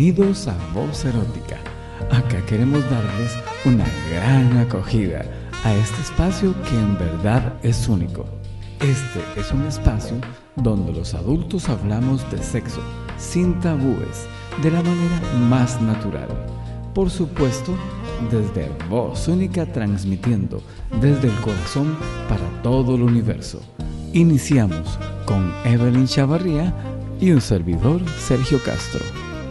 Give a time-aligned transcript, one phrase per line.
[0.00, 1.58] Bienvenidos a Voz Erótica.
[2.10, 5.26] Acá queremos darles una gran acogida
[5.62, 8.24] a este espacio que en verdad es único.
[8.80, 10.16] Este es un espacio
[10.56, 12.80] donde los adultos hablamos de sexo
[13.18, 14.26] sin tabúes,
[14.62, 16.28] de la manera más natural.
[16.94, 17.76] Por supuesto,
[18.30, 20.62] desde Voz Única transmitiendo
[20.98, 21.94] desde el corazón
[22.26, 23.60] para todo el universo.
[24.14, 26.74] Iniciamos con Evelyn Chavarría
[27.20, 29.04] y un servidor Sergio Castro.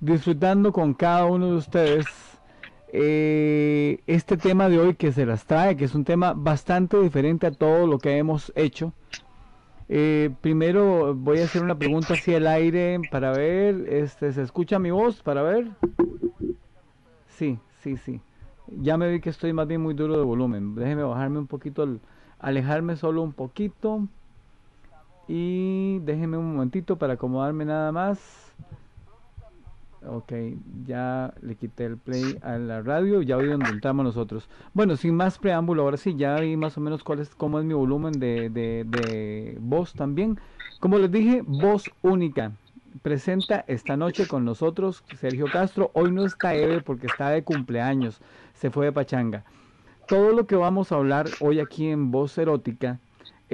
[0.06, 2.08] disfrutando con cada uno de ustedes
[2.90, 7.48] eh, este tema de hoy que se las trae, que es un tema bastante diferente
[7.48, 8.94] a todo lo que hemos hecho
[9.90, 14.80] eh, primero voy a hacer una pregunta hacia el aire para ver, este, ¿se escucha
[14.80, 15.70] mi voz para ver?
[17.28, 18.22] Sí, sí, sí.
[18.68, 20.74] Ya me vi que estoy más bien muy duro de volumen.
[20.74, 22.00] Déjeme bajarme un poquito,
[22.40, 24.08] alejarme solo un poquito.
[25.28, 28.43] Y déjeme un momentito para acomodarme nada más.
[30.06, 30.34] Ok,
[30.86, 34.50] ya le quité el play a la radio, ya vi donde entramos nosotros.
[34.74, 37.66] Bueno, sin más preámbulo, ahora sí, ya vi más o menos cuál es, cómo es
[37.66, 40.40] mi volumen de, de, de voz también.
[40.80, 42.52] Como les dije, voz única.
[43.02, 45.90] Presenta esta noche con nosotros Sergio Castro.
[45.94, 48.22] Hoy no está Eve porque está de cumpleaños,
[48.54, 49.46] se fue de pachanga.
[50.08, 53.00] Todo lo que vamos a hablar hoy aquí en Voz Erótica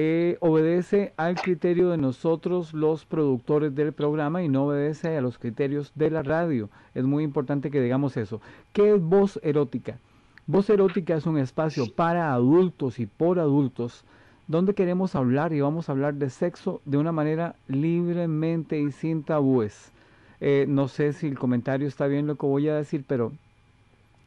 [0.02, 5.38] eh, obedece al criterio de nosotros los productores del programa y no obedece a los
[5.38, 6.70] criterios de la radio.
[6.96, 8.40] Es muy importante que digamos eso.
[8.72, 10.00] ¿Qué es voz erótica?
[10.48, 14.06] Voz erótica es un espacio para adultos y por adultos
[14.48, 19.24] donde queremos hablar y vamos a hablar de sexo de una manera libremente y sin
[19.24, 19.92] tabúes.
[20.40, 23.34] Eh, no sé si el comentario está bien lo que voy a decir, pero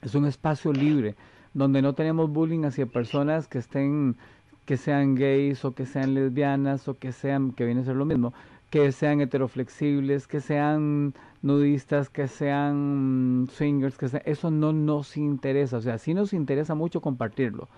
[0.03, 1.15] es un espacio libre
[1.55, 4.17] donde no tenemos bullying hacia personas que estén
[4.65, 8.05] que sean gays o que sean lesbianas o que sean, que viene a ser lo
[8.05, 8.33] mismo,
[8.71, 15.81] que sean heteroflexibles, que sean nudistas, que sean swingers, que eso no nos interesa, o
[15.81, 17.69] sea, sí nos interesa mucho compartirlo,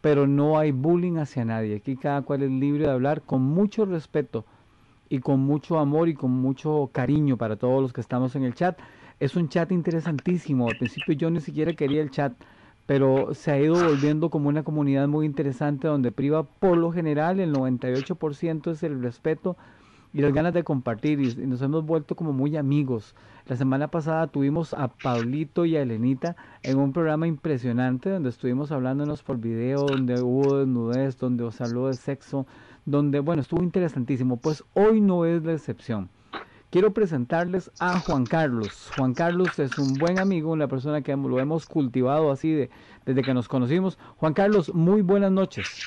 [0.00, 3.84] pero no hay bullying hacia nadie, aquí cada cual es libre de hablar con mucho
[3.84, 4.44] respeto
[5.08, 8.54] y con mucho amor y con mucho cariño para todos los que estamos en el
[8.54, 8.78] chat.
[9.18, 12.32] Es un chat interesantísimo, al principio yo ni siquiera quería el chat,
[12.90, 17.38] pero se ha ido volviendo como una comunidad muy interesante donde priva por lo general
[17.38, 19.56] el 98% es el respeto
[20.12, 23.14] y las ganas de compartir y, nos hemos vuelto como muy amigos.
[23.46, 26.34] La semana pasada tuvimos a Pablito y a Elenita
[26.64, 31.86] en un programa impresionante donde estuvimos hablándonos por video, donde hubo desnudez, donde os habló
[31.86, 32.44] de sexo,
[32.86, 34.38] donde, bueno, estuvo interesantísimo.
[34.38, 36.10] Pues hoy no es la excepción.
[36.70, 38.92] Quiero presentarles a Juan Carlos.
[38.96, 42.70] Juan Carlos es un buen amigo, una persona que lo hemos cultivado así de,
[43.04, 43.98] desde que nos conocimos.
[44.18, 45.84] Juan Carlos, muy buenas noches.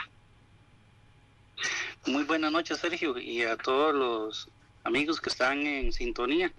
[2.05, 4.49] Muy buenas noches, Sergio, y a todos los
[4.83, 6.51] amigos que están en sintonía.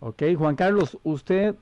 [0.00, 1.54] Ok, Juan Carlos, usted,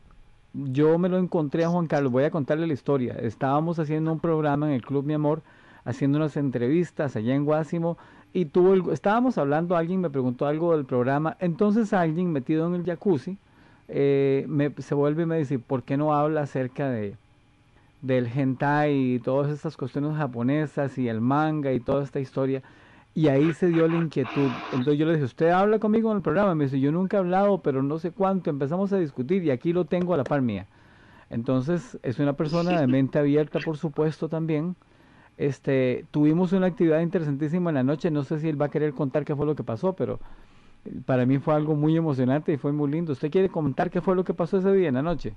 [0.52, 3.14] yo me lo encontré a Juan Carlos, voy a contarle la historia.
[3.20, 5.44] Estábamos haciendo un programa en el Club Mi Amor,
[5.84, 7.98] haciendo unas entrevistas allá en Guásimo,
[8.32, 12.84] y tuvo estábamos hablando, alguien me preguntó algo del programa, entonces alguien metido en el
[12.84, 13.38] jacuzzi
[13.88, 17.16] eh, me, se vuelve y me dice, ¿por qué no habla acerca de
[18.02, 22.62] del hentai y todas estas cuestiones japonesas y el manga y toda esta historia?
[23.14, 24.50] Y ahí se dio la inquietud.
[24.72, 26.54] Entonces yo le dije, ¿usted habla conmigo en el programa?
[26.54, 28.50] Me dice, yo nunca he hablado, pero no sé cuánto.
[28.50, 30.66] Empezamos a discutir y aquí lo tengo a la par mía.
[31.30, 34.76] Entonces es una persona de mente abierta, por supuesto, también
[35.38, 38.94] este, tuvimos una actividad interesantísima en la noche, no sé si él va a querer
[38.94, 40.18] contar qué fue lo que pasó, pero
[41.04, 43.12] para mí fue algo muy emocionante y fue muy lindo.
[43.12, 45.34] ¿Usted quiere comentar qué fue lo que pasó ese día en la noche?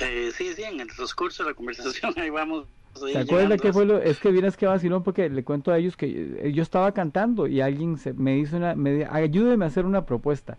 [0.00, 2.66] Eh, sí, sí, en el transcurso de la conversación, ahí vamos.
[2.94, 3.96] ¿Se acuerda qué fue lo?
[3.96, 7.46] Es que vienes que vacilón porque le cuento a ellos que eh, yo estaba cantando
[7.46, 10.58] y alguien se, me hizo una, me, ayúdeme a hacer una propuesta.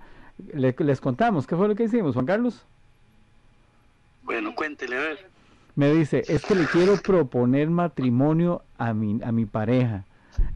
[0.52, 2.66] les contamos, ¿qué fue lo que hicimos, Juan Carlos?
[4.24, 5.33] Bueno, cuéntele, a ver
[5.76, 10.06] me dice, es que le quiero proponer matrimonio a mi, a mi pareja.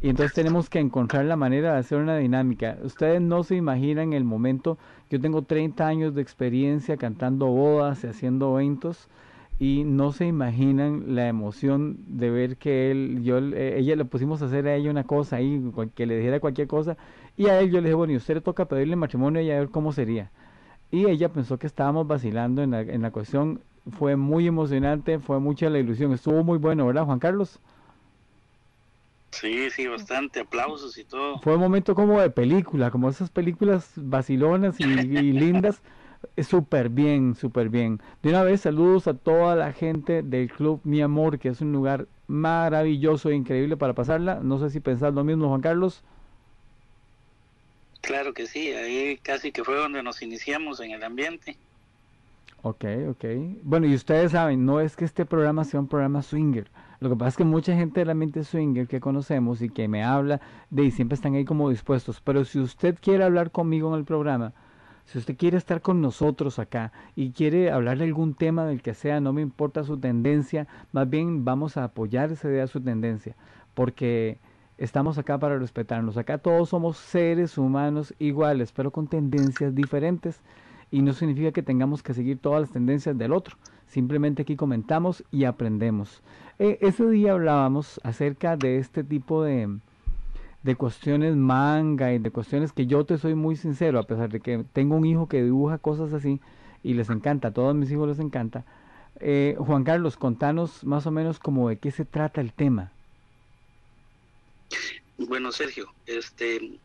[0.01, 2.77] Y entonces tenemos que encontrar la manera de hacer una dinámica.
[2.83, 4.77] Ustedes no se imaginan el momento,
[5.09, 9.09] yo tengo 30 años de experiencia cantando bodas y haciendo eventos
[9.59, 14.41] y no se imaginan la emoción de ver que él, yo, eh, ella le pusimos
[14.41, 16.97] a hacer a ella una cosa ahí, que le dijera cualquier cosa
[17.35, 19.59] y a él yo le dije, bueno, y usted le toca pedirle matrimonio y a
[19.59, 20.31] ver cómo sería.
[20.91, 23.61] y ella pensó que estábamos vacilando en la, en la cuestión.
[23.91, 27.59] Fue muy emocionante, fue mucha la ilusión, estuvo muy bueno, ¿verdad, Juan Carlos?
[29.31, 31.39] Sí, sí, bastante aplausos y todo.
[31.41, 35.81] Fue un momento como de película, como esas películas vacilonas y, y lindas.
[36.37, 38.01] Súper bien, súper bien.
[38.23, 41.71] De una vez, saludos a toda la gente del Club Mi Amor, que es un
[41.71, 44.39] lugar maravilloso e increíble para pasarla.
[44.41, 46.03] No sé si pensás lo mismo, Juan Carlos.
[48.01, 51.59] Claro que sí, ahí casi que fue donde nos iniciamos en el ambiente.
[52.63, 53.25] Ok, ok.
[53.63, 56.69] Bueno, y ustedes saben, no es que este programa sea un programa swinger.
[56.99, 59.87] Lo que pasa es que mucha gente de la mente swinger que conocemos y que
[59.87, 62.19] me habla de y siempre están ahí como dispuestos.
[62.21, 64.53] Pero si usted quiere hablar conmigo en el programa,
[65.05, 68.93] si usted quiere estar con nosotros acá y quiere hablar de algún tema del que
[68.93, 73.35] sea, no me importa su tendencia, más bien vamos a apoyar esa idea, su tendencia,
[73.73, 74.39] porque
[74.77, 76.17] estamos acá para respetarnos.
[76.17, 80.41] Acá todos somos seres humanos iguales, pero con tendencias diferentes
[80.91, 83.57] y no significa que tengamos que seguir todas las tendencias del otro.
[83.87, 86.21] Simplemente aquí comentamos y aprendemos.
[86.59, 89.77] Eh, ese día hablábamos acerca de este tipo de,
[90.63, 94.39] de cuestiones manga y de cuestiones que yo te soy muy sincero, a pesar de
[94.39, 96.39] que tengo un hijo que dibuja cosas así
[96.83, 98.65] y les encanta, a todos mis hijos les encanta.
[99.19, 102.91] Eh, Juan Carlos, contanos más o menos como de qué se trata el tema.
[105.17, 106.79] Bueno, Sergio, este,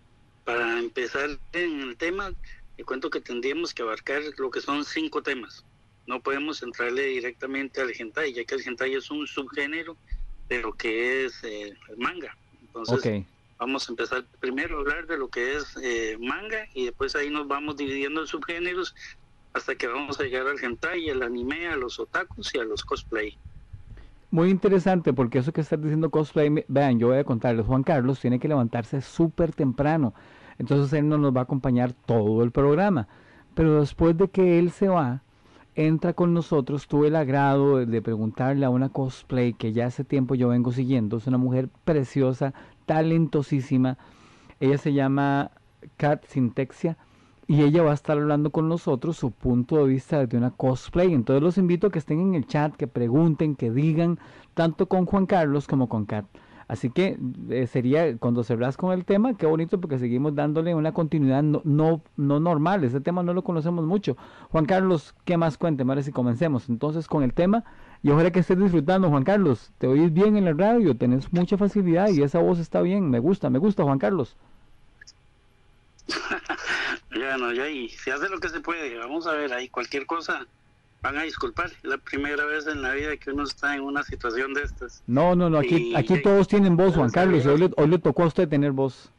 [0.45, 2.33] para empezar en el tema,
[2.82, 5.64] te cuento que tendríamos que abarcar lo que son cinco temas.
[6.08, 9.96] No podemos entrarle directamente al hentai, ya que el hentai es un subgénero
[10.49, 12.37] de lo que es eh, el manga.
[12.61, 13.25] Entonces,
[13.56, 17.31] vamos a empezar primero a hablar de lo que es eh, manga y después ahí
[17.31, 18.96] nos vamos dividiendo en subgéneros
[19.52, 22.82] hasta que vamos a llegar al hentai, al anime, a los otakus y a los
[22.82, 23.38] cosplay.
[24.32, 28.19] Muy interesante porque eso que estás diciendo cosplay, vean, yo voy a contarles, Juan Carlos
[28.19, 30.14] tiene que levantarse súper temprano,
[30.62, 33.09] entonces él no nos va a acompañar todo el programa,
[33.53, 35.23] pero después de que él se va,
[35.75, 40.37] entra con nosotros, tuve el agrado de preguntarle a una cosplay que ya hace tiempo
[40.37, 42.55] yo vengo siguiendo, es una mujer preciosa,
[42.87, 43.99] talentosísima.
[44.61, 45.50] Ella se llama
[45.97, 46.97] Kat Sintexia
[47.49, 51.12] y ella va a estar hablando con nosotros su punto de vista de una cosplay.
[51.12, 54.20] Entonces los invito a que estén en el chat, que pregunten, que digan,
[54.55, 56.26] tanto con Juan Carlos como con Kat.
[56.73, 57.19] Así que
[57.51, 61.61] eh, sería, cuando hablas con el tema, qué bonito porque seguimos dándole una continuidad no,
[61.65, 62.83] no, no, normal.
[62.83, 64.17] Ese tema no lo conocemos mucho.
[64.49, 65.83] Juan Carlos, ¿qué más cuente?
[65.83, 67.63] Ahora si comencemos entonces con el tema
[68.03, 69.71] y ojalá que estés disfrutando, Juan Carlos.
[69.77, 73.11] Te oís bien en la radio, tenés mucha facilidad y esa voz está bien.
[73.11, 74.39] Me gusta, me gusta, Juan Carlos.
[77.15, 78.97] ya no, ya y se hace lo que se puede.
[78.97, 80.47] Vamos a ver ahí cualquier cosa.
[81.03, 84.05] Van a disculpar, es la primera vez en la vida que uno está en una
[84.05, 85.03] situación de estas.
[85.09, 88.23] No, no, no, aquí, aquí todos tienen voz, Juan Carlos, hoy le, hoy le tocó
[88.23, 89.11] a usted tener voz.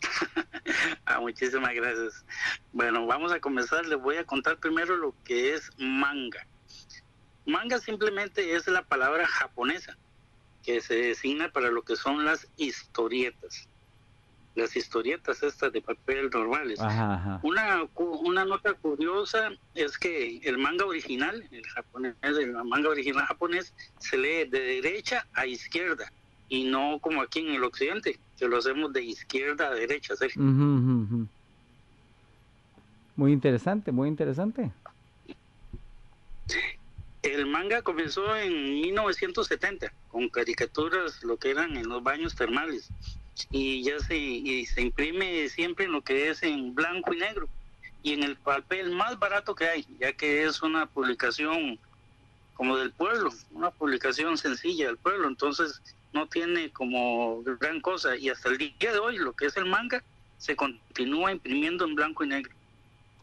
[1.04, 2.24] ah, muchísimas gracias.
[2.72, 3.84] Bueno, vamos a comenzar.
[3.86, 6.46] Les voy a contar primero lo que es manga.
[7.44, 9.96] Manga simplemente es la palabra japonesa
[10.62, 13.68] que se designa para lo que son las historietas.
[14.56, 16.80] Las historietas estas de papel normales.
[17.42, 23.74] Una, una nota curiosa es que el manga original, el japonés, el manga original japonés,
[23.98, 26.10] se lee de derecha a izquierda
[26.48, 30.14] y no como aquí en el occidente, que lo hacemos de izquierda a derecha.
[33.16, 34.70] Muy interesante, muy interesante.
[37.22, 42.88] El manga comenzó en 1970 con caricaturas, lo que eran en los baños termales,
[43.50, 47.48] y ya se, se imprime siempre lo que es en blanco y negro
[48.02, 51.78] y en el papel más barato que hay, ya que es una publicación
[52.54, 58.30] como del pueblo, una publicación sencilla del pueblo, entonces no tiene como gran cosa y
[58.30, 60.02] hasta el día de hoy lo que es el manga
[60.38, 62.52] se continúa imprimiendo en blanco y negro.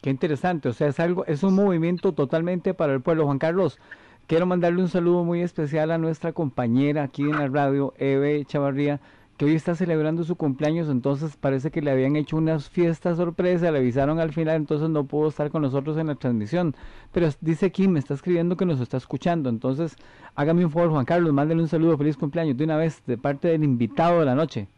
[0.02, 3.24] Qué interesante, o sea, es algo, es un movimiento totalmente para el pueblo.
[3.24, 3.78] Juan Carlos,
[4.26, 9.00] quiero mandarle un saludo muy especial a nuestra compañera aquí en la radio, Eve Chavarría,
[9.36, 13.70] que hoy está celebrando su cumpleaños, entonces parece que le habían hecho unas fiestas sorpresa,
[13.70, 16.76] le avisaron al final, entonces no pudo estar con nosotros en la transmisión.
[17.12, 19.96] Pero dice aquí, me está escribiendo que nos está escuchando, entonces
[20.36, 23.48] hágame un favor, Juan Carlos, mándele un saludo, feliz cumpleaños de una vez de parte
[23.48, 24.68] del invitado de la noche.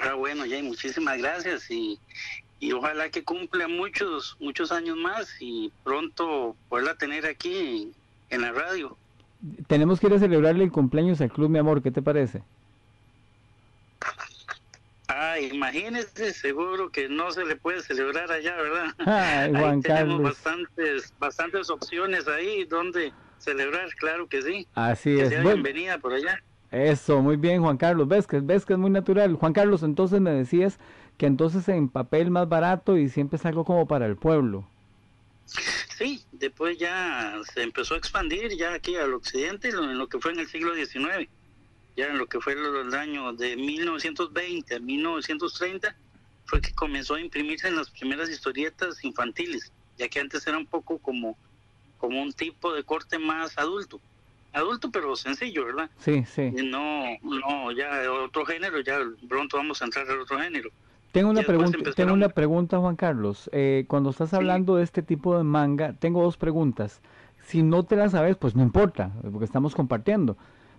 [0.00, 1.98] Ah, bueno, Jay, muchísimas gracias y,
[2.60, 7.92] y ojalá que cumpla muchos, muchos años más y pronto poderla tener aquí
[8.30, 8.96] en la radio.
[9.66, 12.42] Tenemos que ir a celebrarle el cumpleaños al club, mi amor, ¿qué te parece?
[15.08, 18.94] Ah, imagínese, seguro que no se le puede celebrar allá, ¿verdad?
[18.98, 24.66] Ay, Juan tenemos bastantes, bastantes opciones ahí donde celebrar, claro que sí.
[24.74, 25.30] Así es.
[25.42, 26.42] bienvenida por allá.
[26.70, 28.06] Eso, muy bien, Juan Carlos.
[28.06, 29.34] Ves que, ves que es muy natural.
[29.36, 30.78] Juan Carlos, entonces me decías
[31.16, 34.66] que entonces en papel más barato y siempre es algo como para el pueblo.
[35.96, 40.32] Sí, después ya se empezó a expandir ya aquí al occidente, en lo que fue
[40.32, 41.28] en el siglo XIX,
[41.96, 45.96] ya en lo que fue el año de 1920 a 1930,
[46.44, 50.66] fue que comenzó a imprimirse en las primeras historietas infantiles, ya que antes era un
[50.66, 51.36] poco como,
[51.98, 54.00] como un tipo de corte más adulto
[54.52, 55.90] adulto pero sencillo, ¿verdad?
[55.98, 56.50] Sí, sí.
[56.50, 60.70] No, no, ya otro género, ya pronto vamos a entrar al otro género.
[61.12, 63.48] Tengo una pregunta, tengo una pregunta, Juan Carlos.
[63.52, 67.00] Eh, cuando estás hablando de este tipo de manga, tengo dos preguntas.
[67.46, 70.36] Si no te las sabes, pues no importa, porque estamos compartiendo.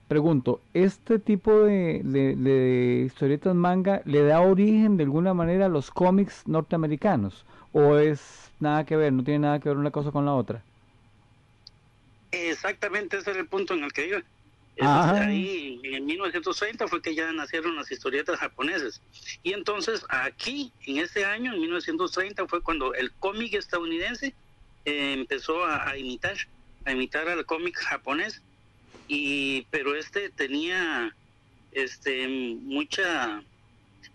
[0.08, 5.70] Pregunto, ¿este tipo de, de, de historietas manga le da origen de alguna manera a
[5.70, 7.46] los cómics norteamericanos?
[7.74, 10.64] ¿O es nada que ver, no tiene nada que ver una cosa con la otra?
[12.32, 14.22] Exactamente, ese era el punto en el que
[14.80, 15.22] iba.
[15.22, 19.02] Ahí, en 1930 fue que ya nacieron las historietas japonesas.
[19.44, 24.34] Y entonces aquí, en ese año, en 1930, fue cuando el cómic estadounidense
[24.86, 26.36] eh, empezó a, imitar,
[26.86, 28.42] a imitar al cómic japonés.
[29.08, 31.16] Y, pero este tenía
[31.72, 33.44] este mucha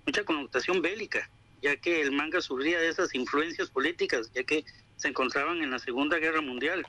[0.06, 1.28] mucha connotación bélica,
[1.62, 4.64] ya que el manga sufría de esas influencias políticas, ya que
[4.96, 6.86] se encontraban en la Segunda Guerra Mundial.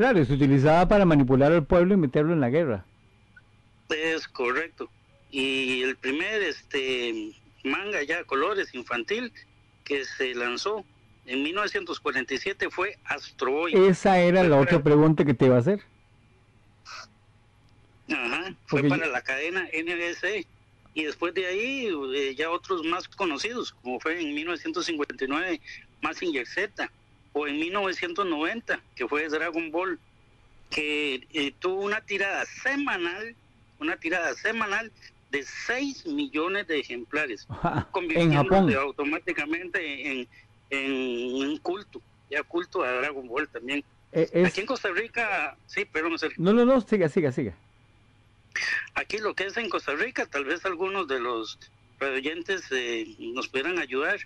[0.00, 2.86] Claro, se utilizaba para manipular al pueblo y meterlo en la guerra.
[3.90, 4.88] Es correcto.
[5.30, 9.30] Y el primer este manga ya colores infantil
[9.84, 10.86] que se lanzó
[11.26, 13.74] en 1947 fue Astro Boy.
[13.74, 15.82] Esa era la otra pregunta que te iba a hacer.
[18.10, 20.46] Ajá, fue para la cadena NBC.
[20.94, 25.60] Y después de ahí eh, ya otros más conocidos, como fue en 1959
[26.00, 26.90] Massinger Z,
[27.32, 29.98] o en 1990, que fue Dragon Ball,
[30.70, 33.34] que eh, tuvo una tirada semanal,
[33.78, 34.90] una tirada semanal
[35.30, 37.46] de 6 millones de ejemplares,
[37.92, 40.28] convirtiéndose automáticamente en,
[40.70, 43.84] en, un culto, ya culto a Dragon Ball también.
[44.12, 47.54] Eh, Aquí en Costa Rica, sí, perdón, No, no, no, siga, siga, siga.
[48.94, 51.58] Aquí lo que es en Costa Rica, tal vez algunos de los
[52.00, 54.18] oyentes eh, nos pudieran ayudar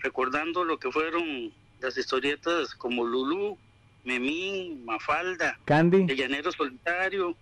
[0.00, 3.58] recordando lo que fueron las historietas como Lulú,
[4.04, 7.36] Memín, Mafalda, Candy, El Llanero Solitario,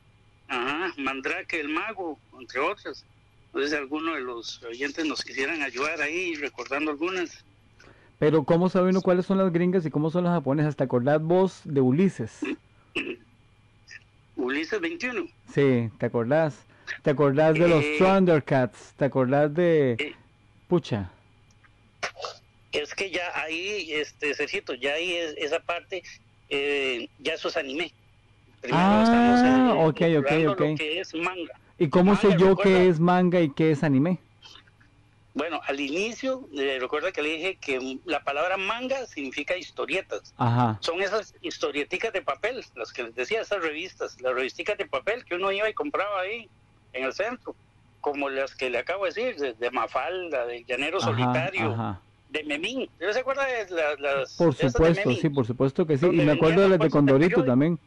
[0.48, 3.04] ajá, Mandrake el Mago, entre otras.
[3.52, 7.44] No sé si alguno de los oyentes nos quisieran ayudar ahí recordando algunas.
[8.18, 10.76] Pero ¿cómo sabe uno cuáles son las gringas y cómo son las japonesas?
[10.76, 12.40] ¿Te acordás vos de Ulises?
[14.36, 15.26] Ulises 21.
[15.52, 16.66] Sí, ¿te acordás?
[17.02, 18.94] ¿Te acordás de los eh, Thundercats?
[18.96, 19.92] ¿Te acordás de...
[19.92, 20.14] Eh,
[20.68, 21.10] Pucha
[22.72, 26.02] es que ya ahí, este, Sergito, ya ahí es, esa parte,
[26.48, 27.92] eh, ya eso es anime.
[28.60, 30.78] Primero ah, ok, ok, ok.
[30.78, 31.54] que es manga.
[31.78, 34.18] ¿Y cómo sé yo qué es manga y qué es anime?
[35.32, 40.34] Bueno, al inicio, eh, recuerda que le dije que la palabra manga significa historietas.
[40.36, 40.76] Ajá.
[40.80, 45.24] Son esas historieticas de papel, las que les decía, esas revistas, las revisticas de papel
[45.24, 46.48] que uno iba y compraba ahí
[46.92, 47.54] en el centro,
[48.00, 51.72] como las que le acabo de decir, de, Mafalda, de Llanero Solitario.
[51.72, 52.00] Ajá
[52.30, 52.88] de Memín.
[52.98, 53.66] ¿Se acuerda de
[53.98, 56.06] las, Por supuesto, sí, por supuesto que sí.
[56.06, 57.78] y me acuerdo de las de Condorito también.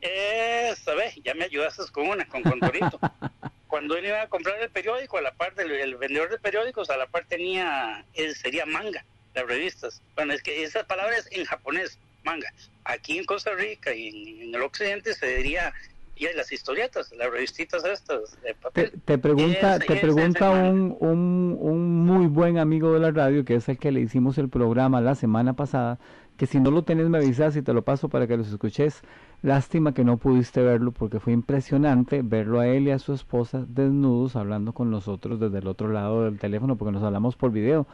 [0.00, 2.98] Esa vez, ya me ayudaste con una, con Condorito.
[3.68, 6.96] Cuando él iba a comprar el periódico, a la parte del vendedor de periódicos, a
[6.96, 10.02] la par tenía, él sería manga, las revistas.
[10.14, 12.52] Bueno, es que esa palabra es en japonés, manga.
[12.84, 15.72] Aquí en Costa Rica y en el occidente se diría
[16.16, 18.92] y hay las historietas, las revistitas estas de papel.
[19.04, 23.68] Te, pregunta, te pregunta un, un, un, muy buen amigo de la radio, que es
[23.68, 25.98] el que le hicimos el programa la semana pasada,
[26.36, 29.02] que si no lo tenés me avisas y te lo paso para que los escuches.
[29.42, 33.64] Lástima que no pudiste verlo porque fue impresionante verlo a él y a su esposa
[33.66, 37.88] desnudos hablando con nosotros desde el otro lado del teléfono porque nos hablamos por video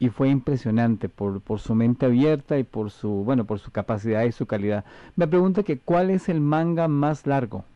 [0.00, 4.24] y fue impresionante por, por su mente abierta y por su, bueno, por su capacidad
[4.24, 4.84] y su calidad.
[5.14, 7.66] Me pregunta que cuál es el manga más largo.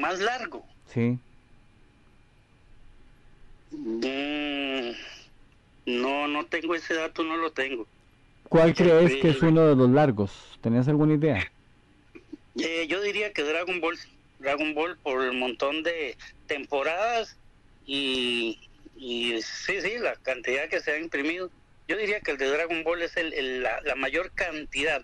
[0.00, 0.64] ¿Más largo?
[0.86, 1.18] Sí.
[3.72, 4.90] Mm,
[5.84, 7.86] no, no tengo ese dato, no lo tengo.
[8.48, 10.58] ¿Cuál crees que es uno de los largos?
[10.62, 11.52] ¿Tenías alguna idea?
[12.56, 13.98] Eh, yo diría que Dragon Ball,
[14.38, 16.16] Dragon Ball por el montón de
[16.46, 17.36] temporadas
[17.86, 18.58] y,
[19.00, 21.50] y sí, sí, la cantidad que se ha imprimido.
[21.88, 25.02] Yo diría que el de Dragon Ball es el, la, mayor cantidad.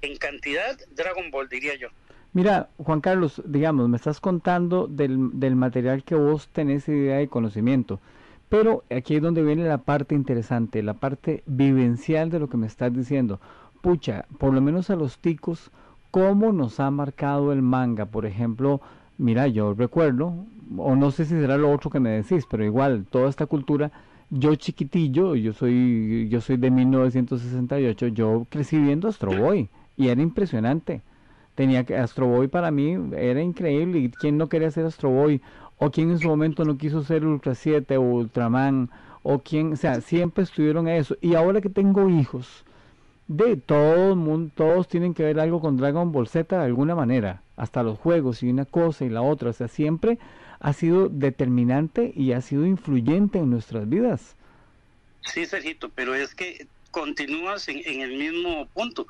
[0.00, 1.88] En cantidad, Dragon Ball, diría yo.
[2.32, 7.26] Mira, Juan Carlos, digamos, me estás contando del, del material que vos tenés idea y
[7.26, 8.00] conocimiento.
[8.48, 12.68] Pero aquí es donde viene la parte interesante, la parte vivencial de lo que me
[12.68, 13.40] estás diciendo.
[13.80, 15.72] Pucha, por lo menos a los ticos,
[16.12, 18.06] ¿cómo nos ha marcado el manga?
[18.06, 18.80] Por ejemplo,
[19.18, 20.34] Mira, yo recuerdo,
[20.76, 23.92] o no sé si será lo otro que me decís, pero igual, toda esta cultura,
[24.30, 30.22] yo chiquitillo, yo soy, yo soy de 1968, yo crecí viendo Astro Boy y era
[30.22, 31.02] impresionante.
[31.54, 35.42] Tenía que, Astro Boy para mí era increíble y quién no quería ser Astro Boy
[35.78, 38.88] o quién en su momento no quiso ser Ultra 7 o Ultraman
[39.22, 41.16] o quién, o sea, siempre estuvieron a eso.
[41.20, 42.64] Y ahora que tengo hijos,
[43.28, 46.94] de todo el mundo, todos tienen que ver algo con Dragon Ball Z de alguna
[46.94, 50.18] manera, hasta los juegos y una cosa y la otra, o sea, siempre
[50.58, 54.34] ha sido determinante y ha sido influyente en nuestras vidas.
[55.20, 59.06] Sí, Sergito, pero es que continúas en, el mismo punto.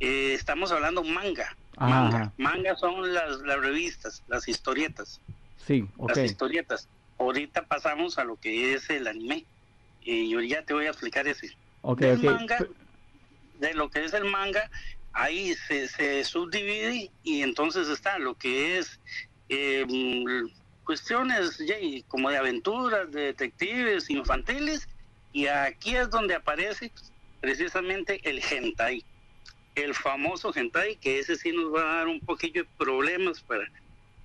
[0.00, 1.56] Eh, estamos hablando manga.
[1.78, 2.30] Manga.
[2.36, 5.22] manga son las, las revistas, las historietas.
[5.56, 6.86] Sí, Las historietas.
[7.18, 9.46] Ahorita pasamos a lo que es el anime.
[10.02, 11.56] Y yo ya te voy a explicar ese.
[11.80, 12.58] Okay, Manga,
[13.60, 14.70] de lo que es el manga,
[15.14, 19.00] ahí se, se subdivide y entonces está lo que es
[19.48, 19.86] eh,
[20.84, 21.62] cuestiones
[22.08, 24.88] como de aventuras, de detectives, infantiles,
[25.32, 26.92] y aquí es donde aparece
[27.40, 29.04] precisamente el hentai,
[29.74, 33.64] el famoso hentai, que ese sí nos va a dar un poquillo de problemas para,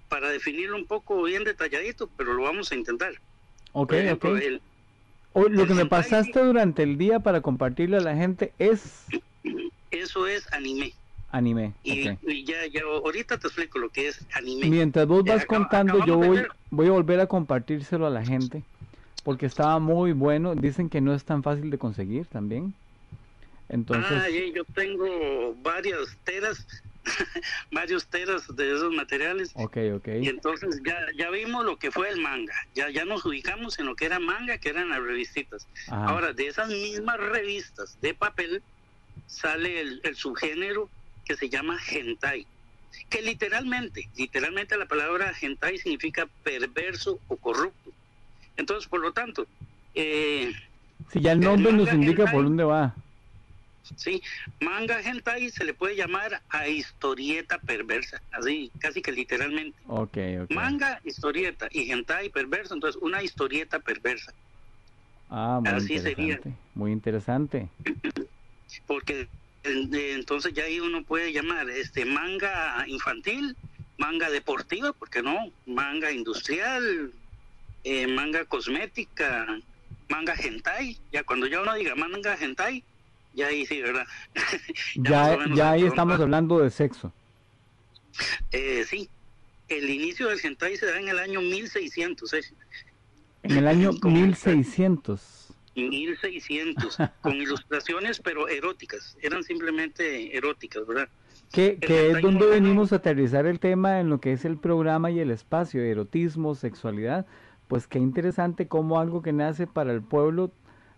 [0.10, 3.14] para definirlo un poco bien detalladito, pero lo vamos a intentar.
[3.72, 4.26] Ok, ok.
[5.50, 9.06] lo que me pasaste durante el día para compartirle a la gente es...
[9.92, 10.94] Eso es anime.
[11.32, 11.74] Anime.
[11.84, 12.04] Y,
[12.44, 14.68] ya, ya, ahorita te explico lo que es anime.
[14.68, 18.64] Mientras vos vas contando, yo voy, voy a volver a compartírselo a la gente,
[19.24, 20.56] porque estaba muy bueno.
[20.56, 22.74] Dicen que no es tan fácil de conseguir también.
[23.70, 24.12] Entonces...
[24.12, 26.66] Ah, yo tengo varias teras,
[27.72, 29.52] varios teras de esos materiales.
[29.54, 30.08] Ok, ok.
[30.22, 32.56] Y entonces ya, ya vimos lo que fue el manga.
[32.74, 35.68] Ya, ya nos ubicamos en lo que era manga, que eran las revistitas.
[35.90, 38.64] Ahora, de esas mismas revistas de papel,
[39.30, 40.90] sale el, el subgénero
[41.26, 42.46] que se llama hentai,
[43.10, 47.92] que literalmente, literalmente la palabra hentai significa perverso o corrupto.
[48.58, 49.48] Entonces, por lo tanto...
[49.96, 50.52] Eh,
[51.12, 52.94] si ya el nombre nos indica por dónde va.
[53.96, 54.22] Sí,
[54.60, 59.78] manga hentai se le puede llamar a historieta perversa, así, casi que literalmente.
[59.88, 60.56] Okay, okay.
[60.56, 64.34] Manga, historieta y hentai perverso, entonces una historieta perversa.
[65.30, 66.42] Ah, muy así interesante.
[66.44, 66.58] Sería.
[66.76, 67.70] Muy interesante.
[68.88, 69.28] Porque
[69.64, 73.56] entonces ya ahí uno puede llamar este manga infantil,
[73.98, 77.12] manga deportiva, porque no, manga industrial,
[77.84, 79.60] eh, manga cosmética,
[80.10, 82.84] manga hentai, ya cuando ya uno diga manga hentai,
[83.34, 84.08] ya ahí sí, ¿verdad?
[84.96, 87.14] ya, ya, ahí estamos hablando de sexo.
[88.52, 89.10] Eh, sí,
[89.68, 92.34] el inicio del hentai se da en el año 1600.
[92.34, 92.42] ¿eh?
[93.44, 95.39] En el año 1600.
[95.76, 101.10] 1600, con ilustraciones, pero eróticas, eran simplemente eróticas, ¿verdad?
[101.52, 105.10] Que, que es donde venimos a aterrizar el tema en lo que es el programa
[105.10, 107.26] y el espacio, erotismo, sexualidad.
[107.68, 110.52] Pues qué interesante cómo algo que nace para el pueblo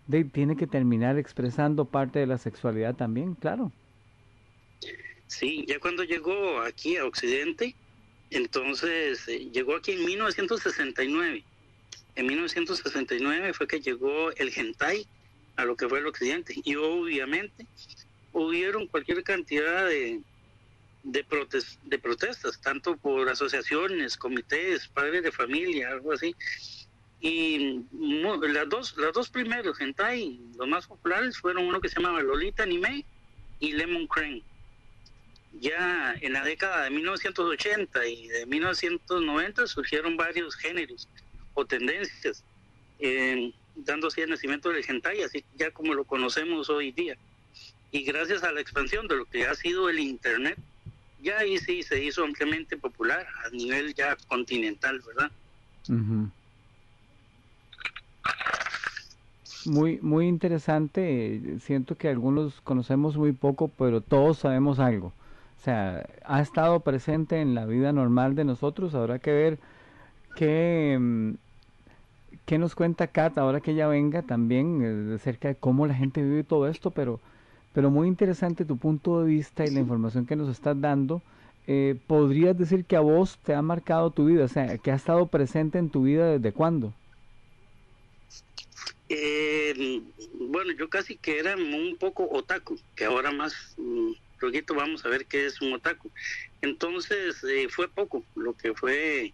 [0.08, 3.72] de, tiene que terminar expresando parte de la sexualidad también, claro.
[5.28, 7.76] Sí, ya cuando llegó aquí a Occidente,
[8.30, 11.46] entonces eh, llegó aquí en 1969
[12.16, 15.08] en 1969 fue que llegó el hentai
[15.56, 17.66] a lo que fue el occidente y obviamente
[18.34, 20.22] hubieron cualquier cantidad de,
[21.04, 21.26] de,
[21.84, 26.36] de protestas, tanto por asociaciones, comités, padres de familia, algo así.
[27.20, 32.22] Y las dos, las dos primeros hentai, los más populares, fueron uno que se llamaba
[32.22, 33.06] Lolita Anime
[33.60, 34.42] y Lemon Crane.
[35.60, 41.08] Ya en la década de 1980 y de 1990 surgieron varios géneros
[41.54, 42.44] o tendencias,
[43.00, 47.18] eh, dándose el nacimiento del hentai, así ya como lo conocemos hoy día.
[47.92, 50.58] Y gracias a la expansión de lo que ha sido el Internet,
[51.22, 55.32] ya ahí sí se hizo ampliamente popular a nivel ya continental, ¿verdad?
[59.66, 61.60] Muy, muy interesante.
[61.60, 65.14] Siento que algunos conocemos muy poco, pero todos sabemos algo.
[65.60, 68.96] O sea, ha estado presente en la vida normal de nosotros.
[68.96, 69.60] Habrá que ver
[70.34, 71.34] ¿Qué, mm,
[72.46, 76.22] ¿Qué nos cuenta Kat ahora que ella venga también eh, acerca de cómo la gente
[76.22, 76.92] vive todo esto?
[76.92, 77.20] Pero,
[77.74, 81.22] pero muy interesante tu punto de vista y la información que nos estás dando.
[81.68, 84.46] Eh, ¿Podrías decir que a vos te ha marcado tu vida?
[84.46, 86.92] O sea, que ha estado presente en tu vida desde cuándo?
[89.08, 90.02] Eh,
[90.34, 94.12] bueno, yo casi que era un poco otaku, que ahora más, mm,
[94.76, 96.12] vamos a ver qué es un otaku.
[96.62, 99.34] Entonces eh, fue poco lo que fue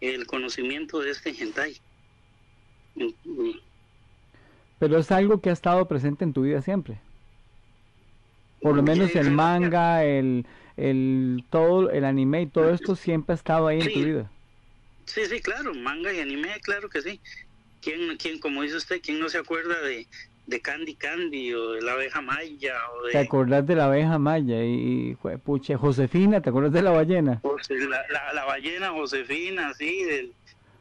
[0.00, 1.76] el conocimiento de este hentai.
[4.78, 7.00] Pero es algo que ha estado presente en tu vida siempre.
[8.60, 13.36] Por lo menos el manga, el, el todo el anime y todo esto siempre ha
[13.36, 14.30] estado ahí en tu vida.
[15.04, 17.20] Sí, sí, claro, manga y anime, claro que sí.
[17.80, 20.06] ¿Quién, quién como dice usted, quién no se acuerda de,
[20.48, 23.12] de Candy Candy o de la abeja maya o de...
[23.12, 27.42] ¿Te acordás de la abeja maya y, puche, Josefina, ¿te acuerdas de la ballena?
[27.42, 30.32] La, la, ballena Josefina, sí, del...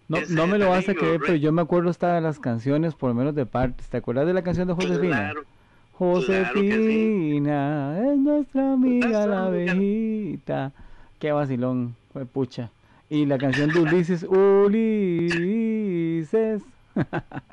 [0.07, 2.95] No, no me lo vas a creer, pero yo me acuerdo hasta de las canciones,
[2.95, 3.89] por lo menos de partes.
[3.89, 5.17] ¿Te acuerdas de la canción de Josefina?
[5.17, 5.43] Claro,
[5.91, 10.71] Josefina es nuestra amiga la abejita.
[11.19, 12.71] Qué vacilón, fue pucha.
[13.09, 15.61] Y la canción de Ulises, Ulises.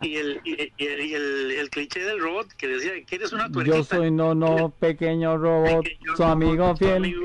[0.00, 3.76] Y el, y, el, el, cliché del robot que decía, ¿quieres una tuerquita?
[3.76, 7.14] Yo soy no, no, pequeño robot, su amigo fiel.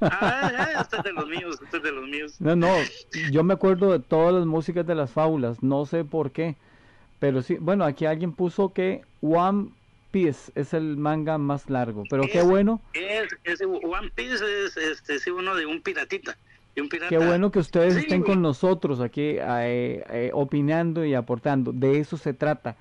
[0.00, 2.40] Ah, este es de los míos, este es de los míos.
[2.40, 2.68] No, no,
[3.30, 6.56] yo me acuerdo de todas las músicas de las fábulas, no sé por qué,
[7.18, 9.70] pero sí, bueno, aquí alguien puso que One
[10.10, 12.80] Piece es el manga más largo, pero qué bueno.
[12.92, 16.36] Es, One Piece es este, sí, uno de un piratita.
[17.08, 21.72] Qué bueno que ustedes estén con nosotros aquí eh, eh, opinando y aportando.
[21.72, 22.76] De eso se trata.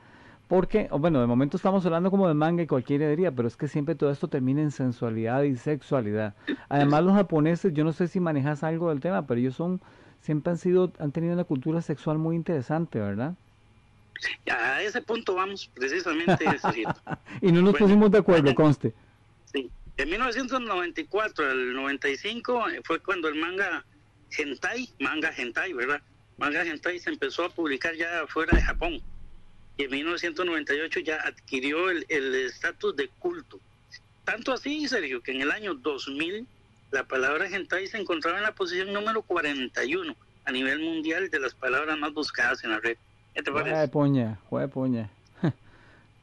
[0.48, 3.68] Porque, bueno, de momento estamos hablando como de manga y cualquier diría, pero es que
[3.68, 6.36] siempre todo esto termina en sensualidad y sexualidad.
[6.70, 9.82] Además, los japoneses, yo no sé si manejas algo del tema, pero ellos son,
[10.22, 13.36] siempre han sido, han tenido una cultura sexual muy interesante, ¿verdad?
[14.52, 16.46] A ese punto vamos, precisamente.
[17.42, 18.94] y no nos pusimos de acuerdo, conste.
[19.46, 19.72] Sí.
[19.98, 23.86] En 1994 al 95 eh, fue cuando el manga
[24.36, 26.02] hentai, manga hentai, ¿verdad?
[26.38, 29.02] Manga hentai se empezó a publicar ya fuera de Japón.
[29.78, 33.60] Y en 1998 ya adquirió el estatus de culto.
[34.24, 36.48] Tanto así, Sergio, que en el año 2000
[36.92, 41.54] la palabra hentai se encontraba en la posición número 41 a nivel mundial de las
[41.54, 42.98] palabras más buscadas en la red.
[43.34, 43.88] ¿Qué te parece?
[43.90, 44.40] Puña,
[44.72, 45.10] puña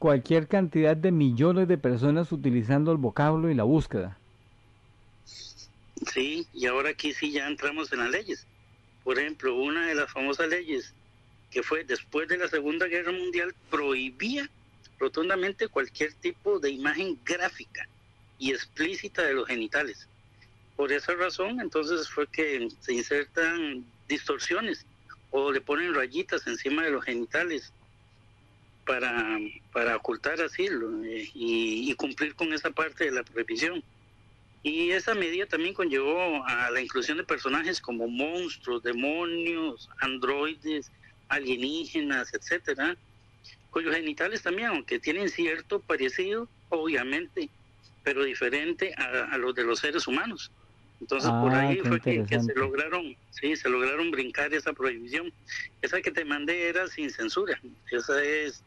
[0.01, 4.17] cualquier cantidad de millones de personas utilizando el vocablo y la búsqueda.
[6.11, 8.47] Sí, y ahora aquí sí ya entramos en las leyes.
[9.05, 10.95] Por ejemplo, una de las famosas leyes
[11.51, 14.49] que fue después de la Segunda Guerra Mundial prohibía
[14.99, 17.87] rotundamente cualquier tipo de imagen gráfica
[18.39, 20.09] y explícita de los genitales.
[20.77, 24.87] Por esa razón, entonces fue que se insertan distorsiones
[25.31, 27.71] o le ponen rayitas encima de los genitales
[28.91, 29.39] para,
[29.73, 33.85] para ocultar así eh, y, cumplir con esa parte de la prohibición.
[34.65, 40.91] Y esa medida también conllevó a la inclusión de personajes como monstruos, demonios, androides,
[41.29, 42.97] alienígenas, etcétera,
[43.71, 47.49] cuyos genitales también, aunque tienen cierto parecido, obviamente,
[48.03, 50.51] pero diferente a, los de los seres humanos.
[51.01, 55.33] Entonces por ah, ahí fue que, que, se lograron, sí, se lograron brincar esa prohibición.
[55.81, 57.59] Esa que te mandé era sin censura.
[57.91, 58.63] Esa es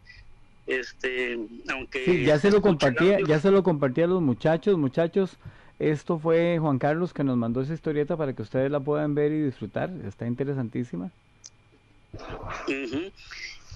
[0.66, 1.38] este,
[1.70, 5.38] aunque sí, ya se lo compartía, ya se lo compartía a los muchachos, muchachos.
[5.80, 9.32] Esto fue Juan Carlos que nos mandó esa historieta para que ustedes la puedan ver
[9.32, 9.92] y disfrutar.
[10.08, 11.12] Está interesantísima.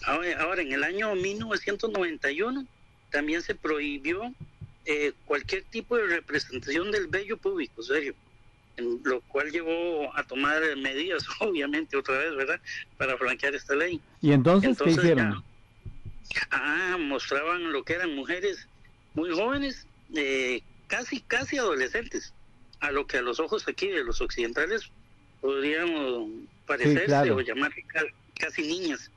[0.06, 2.66] ahora, en el año 1991
[3.12, 4.32] también se prohibió
[4.86, 8.16] eh, cualquier tipo de representación del bello público, serio.
[8.78, 12.60] Lo cual llevó a tomar medidas, obviamente, otra vez, ¿verdad?
[12.98, 14.00] Para flanquear esta ley.
[14.22, 15.44] ¿Y entonces, qué hicieron?
[16.52, 18.68] Ah, mostraban lo que eran mujeres
[19.14, 22.34] muy jóvenes, eh, casi, casi adolescentes,
[22.80, 24.90] a lo que a los ojos aquí de los occidentales
[25.42, 26.30] podríamos
[26.66, 27.72] parecerse o llamar
[28.40, 29.10] casi niñas.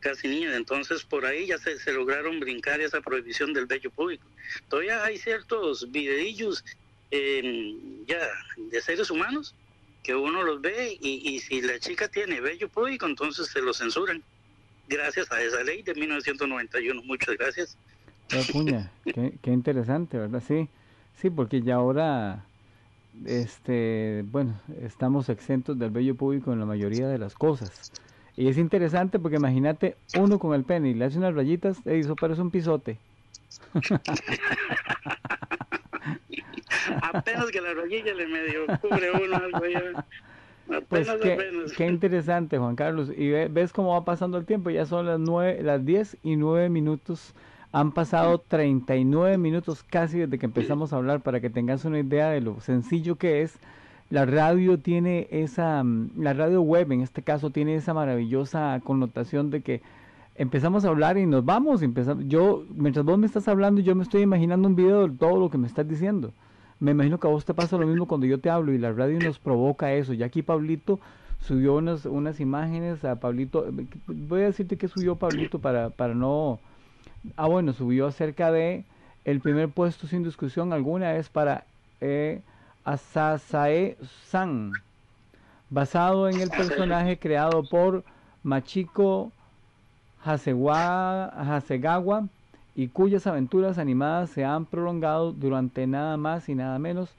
[0.00, 4.24] Casi niñas, entonces por ahí ya se, se lograron brincar esa prohibición del bello público.
[4.68, 6.64] Todavía hay ciertos videillos
[7.10, 8.18] ya
[8.56, 9.54] de seres humanos
[10.02, 13.74] que uno los ve y, y si la chica tiene bello público, entonces se lo
[13.74, 14.22] censuran
[14.88, 17.02] gracias a esa ley de 1991.
[17.02, 17.76] Muchas gracias.
[18.52, 20.42] puña, qué, qué, interesante, ¿verdad?
[20.46, 20.68] Sí,
[21.20, 22.44] sí, porque ya ahora,
[23.26, 27.92] este, bueno, estamos exentos del bello público en la mayoría de las cosas.
[28.36, 32.00] Y es interesante porque imagínate uno con el pene y le hace unas rayitas, y
[32.00, 32.98] eso parece un pisote.
[37.02, 40.06] apenas que la rayilla le medio cubre uno algo ya.
[40.88, 41.08] Pues
[41.76, 43.10] qué, interesante, Juan Carlos.
[43.16, 44.70] Y ves cómo va pasando el tiempo.
[44.70, 47.34] Ya son las, nueve, las 10 y 9 minutos.
[47.72, 52.30] Han pasado 39 minutos casi desde que empezamos a hablar para que tengas una idea
[52.30, 53.58] de lo sencillo que es.
[54.10, 59.50] La radio tiene esa, mm, la radio web en este caso tiene esa maravillosa connotación
[59.50, 59.82] de que
[60.38, 61.82] empezamos a hablar y nos vamos.
[61.82, 65.38] Empezamos, yo, mientras vos me estás hablando, yo me estoy imaginando un video de todo
[65.38, 66.32] lo que me estás diciendo.
[66.80, 68.92] Me imagino que a vos te pasa lo mismo cuando yo te hablo y la
[68.92, 70.14] radio nos provoca eso.
[70.14, 71.00] Ya aquí Pablito
[71.40, 73.66] subió unas, unas imágenes a Pablito.
[74.06, 76.60] Voy a decirte que subió Pablito para, para no...
[77.36, 78.84] Ah, bueno, subió acerca de
[79.24, 81.64] el primer puesto sin discusión alguna es para
[82.00, 82.40] eh,
[82.84, 84.72] Asasae-san,
[85.68, 88.04] basado en el personaje creado por
[88.44, 89.32] Machiko
[90.24, 92.28] Hasegawa
[92.74, 97.10] y cuyas aventuras animadas se han prolongado durante nada más y nada menos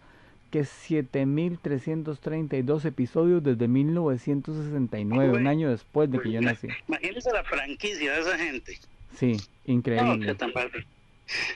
[0.51, 6.67] que 7.332 episodios desde 1969, un año después de que yo nací.
[6.87, 8.79] Imagínense la franquicia de esa gente.
[9.15, 10.35] Sí, increíble.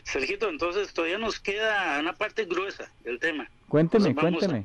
[0.04, 3.50] Sergito, entonces todavía nos queda una parte gruesa del tema.
[3.68, 4.64] Cuénteme, cuénteme.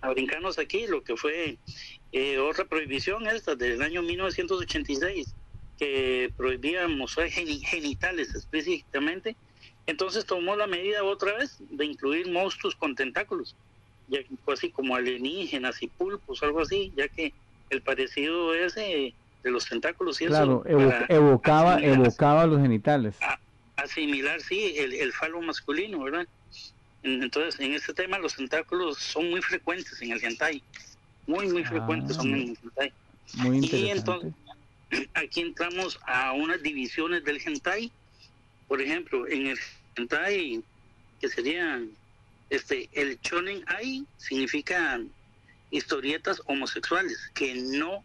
[0.00, 1.58] A, brincarnos aquí lo que fue
[2.12, 5.34] eh, otra prohibición esta del año 1986
[5.78, 9.36] que prohibía mostrar genitales explícitamente.
[9.86, 13.54] Entonces tomó la medida otra vez de incluir monstruos con tentáculos,
[14.08, 17.34] ya, así como alienígenas y pulpos, algo así, ya que
[17.70, 23.16] el parecido ese de los tentáculos y claro, evocaba, evocaba los genitales.
[23.76, 26.26] asimilar, sí, el, el falo masculino, ¿verdad?
[27.02, 30.62] Entonces, en este tema los tentáculos son muy frecuentes en el hentai.
[31.26, 32.92] Muy, muy frecuentes son en el hentai.
[33.34, 33.86] Muy interesante.
[33.86, 34.32] Y entonces,
[35.14, 37.90] aquí entramos a unas divisiones del hentai.
[38.68, 39.58] Por ejemplo, en el
[39.96, 40.62] hentai,
[41.20, 41.90] que serían
[42.50, 45.00] este, el shonen ai significa
[45.70, 48.04] historietas homosexuales que no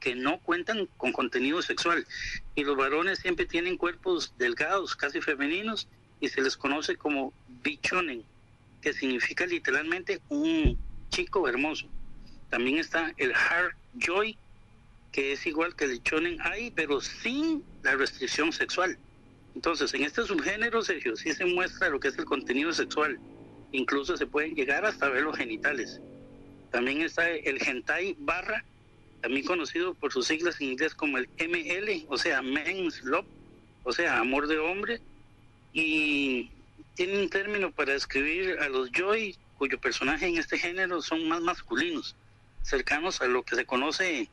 [0.00, 2.06] que no cuentan con contenido sexual
[2.54, 5.88] y los varones siempre tienen cuerpos delgados, casi femeninos
[6.20, 7.32] y se les conoce como
[7.64, 8.22] bichonen,
[8.80, 10.78] que significa literalmente un
[11.10, 11.88] chico hermoso.
[12.48, 14.38] También está el hard joy,
[15.12, 18.98] que es igual que el chonen ai, pero sin la restricción sexual.
[19.54, 23.18] Entonces, en este subgénero, Sergio, sí se muestra lo que es el contenido sexual.
[23.72, 26.00] Incluso se pueden llegar hasta ver los genitales.
[26.70, 28.64] También está el hentai barra,
[29.20, 33.26] también conocido por sus siglas en inglés como el ML, o sea, Men's Love,
[33.84, 35.00] o sea, amor de hombre.
[35.72, 36.50] Y
[36.94, 41.40] tiene un término para describir a los Joy, cuyo personaje en este género son más
[41.40, 42.14] masculinos,
[42.62, 44.28] cercanos a lo que se conoce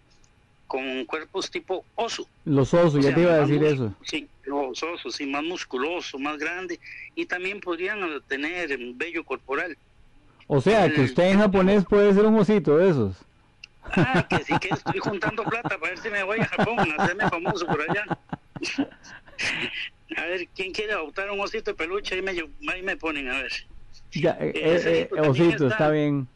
[0.68, 2.28] con cuerpos tipo oso.
[2.46, 3.94] Los osos, ya te iba a decir eso.
[4.04, 6.80] Sí, los osos, sí, más musculoso, más grande,
[7.16, 9.78] y también podrían tener vello corporal.
[10.48, 13.16] O sea, que usted en japonés puede ser un osito de esos.
[13.92, 17.04] Ah, que sí que estoy juntando plata para ver si me voy a Japón, a
[17.04, 18.06] hacerme famoso por allá.
[20.18, 22.16] a ver, ¿quién quiere adoptar un osito de peluche?
[22.16, 22.32] Ahí me,
[22.72, 23.52] ahí me ponen, a ver.
[24.12, 26.28] Ya, eh, eh, osito, está, bien.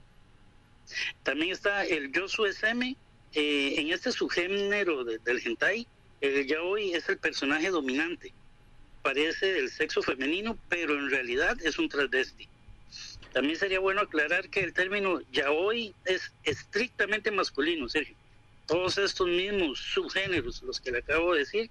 [1.23, 2.95] También está el Yosu SM,
[3.33, 5.87] eh, en este subgénero del hentai,
[6.21, 8.33] el yaoi es el personaje dominante.
[9.01, 12.47] Parece del sexo femenino, pero en realidad es un transvesti.
[13.33, 18.15] También sería bueno aclarar que el término yaoi es estrictamente masculino, Sergio.
[18.65, 21.69] Todos estos mismos subgéneros, los que le acabo de decir,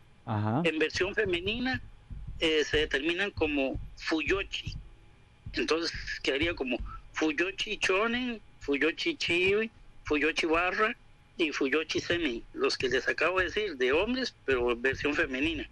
[0.65, 1.81] en versión femenina
[2.41, 4.75] eh, se determinan como fuyochi.
[5.55, 5.93] Entonces
[6.23, 6.79] quedaría como
[7.13, 9.71] fuyochi chonen, fuyochi chibi,
[10.05, 10.95] fuyochi barra,
[11.39, 15.69] y Fuyoshi Semi, los que les acabo de decir, de hombres, pero versión femenina.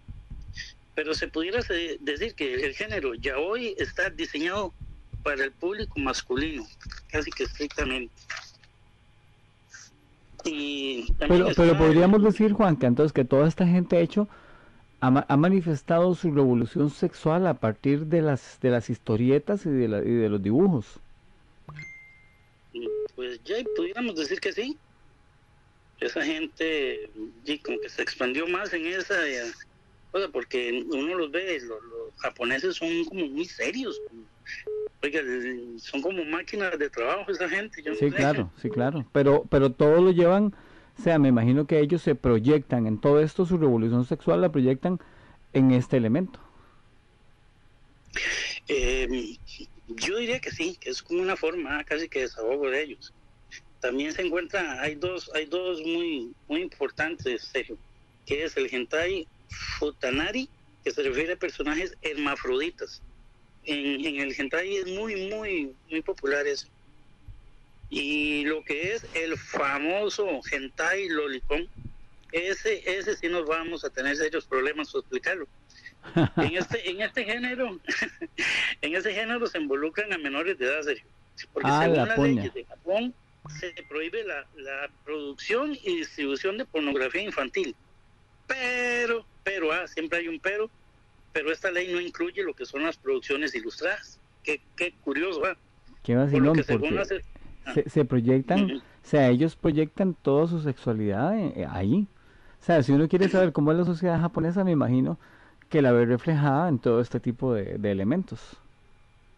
[0.95, 1.59] Pero se pudiera
[1.99, 4.73] decir que el género ya hoy está diseñado
[5.23, 6.65] para el público masculino,
[7.11, 8.13] casi que estrictamente.
[10.45, 14.29] Y pero, pero podríamos decir, Juan, que entonces que toda esta gente ha hecho,
[15.01, 20.13] ha, manifestado su revolución sexual a partir de las, de las historietas y de, y
[20.13, 20.85] de los dibujos.
[23.15, 24.77] Pues ya pudiéramos decir que sí
[25.99, 27.09] esa gente
[27.45, 29.51] y como que se expandió más en esa eh,
[30.11, 31.79] cosa porque uno los ve los,
[32.17, 33.99] japoneses son como muy serios
[35.03, 35.21] oiga
[35.77, 40.11] son como máquinas de trabajo esa gente sí claro sí claro pero pero todo lo
[40.11, 40.53] llevan
[40.97, 44.51] o sea me imagino que ellos se proyectan en todo esto su revolución sexual la
[44.51, 44.99] proyectan
[45.53, 46.39] en este elemento.
[48.67, 49.37] Eh,
[49.87, 53.13] yo diría que sí que es como una forma casi que desahogo de ellos
[53.79, 57.77] también se encuentra, hay dos, hay dos muy, muy importantes, Sergio,
[58.25, 59.27] que es el hentai
[59.79, 60.49] futanari,
[60.83, 63.01] que se refiere a personajes hermafroditas.
[63.63, 66.67] En, en el hentai es muy, muy, muy popular eso.
[67.89, 71.67] Y lo que es el famoso hentai lolicón,
[72.31, 75.47] ese, ese sí nos vamos a tener serios problemas para explicarlo.
[76.37, 77.79] en este, en este género,
[78.81, 81.05] en ese género se involucran a menores de edad, Sergio.
[81.53, 83.13] Porque ah, según las leyes de Japón,
[83.49, 87.75] se prohíbe la, la producción y distribución de pornografía infantil.
[88.47, 90.69] Pero, pero, ah, siempre hay un pero,
[91.33, 94.19] pero esta ley no incluye lo que son las producciones ilustradas.
[94.43, 95.57] Qué, qué curioso, ¿ah?
[96.03, 97.23] Qué vacilón, porque
[97.73, 102.07] se, se, proyectan, o sea, ellos proyectan toda su sexualidad eh, eh, ahí.
[102.61, 105.19] O sea, si uno quiere saber cómo es la sociedad japonesa, me imagino
[105.69, 108.39] que la ve reflejada en todo este tipo de, de elementos.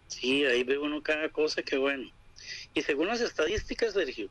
[0.07, 2.09] Sí, ahí ve uno cada cosa que bueno.
[2.73, 4.29] Y según las estadísticas, Sergio,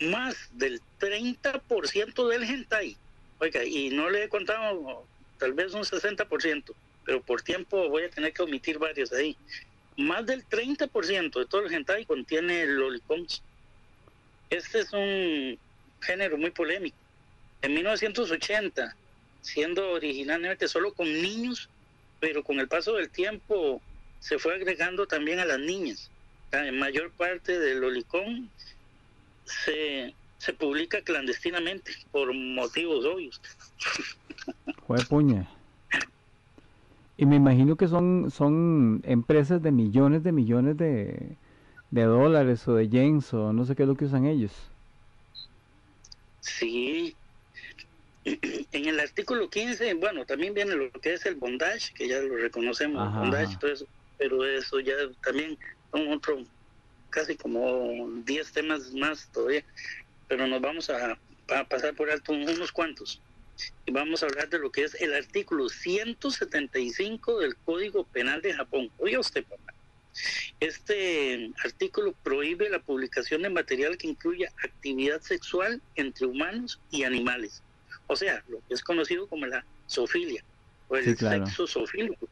[0.00, 2.96] más del 30% del hentai,
[3.38, 5.06] oiga, y no le he contado
[5.38, 9.36] tal vez un 60%, pero por tiempo voy a tener que omitir varios ahí.
[9.96, 13.42] Más del 30% de todo el hentai contiene lollipops.
[14.50, 15.58] Este es un
[16.00, 16.96] género muy polémico.
[17.62, 18.94] En 1980,
[19.40, 21.68] siendo originalmente solo con niños,
[22.20, 23.80] pero con el paso del tiempo
[24.20, 26.10] se fue agregando también a las niñas.
[26.64, 28.50] En mayor parte del lolicón
[29.44, 33.40] se, se publica clandestinamente por motivos obvios.
[34.86, 35.48] Fue puña.
[37.16, 41.36] Y me imagino que son, son empresas de millones de millones de,
[41.90, 44.52] de dólares o de yens o no sé qué es lo que usan ellos.
[46.40, 47.16] Sí.
[48.24, 52.36] En el artículo 15, bueno, también viene lo que es el bondage, que ya lo
[52.36, 53.86] reconocemos, bondage, todo eso,
[54.18, 55.56] pero eso ya también
[55.96, 56.42] son otro,
[57.10, 59.64] casi como 10 temas más todavía,
[60.28, 63.20] pero nos vamos a, a pasar por alto unos cuantos
[63.86, 68.52] y vamos a hablar de lo que es el artículo 175 del Código Penal de
[68.52, 68.90] Japón.
[68.98, 69.72] Oiga usted, papá.
[70.60, 77.62] Este artículo prohíbe la publicación de material que incluya actividad sexual entre humanos y animales.
[78.06, 80.44] O sea, lo que es conocido como la zoofilia
[80.88, 82.28] o el sexo zoofílico.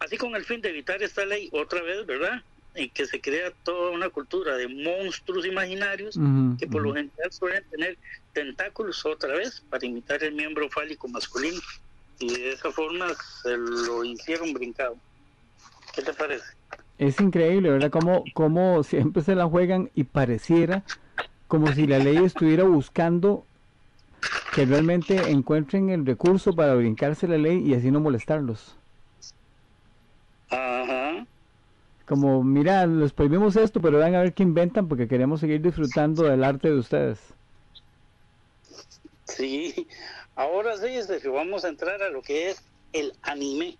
[0.00, 2.42] Así con el fin de evitar esta ley, otra vez, ¿verdad?
[2.76, 6.18] En que se crea toda una cultura de monstruos imaginarios
[6.58, 7.98] que por lo general suelen tener
[8.32, 11.60] tentáculos otra vez para imitar el miembro fálico masculino.
[12.18, 13.08] Y de esa forma
[13.42, 14.96] se lo hicieron brincado.
[15.94, 16.44] ¿Qué te parece?
[16.98, 17.90] Es increíble, ¿verdad?
[17.90, 20.84] Como, como siempre se la juegan y pareciera
[21.48, 23.46] como si la ley estuviera buscando
[24.54, 28.76] que realmente encuentren el recurso para brincarse la ley y así no molestarlos.
[30.50, 31.26] Ajá.
[32.06, 36.22] Como, mira, les prohibimos esto, pero van a ver qué inventan porque queremos seguir disfrutando
[36.22, 37.18] del arte de ustedes.
[39.24, 39.88] Sí,
[40.36, 43.76] ahora sí, que vamos a entrar a lo que es el anime.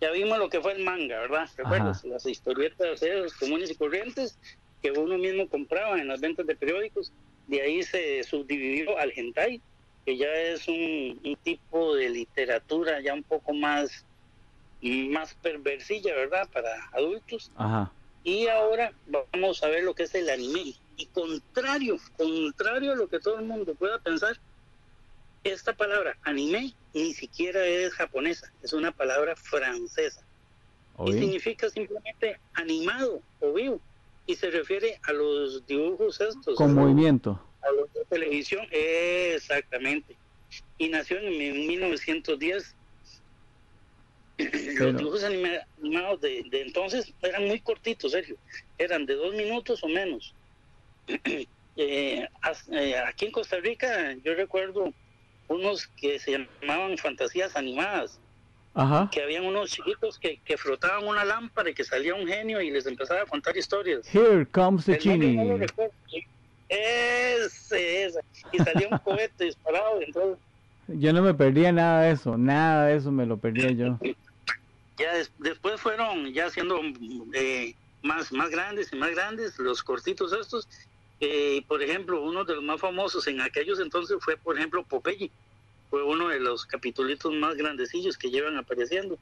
[0.00, 1.48] Ya vimos lo que fue el manga, ¿verdad?
[1.56, 2.04] ¿Recuerdas?
[2.04, 3.00] Las historietas
[3.38, 4.38] comunes y corrientes
[4.82, 7.12] que uno mismo compraba en las ventas de periódicos.
[7.46, 9.60] De ahí se subdividió al hentai,
[10.04, 14.04] que ya es un, tipo de literatura ya un poco más,
[14.80, 16.48] más perversilla, ¿verdad?
[16.52, 17.50] Para adultos.
[17.56, 17.92] Ajá.
[18.24, 18.92] Y ahora
[19.32, 20.74] vamos a ver lo que es el anime.
[20.96, 24.38] Y contrario, contrario a lo que todo el mundo pueda pensar,
[25.44, 30.22] esta palabra anime ni siquiera es japonesa, es una palabra francesa.
[31.06, 33.80] Y significa simplemente animado o vivo.
[34.26, 36.56] Y se refiere a los dibujos estos.
[36.56, 37.40] Con movimiento.
[37.62, 40.16] A los de televisión, exactamente.
[40.76, 42.74] Y nació en 1910.
[44.78, 48.36] Los dibujos animados de, entonces eran muy cortitos, Sergio.
[48.78, 50.34] Eran de dos minutos o menos.
[51.80, 52.26] Eh,
[52.72, 54.92] eh, aquí en Costa Rica, yo recuerdo
[55.46, 58.18] unos que se llamaban fantasías animadas.
[58.74, 59.08] Ajá.
[59.12, 62.72] Que habían unos chiquitos que, que frotaban una lámpara y que salía un genio y
[62.72, 64.12] les empezaba a contar historias.
[64.12, 65.38] Here comes the genie.
[66.68, 68.20] ese, ese.
[68.50, 70.02] Y salía un cohete disparado.
[70.02, 70.38] Entonces...
[70.88, 73.98] Yo no me perdía nada de eso, nada de eso me lo perdía yo.
[74.98, 76.80] Ya después fueron ya siendo
[77.32, 80.68] eh, más, más grandes y más grandes los cortitos estos
[81.20, 85.30] eh, por ejemplo, uno de los más famosos en aquellos entonces fue, por ejemplo, Popeye.
[85.90, 89.18] Fue uno de los capítulos más grandecillos que llevan apareciendo.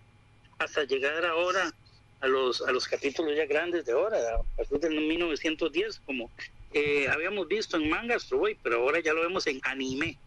[0.59, 1.73] Hasta llegar ahora
[2.21, 6.31] a los, a los capítulos ya grandes de ahora, a partir del 1910, como
[6.73, 10.19] eh, habíamos visto en manga Astro Boy, pero ahora ya lo vemos en anime.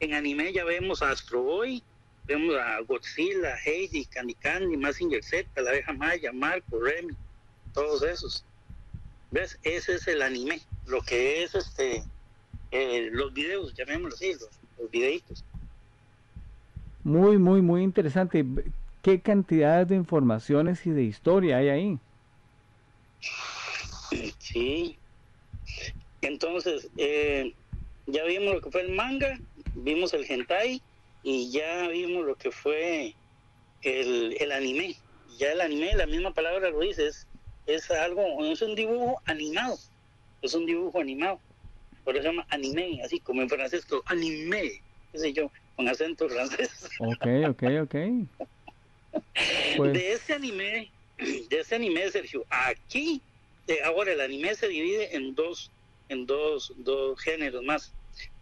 [0.00, 1.82] En anime ya vemos a Astro Boy,
[2.26, 7.14] vemos a Godzilla, Heidi, Candy Candy, Massinger Z, la abeja Maya, Marco, Remy,
[7.72, 8.44] todos esos.
[9.30, 9.58] ¿Ves?
[9.62, 12.02] Ese es el anime, lo que es este
[12.70, 15.44] eh, los videos, llamémoslo así, los, videitos.
[17.04, 18.44] Muy, muy, muy interesante.
[19.02, 21.98] ¿Qué cantidad de informaciones y de historia hay ahí?
[24.38, 24.98] Sí.
[26.22, 27.54] Entonces, eh,
[28.06, 29.38] ya vimos lo que fue el manga,
[29.74, 30.82] vimos el hentai
[31.28, 33.14] y ya vimos lo que fue
[33.82, 34.96] el, el anime.
[35.38, 37.26] Ya el anime, la misma palabra lo dice, es
[37.66, 39.76] es algo, es un dibujo animado,
[40.40, 41.40] es un dibujo animado,
[42.04, 46.28] por eso se llama anime, así como en francés, anime, qué sé yo, con acento
[46.28, 46.88] francés.
[47.00, 47.94] Ok, ok, ok.
[49.78, 53.20] Pues de ese anime, de ese anime, Sergio, aquí,
[53.84, 55.70] ahora el anime se divide en dos,
[56.08, 57.92] en dos, dos géneros más.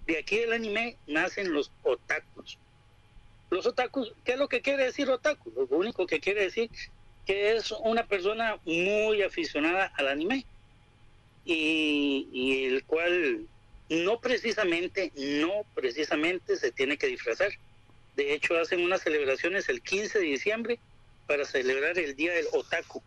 [0.07, 2.59] De aquí del anime nacen los otakus.
[3.55, 5.53] Los otakus, ¿qué es lo que quiere decir otaku?
[5.71, 6.69] Lo único que quiere decir
[7.25, 10.45] que es una persona muy aficionada al anime
[11.45, 13.47] y, y el cual
[13.89, 17.51] no precisamente, no precisamente se tiene que disfrazar.
[18.17, 20.81] De hecho, hacen unas celebraciones el 15 de diciembre
[21.29, 23.01] para celebrar el Día del Otaku.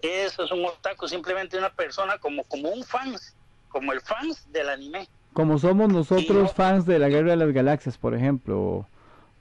[0.00, 3.36] Eso es un otaku, simplemente una persona como, como un fans,
[3.68, 5.06] como el fans del anime.
[5.34, 8.86] Como somos nosotros fans de la Guerra de las Galaxias, por ejemplo,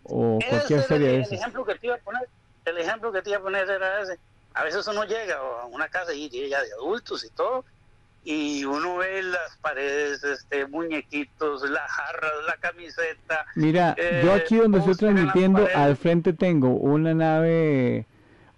[0.03, 2.27] o, cualquier serie el, de el ejemplo que te iba a poner,
[2.65, 4.19] el ejemplo que te iba a poner era ese.
[4.53, 7.63] A veces uno llega a una casa y ya de adultos y todo,
[8.23, 13.45] y uno ve las paredes, este, muñequitos, las jarras, la camiseta.
[13.55, 18.05] Mira, eh, yo aquí donde estoy transmitiendo, al frente tengo una nave,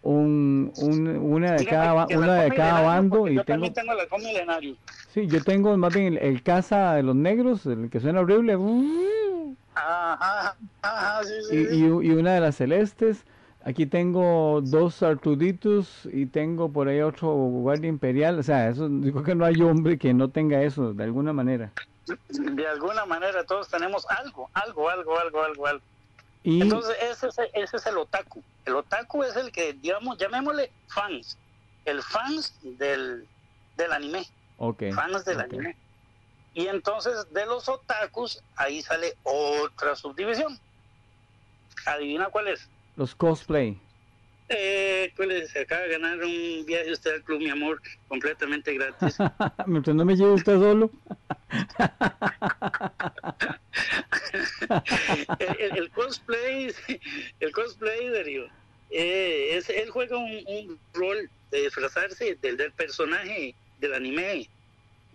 [0.02, 3.94] un, un- una de Dígame cada, una de cada bando y yo tengo, también tengo
[3.94, 4.76] la Milenario.
[5.14, 8.58] sí, yo tengo más bien el, el caza de los negros, el que suena horrible,
[9.76, 11.55] Ajá, ajá, sí, sí.
[11.57, 11.76] y, sí.
[11.78, 13.26] y, y una de las celestes.
[13.65, 18.38] Aquí tengo dos Artuditos y tengo por ahí otro guardia imperial.
[18.38, 21.71] O sea, eso digo que no hay hombre que no tenga eso de alguna manera.
[22.28, 25.84] De alguna manera todos tenemos algo, algo, algo, algo, algo, algo.
[26.43, 28.43] Y Entonces ese es, ese es el otaku.
[28.65, 31.38] El otaku es el que, digamos, llamémosle fans.
[31.86, 33.26] El fans del,
[33.78, 34.26] del anime.
[34.57, 35.78] ok, Fans del anime.
[36.54, 40.60] Y entonces de los otakus, ahí sale otra subdivisión.
[41.86, 42.70] Adivina cuál es.
[42.95, 43.78] los cosplay.
[44.49, 45.49] Eh, ¿cuál es?
[45.51, 49.18] Se acaba de ganar un viaje usted al club, mi amor, completamente gratis.
[49.66, 50.91] Mientras no me lleve usted solo.
[55.39, 56.74] el, el- el cosplay,
[57.39, 58.45] el cosplay, Darío,
[58.91, 64.49] eh, es, él juega un, un rol de disfrazarse del, del personaje del anime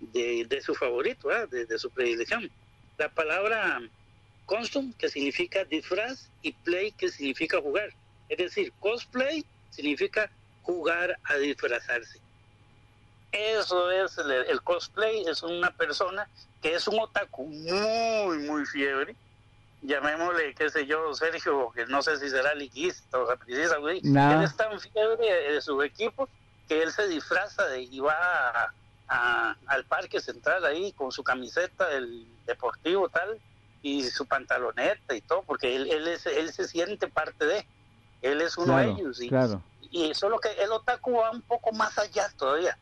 [0.00, 1.46] de, de su favorito, ¿ah?
[1.46, 2.50] de, de su predilección.
[2.98, 3.80] La palabra
[4.46, 7.90] costume, que significa disfraz, y play, que significa jugar.
[8.28, 10.30] Es decir, cosplay significa
[10.62, 12.18] jugar a disfrazarse.
[13.32, 16.28] Eso es el, el cosplay, es una persona
[16.62, 19.14] que es un otaku muy, muy fiebre.
[19.82, 23.76] Llamémosle, qué sé yo, Sergio, que no sé si será liguista o sapricista.
[24.02, 24.38] Nah.
[24.38, 26.28] Él es tan fiebre de su equipo
[26.68, 28.74] que él se disfraza de, y va a-
[29.08, 33.40] a- al parque central ahí con su camiseta del deportivo tal
[33.82, 37.66] y su pantaloneta y todo, porque él, él, es, él se siente parte de,
[38.22, 39.20] él es uno Claro, de ellos.
[39.22, 39.62] Y, claro.
[39.90, 42.76] y solo que el otaku va un poco más allá todavía.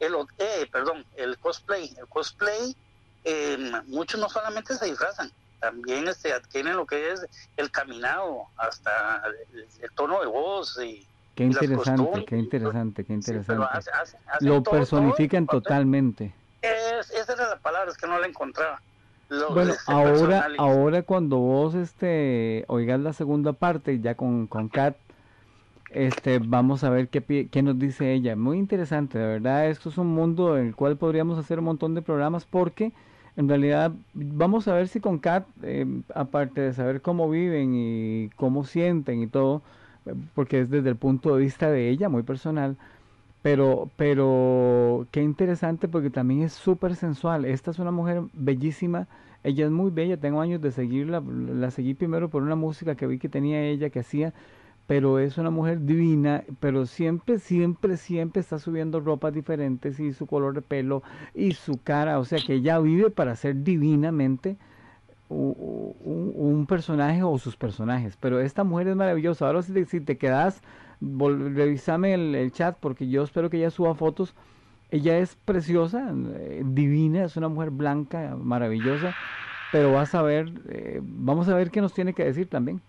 [0.00, 1.94] El, eh, perdón, el cosplay.
[1.96, 2.76] El cosplay,
[3.24, 3.56] eh,
[3.86, 7.24] muchos no solamente se disfrazan, también este, adquieren lo que es
[7.56, 10.76] el caminado, hasta el, el tono de voz.
[10.82, 13.64] Y, Qué interesante, qué interesante, qué sí, interesante.
[13.70, 16.34] hace- hace- hacen Lo todo- personifican todo totalmente.
[16.60, 18.80] Es- esa era la palabra, es que no la encontraba.
[19.28, 24.68] Lo- Bueno, este, ahora, ahora cuando vos este oigas la segunda parte ya con, con
[24.68, 24.96] Kat,
[25.90, 28.36] este vamos a ver qué, qué nos dice ella.
[28.36, 31.94] Muy interesante, de verdad, esto es un mundo en el cual podríamos hacer un montón
[31.94, 32.92] de programas porque
[33.36, 38.28] en realidad vamos a ver si con Kat, eh, aparte de saber cómo viven y
[38.36, 39.62] cómo sienten y todo,
[40.34, 42.76] porque es desde el punto de vista de ella, muy personal,
[43.42, 47.44] pero, pero qué interesante porque también es súper sensual.
[47.44, 49.08] Esta es una mujer bellísima,
[49.42, 53.06] ella es muy bella, tengo años de seguirla, la seguí primero por una música que
[53.06, 54.32] vi que tenía ella, que hacía,
[54.86, 60.26] pero es una mujer divina, pero siempre, siempre, siempre está subiendo ropas diferentes y su
[60.26, 61.02] color de pelo
[61.34, 64.56] y su cara, o sea que ella vive para ser divinamente
[65.32, 69.46] un, un personaje o sus personajes, pero esta mujer es maravillosa.
[69.46, 70.62] Ahora si te, si te quedas,
[71.00, 74.34] vol- revísame el, el chat porque yo espero que ella suba fotos.
[74.90, 79.14] Ella es preciosa, eh, divina, es una mujer blanca, maravillosa,
[79.72, 82.82] pero vas a ver, eh, vamos a ver qué nos tiene que decir también.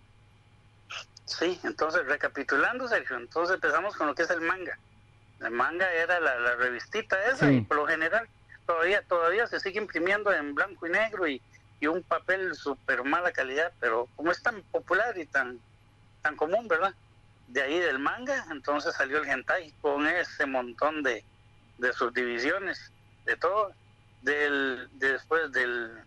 [1.26, 4.78] Sí, entonces recapitulando, Sergio, entonces empezamos con lo que es el manga.
[5.40, 7.56] El manga era la, la revistita esa Sí.
[7.56, 8.28] y por lo general
[8.68, 11.42] todavía todavía se sigue imprimiendo en blanco y negro y,
[11.84, 15.60] y un papel súper mala calidad, pero como es tan popular y tan,
[16.22, 16.94] tan común, ¿verdad?
[17.50, 21.26] De ahí del manga, entonces salió el hentai con ese montón de,
[21.80, 22.90] de subdivisiones,
[23.26, 23.74] de todo.
[24.22, 26.02] Del, después del,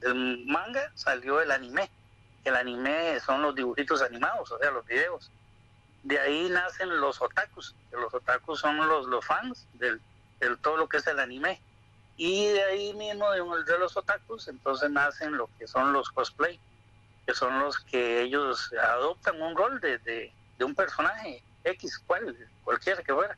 [0.00, 1.88] del manga salió el anime.
[2.42, 5.30] El anime son los dibujitos animados, o sea, los videos.
[6.02, 10.00] De ahí nacen los otakus, los otakus son los, los fans del,
[10.40, 11.60] del todo lo que es el anime.
[12.22, 16.10] Y de ahí mismo, de, un- de los otakus, entonces nacen lo que son los
[16.10, 16.60] cosplay,
[17.26, 22.36] que son los que ellos adoptan un rol de, de, de un personaje X, cual,
[22.62, 23.34] cualquiera que fuera.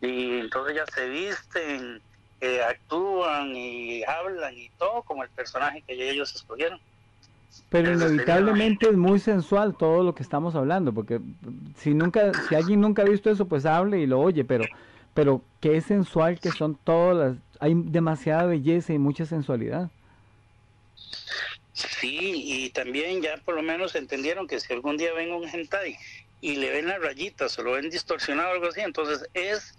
[0.00, 2.00] Y entonces ya se visten,
[2.40, 6.80] eh, actúan y hablan y todo como el personaje que ellos escogieron.
[7.68, 11.20] Pero inevitablemente es muy sensual todo lo que estamos hablando, porque
[11.78, 14.68] si nunca, si alguien nunca ha visto eso, pues hable y lo oye, pero,
[15.14, 19.90] pero es sensual, que son todas las, hay demasiada belleza y mucha sensualidad.
[21.72, 25.96] Sí, y también ya por lo menos entendieron que si algún día ven un hentai
[26.40, 29.74] y le ven las rayitas o lo ven distorsionado o algo así, entonces es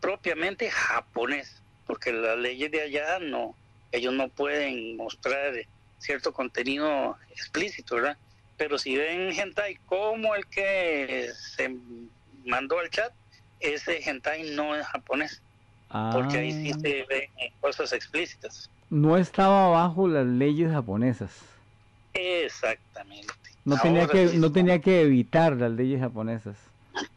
[0.00, 3.54] propiamente japonés, porque las leyes de allá no,
[3.92, 5.54] ellos no pueden mostrar
[5.98, 8.16] cierto contenido explícito, ¿verdad?
[8.56, 11.74] Pero si ven hentai como el que se
[12.44, 13.12] mandó al chat,
[13.64, 15.40] ese hentai no es japonés,
[16.12, 16.78] porque ahí sí ah.
[16.80, 18.70] se ven cosas explícitas.
[18.90, 21.30] No estaba bajo las leyes japonesas.
[22.12, 23.32] Exactamente.
[23.64, 26.56] No tenía que no tenía que evitar las leyes japonesas.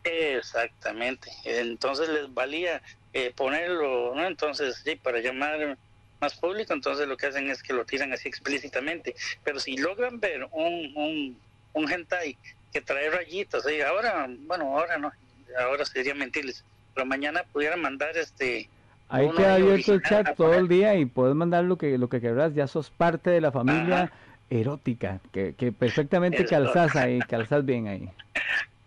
[0.03, 1.31] Exactamente.
[1.43, 2.81] Entonces les valía
[3.13, 4.25] eh, ponerlo, ¿no?
[4.25, 5.77] Entonces, sí, para llamar
[6.19, 9.15] más público, entonces lo que hacen es que lo tiran así explícitamente.
[9.43, 11.37] Pero si logran ver un, un,
[11.73, 12.37] un hentai
[12.71, 15.11] que trae rayitas, ahora, bueno, ahora no,
[15.59, 18.69] ahora sería mentirles, pero mañana pudieran mandar este...
[19.09, 22.19] Ahí queda abierto el chat todo el día y puedes mandar lo que, lo que
[22.19, 24.11] querrás, ya sos parte de la familia
[24.49, 28.09] erótica, que, que perfectamente calzas ahí, calzas bien ahí.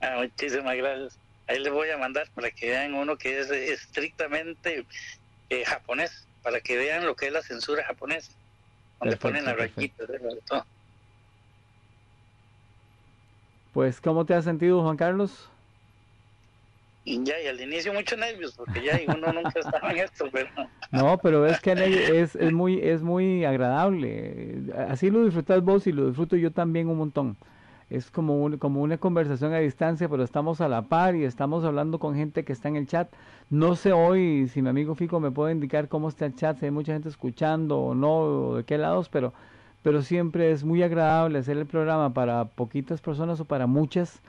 [0.03, 1.19] Ah, muchísimas gracias.
[1.47, 4.87] Ahí les voy a mandar para que vean uno que es estrictamente
[5.51, 8.33] eh, japonés para que vean lo que es la censura japonesa,
[8.99, 10.65] donde ponen la rayita de todo.
[13.73, 15.49] Pues, ¿cómo te has sentido, Juan Carlos?
[17.05, 20.49] Y ya, y al inicio mucho nervios, porque ya uno nunca estaba en esto, pero...
[20.93, 21.73] No, pero es que
[22.21, 24.63] es, es, muy, es muy agradable.
[24.89, 27.37] Así lo disfrutas vos y lo disfruto yo también un montón
[27.91, 31.99] es como, como una conversación a distancia, pero estamos a la par y estamos hablando
[31.99, 33.13] con gente que está en el chat.
[33.51, 36.67] No sé hoy si mi amigo Fico me puede indicar cómo está el chat, si
[36.67, 39.35] hay mucha gente escuchando o no, o de qué lados, pero,
[39.83, 44.23] pero siempre es muy agradable hacer el programa para poquitas personas o para muchas.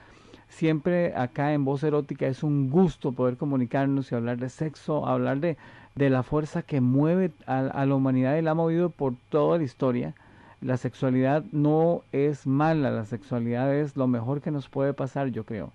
[0.52, 5.39] Siempre acá en Voz Erótica es un gusto poder comunicarnos y hablar de sexo, hablar
[5.39, 5.58] de,
[5.95, 9.58] de la fuerza que mueve a, a la humanidad y la ha movido por toda
[9.58, 10.14] la historia
[10.62, 15.43] la sexualidad no es mala, la sexualidad es lo mejor que nos puede pasar, yo
[15.43, 15.74] creo.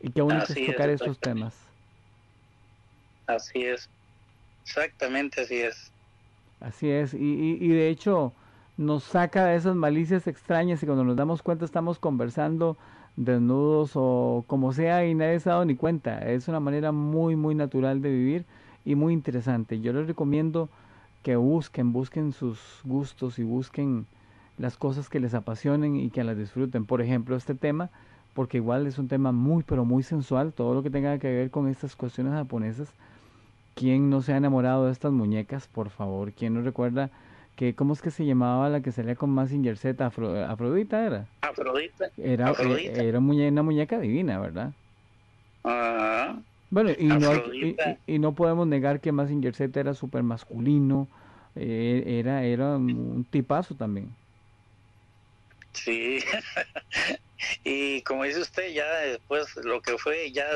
[0.00, 1.54] Y qué bonito es tocar esos temas.
[3.26, 3.88] Así es,
[4.64, 5.90] exactamente así es.
[6.60, 8.32] Así es, y, y, de hecho
[8.76, 12.76] nos saca de esas malicias extrañas y cuando nos damos cuenta estamos conversando
[13.16, 16.18] desnudos o como sea y nadie se ha dado ni cuenta.
[16.18, 18.44] Es una manera muy, muy natural de vivir
[18.84, 19.80] y muy interesante.
[19.80, 20.68] Yo les recomiendo
[21.22, 24.06] que busquen, busquen sus gustos y busquen
[24.58, 26.84] las cosas que les apasionen y que las disfruten.
[26.84, 27.90] Por ejemplo, este tema,
[28.34, 31.50] porque igual es un tema muy, pero muy sensual, todo lo que tenga que ver
[31.50, 32.92] con estas cuestiones japonesas.
[33.74, 36.32] ¿Quién no se ha enamorado de estas muñecas, por favor?
[36.32, 37.10] ¿Quién no recuerda
[37.56, 40.06] que, cómo es que se llamaba la que salía con más Z?
[40.06, 41.26] Afrodita era.
[41.40, 42.10] Afrodita.
[42.16, 43.02] Era, Afrodita.
[43.02, 44.72] era una muñeca divina, ¿verdad?
[45.62, 46.38] Ajá.
[46.70, 47.32] Bueno, y no,
[48.06, 51.06] y, no podemos negar que Massinger Z era súper masculino,
[51.54, 54.12] eh, era, era un tipazo también.
[55.72, 56.18] Sí,
[57.64, 60.46] y como dice usted, ya después lo que fue ya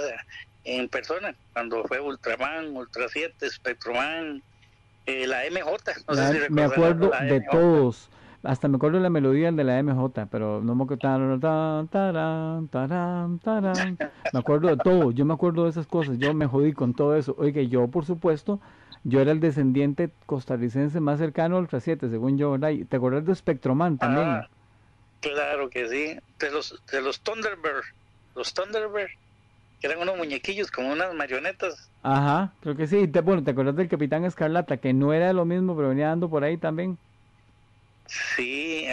[0.64, 4.42] en persona, cuando fue Ultraman, Ultra 7, Spectroman,
[5.08, 6.50] eh, la MJ.
[6.50, 8.10] me acuerdo de todos
[8.42, 11.38] hasta me acuerdo de la melodía de la MJ, pero no me acuerdo.
[14.32, 17.16] Me acuerdo de todo, yo me acuerdo de esas cosas, yo me jodí con todo
[17.16, 17.34] eso.
[17.38, 18.60] Oye, yo, por supuesto,
[19.02, 22.70] yo era el descendiente costarricense más cercano al Ultra 7, según yo, ¿verdad?
[22.88, 24.28] ¿Te acuerdas de Spectroman también?
[24.28, 24.48] Ah,
[25.20, 27.84] claro que sí, de los, de los Thunderbird,
[28.36, 29.10] los Thunderbird,
[29.80, 31.90] que eran unos muñequillos como unas marionetas.
[32.02, 33.06] Ajá, creo que sí.
[33.06, 36.44] bueno, ¿te acuerdas del Capitán Escarlata, que no era lo mismo, pero venía dando por
[36.44, 36.98] ahí también?
[38.06, 38.86] Sí,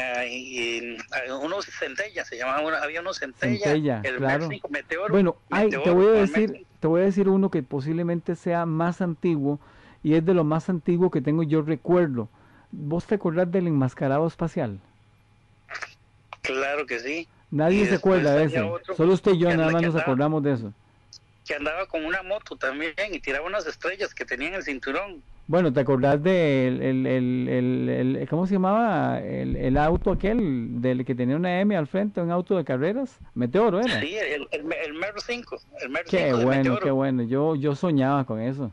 [1.41, 4.49] unos centellas, se llamaba, había unos centella, el claro.
[4.69, 5.13] meteoro.
[5.13, 9.59] Bueno, te voy a decir, te voy a decir uno que posiblemente sea más antiguo
[10.03, 12.29] y es de lo más antiguo que tengo yo recuerdo.
[12.71, 14.81] ¿Vos te acordás del enmascarado espacial?
[16.41, 17.27] Claro que sí.
[17.51, 18.79] Nadie se acuerda de eso.
[18.95, 20.73] Solo usted y yo nada más nos acordamos de eso.
[21.45, 25.21] Que andaba con una moto también y tiraba unas estrellas que tenía en el cinturón.
[25.47, 29.19] Bueno, ¿te acordás del el, el, el, ¿cómo se llamaba?
[29.21, 33.19] El, auto aquel del que tenía una M al frente, un auto de carreras?
[33.35, 33.99] Meteoro era.
[33.99, 35.57] Sí, el, el, Mer 5.
[35.81, 37.21] El Mer qué bueno, qué bueno.
[37.23, 38.71] Yo, yo soñaba con eso.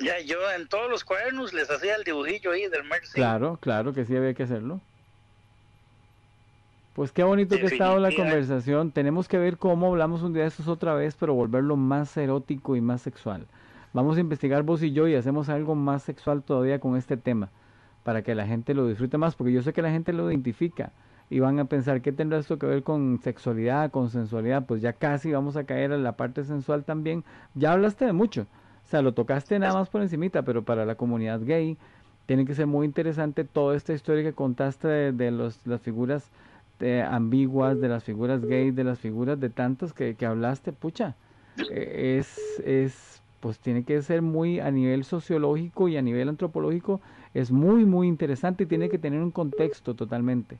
[0.00, 3.14] Ya, yo en todos los cuadernos les hacía el dibujillo ahí del Mer 5.
[3.14, 4.80] Claro, claro que sí había que hacerlo.
[6.94, 8.92] Pues qué bonito que ha estado la conversación.
[8.92, 12.76] Tenemos que ver cómo hablamos un día de estos otra vez, pero volverlo más erótico
[12.76, 13.48] y más sexual.
[13.92, 17.50] Vamos a investigar vos y yo y hacemos algo más sexual todavía con este tema,
[18.04, 20.92] para que la gente lo disfrute más, porque yo sé que la gente lo identifica
[21.30, 24.92] y van a pensar qué tendrá esto que ver con sexualidad, con sensualidad, pues ya
[24.92, 27.24] casi vamos a caer en la parte sensual también.
[27.54, 28.42] Ya hablaste de mucho,
[28.84, 31.76] o sea, lo tocaste nada más por encimita, pero para la comunidad gay
[32.26, 36.30] tiene que ser muy interesante toda esta historia que contaste de, los, las figuras
[36.84, 41.16] eh, ambiguas, de las figuras gay, de las figuras de tantos que, que hablaste, pucha,
[41.70, 47.00] eh, es, es, pues tiene que ser muy a nivel sociológico y a nivel antropológico,
[47.32, 50.58] es muy, muy interesante y tiene que tener un contexto totalmente.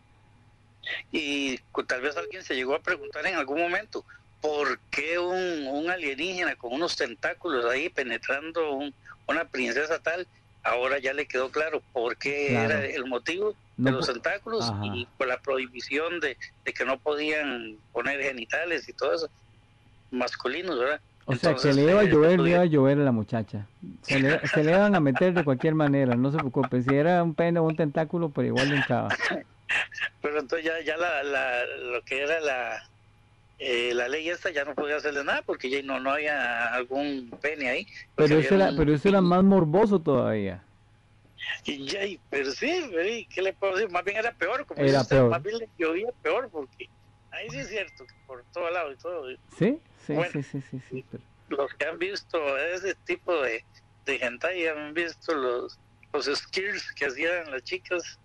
[1.13, 4.05] Y tal vez alguien se llegó a preguntar en algún momento,
[4.41, 8.81] ¿por qué un, alienígena con unos tentáculos ahí penetrando
[9.27, 10.27] una princesa tal?
[10.65, 15.27] Ahora ya le quedó claro por qué era el motivo de los tentáculos y por
[15.29, 19.29] la prohibición de, que no podían poner genitales y todo eso
[20.11, 21.01] masculinos, ¿verdad?
[21.27, 23.67] O sea, que le iba a eh, llover, le iba a llover a la muchacha.
[24.03, 26.83] Se le, se le iban a meter de cualquier manera, no se preocupe.
[26.83, 29.09] Si era un pene o un tentáculo, pero igual le entraba.
[30.21, 32.83] Pero entonces ya, ya la, la, lo que era la,
[33.59, 37.31] eh, la ley esta ya no podía hacerle nada porque ya no, no había algún
[37.41, 37.87] pene ahí.
[38.17, 40.63] Pero eso, era, pero eso era más morboso todavía.
[41.65, 42.01] Y ya,
[42.31, 43.91] pero sí, ¿qué le puedo decir?
[43.91, 45.31] Más bien era peor, como era peor.
[45.31, 46.89] más bien le llovía peor porque
[47.31, 49.29] ahí sí es cierto, por todo lado y todo.
[49.57, 51.05] Sí, sí, sí, sí, sí, sí
[51.49, 53.65] Los que han visto ese tipo de,
[54.07, 55.79] de gente han visto los,
[56.13, 58.19] los skills que hacían las chicas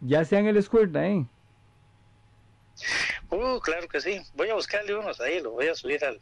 [0.00, 1.26] ya sean el squirt ahí.
[3.30, 4.20] Uh, claro que sí.
[4.34, 6.20] Voy a buscarle unos ahí, lo voy a subir al,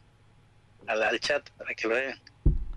[0.86, 2.18] al, chat para que lo vean.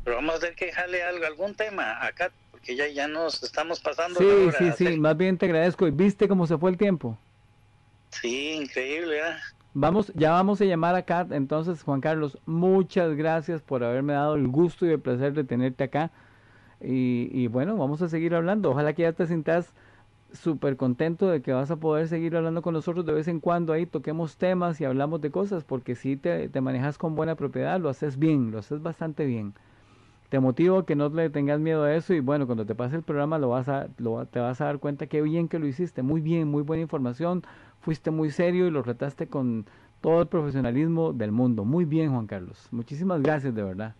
[0.04, 3.80] Pero vamos a tener que dejarle algo, algún tema acá, porque ya, ya nos estamos
[3.80, 4.20] pasando.
[4.20, 5.88] Sí, sí, sí, más bien te agradezco.
[5.88, 7.18] ¿Y viste cómo se fue el tiempo?
[8.10, 9.22] Sí, increíble.
[9.74, 11.32] Vamos, ya vamos a llamar a Kat.
[11.32, 15.84] Entonces, Juan Carlos, muchas gracias por haberme dado el gusto y el placer de tenerte
[15.84, 16.12] acá.
[16.82, 18.72] Y, y bueno, vamos a seguir hablando.
[18.72, 19.74] Ojalá que ya te sientas
[20.34, 23.74] súper contento de que vas a poder seguir hablando con nosotros de vez en cuando
[23.74, 27.80] ahí, toquemos temas y hablamos de cosas, porque si te, te manejas con buena propiedad,
[27.80, 29.54] lo haces bien, lo haces bastante bien.
[30.30, 33.02] Te motivo que no le tengas miedo a eso y bueno, cuando te pase el
[33.02, 36.04] programa lo vas a, lo, te vas a dar cuenta que bien que lo hiciste,
[36.04, 37.44] muy bien, muy buena información,
[37.80, 39.66] fuiste muy serio y lo trataste con
[40.02, 41.66] todo el profesionalismo del mundo.
[41.66, 42.68] Muy bien, Juan Carlos.
[42.72, 43.96] Muchísimas gracias, de verdad.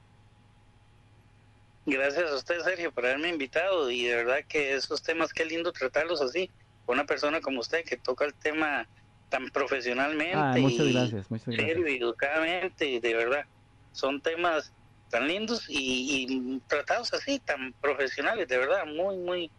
[1.90, 3.90] Gracias a usted, Sergio, por haberme invitado.
[3.90, 6.50] Y de verdad que esos temas, qué lindo tratarlos así,
[6.86, 8.88] con una persona como usted que toca el tema
[9.30, 13.46] tan profesionalmente ah, muchas gracias, muchas serio y educadamente, y de verdad,
[13.92, 14.74] son temas
[15.10, 19.52] tan lindos y, y tratados así, tan profesionales, de verdad, muy, muy,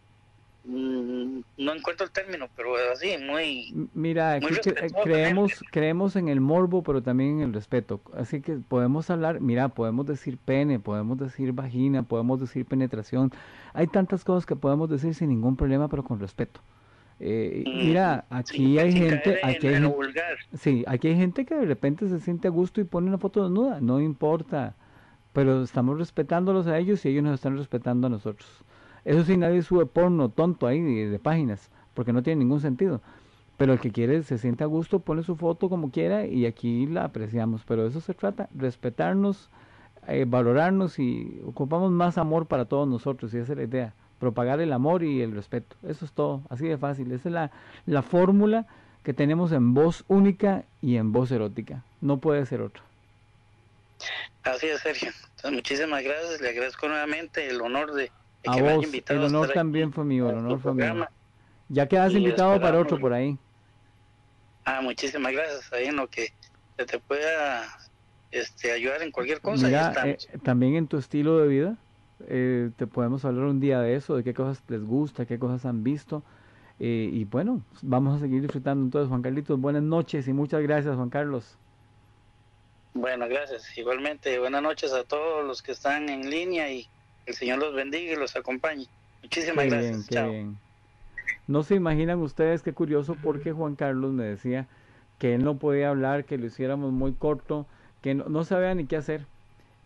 [0.64, 3.88] no encuentro el término, pero así, muy...
[3.94, 4.46] Mira, aquí
[5.02, 8.00] creemos, creemos en el morbo, pero también en el respeto.
[8.14, 13.32] Así que podemos hablar, mira, podemos decir pene, podemos decir vagina, podemos decir penetración.
[13.72, 16.61] Hay tantas cosas que podemos decir sin ningún problema, pero con respeto.
[17.20, 19.94] Eh, mm, mira, aquí hay gente, aquí hay,
[20.54, 23.42] sí, aquí hay gente que de repente se siente a gusto y pone una foto
[23.42, 24.74] desnuda, no importa,
[25.34, 28.48] pero estamos respetándolos a ellos y ellos nos están respetando a nosotros.
[29.05, 33.01] Eso sí, nadie sube porno tonto ahí de, páginas, porque no tiene ningún sentido.
[33.57, 36.86] Pero el que quiere, se siente a gusto, pone su foto como quiera y aquí
[36.86, 37.62] la apreciamos.
[37.66, 39.51] Pero eso se trata, respetarnos,
[40.09, 43.94] eh, valorarnos y ocupamos más amor para todos nosotros, y esa es la idea.
[44.18, 45.76] Propagar el amor y el respeto.
[45.86, 47.11] Eso es todo, así de fácil.
[47.12, 47.51] Esa es la,
[47.86, 48.66] la fórmula
[49.03, 51.84] que tenemos en voz única y en voz erótica.
[52.01, 52.82] No puede ser otra.
[54.42, 55.11] Así es, Sergio.
[55.51, 56.40] muchísimas gracias.
[56.40, 58.11] Le agradezco nuevamente el honor de,
[58.47, 61.07] a vos, el honor también fue mío, el honor fue mío.
[61.68, 63.38] Ya quedas invitado para otro por ahí.
[64.64, 65.72] Ah, muchísimas gracias.
[65.72, 66.32] Ahí en lo que
[66.76, 67.64] te pueda
[68.30, 69.68] este, ayudar en cualquier cosa.
[70.07, 71.76] Eh, también en tu estilo de vida,
[72.28, 75.64] eh, te podemos hablar un día de eso, de qué cosas les gusta, qué cosas
[75.64, 76.22] han visto.
[76.78, 78.84] Eh, y bueno, vamos a seguir disfrutando.
[78.84, 81.57] Entonces, Juan Carlitos, buenas noches y muchas gracias, Juan Carlos.
[82.95, 83.76] Bueno, gracias.
[83.76, 86.88] Igualmente, buenas noches a todos los que están en línea y
[87.30, 88.86] el Señor los bendiga y los acompañe.
[89.22, 90.08] Muchísimas gracias.
[91.46, 94.68] No se imaginan ustedes qué curioso porque Juan Carlos me decía
[95.18, 97.66] que él no podía hablar, que lo hiciéramos muy corto,
[98.02, 99.26] que no, sabía ni qué hacer.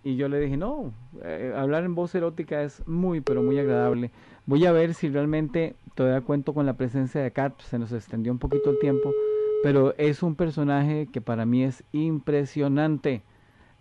[0.03, 0.93] Y yo le dije, no,
[1.23, 4.11] eh, hablar en voz erótica es muy, pero muy agradable.
[4.45, 8.31] Voy a ver si realmente todavía cuento con la presencia de Kat, se nos extendió
[8.31, 9.15] un poquito el tiempo,
[9.63, 13.23] pero es un personaje que para mí es impresionante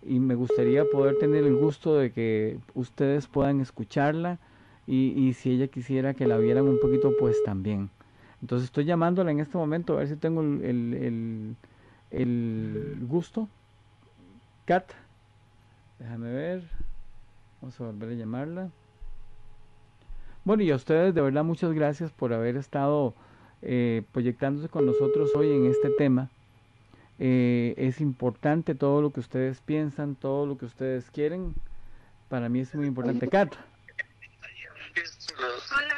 [0.06, 4.40] y me gustaría poder tener el gusto de que ustedes puedan escucharla
[4.86, 7.90] y, y, si ella quisiera que la vieran un poquito pues también.
[8.42, 11.56] Entonces estoy llamándola en este momento a ver si tengo el, el,
[12.12, 13.48] el, gusto.
[14.66, 14.92] Kat,
[16.00, 16.64] déjame ver.
[17.62, 18.70] Vamos a volver a llamarla.
[20.44, 23.14] Bueno, y a ustedes de verdad muchas gracias por haber estado
[23.62, 26.30] eh, proyectándose con nosotros hoy en este tema.
[27.20, 31.54] Eh, es importante todo lo que ustedes piensan, todo lo que ustedes quieren.
[32.30, 33.28] Para mí es muy importante.
[33.28, 33.54] Kat.
[35.72, 35.96] Hola.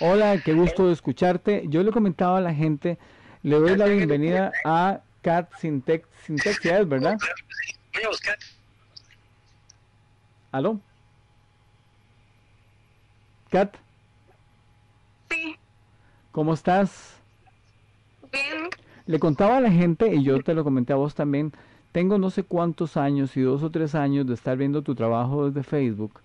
[0.00, 1.64] Hola, qué gusto de escucharte.
[1.68, 2.98] Yo le comentaba a la gente,
[3.42, 7.16] le doy la bienvenida a Kat Sintex, Sintexia, ¿verdad?
[10.50, 10.80] ¿Aló?
[13.50, 13.76] Kat,
[15.30, 15.56] Sí,
[16.30, 17.16] ¿cómo estás?
[18.32, 18.68] bien.
[19.06, 21.52] Le contaba a la gente, y yo te lo comenté a vos también,
[21.92, 25.50] tengo no sé cuántos años y dos o tres años de estar viendo tu trabajo
[25.50, 26.20] desde Facebook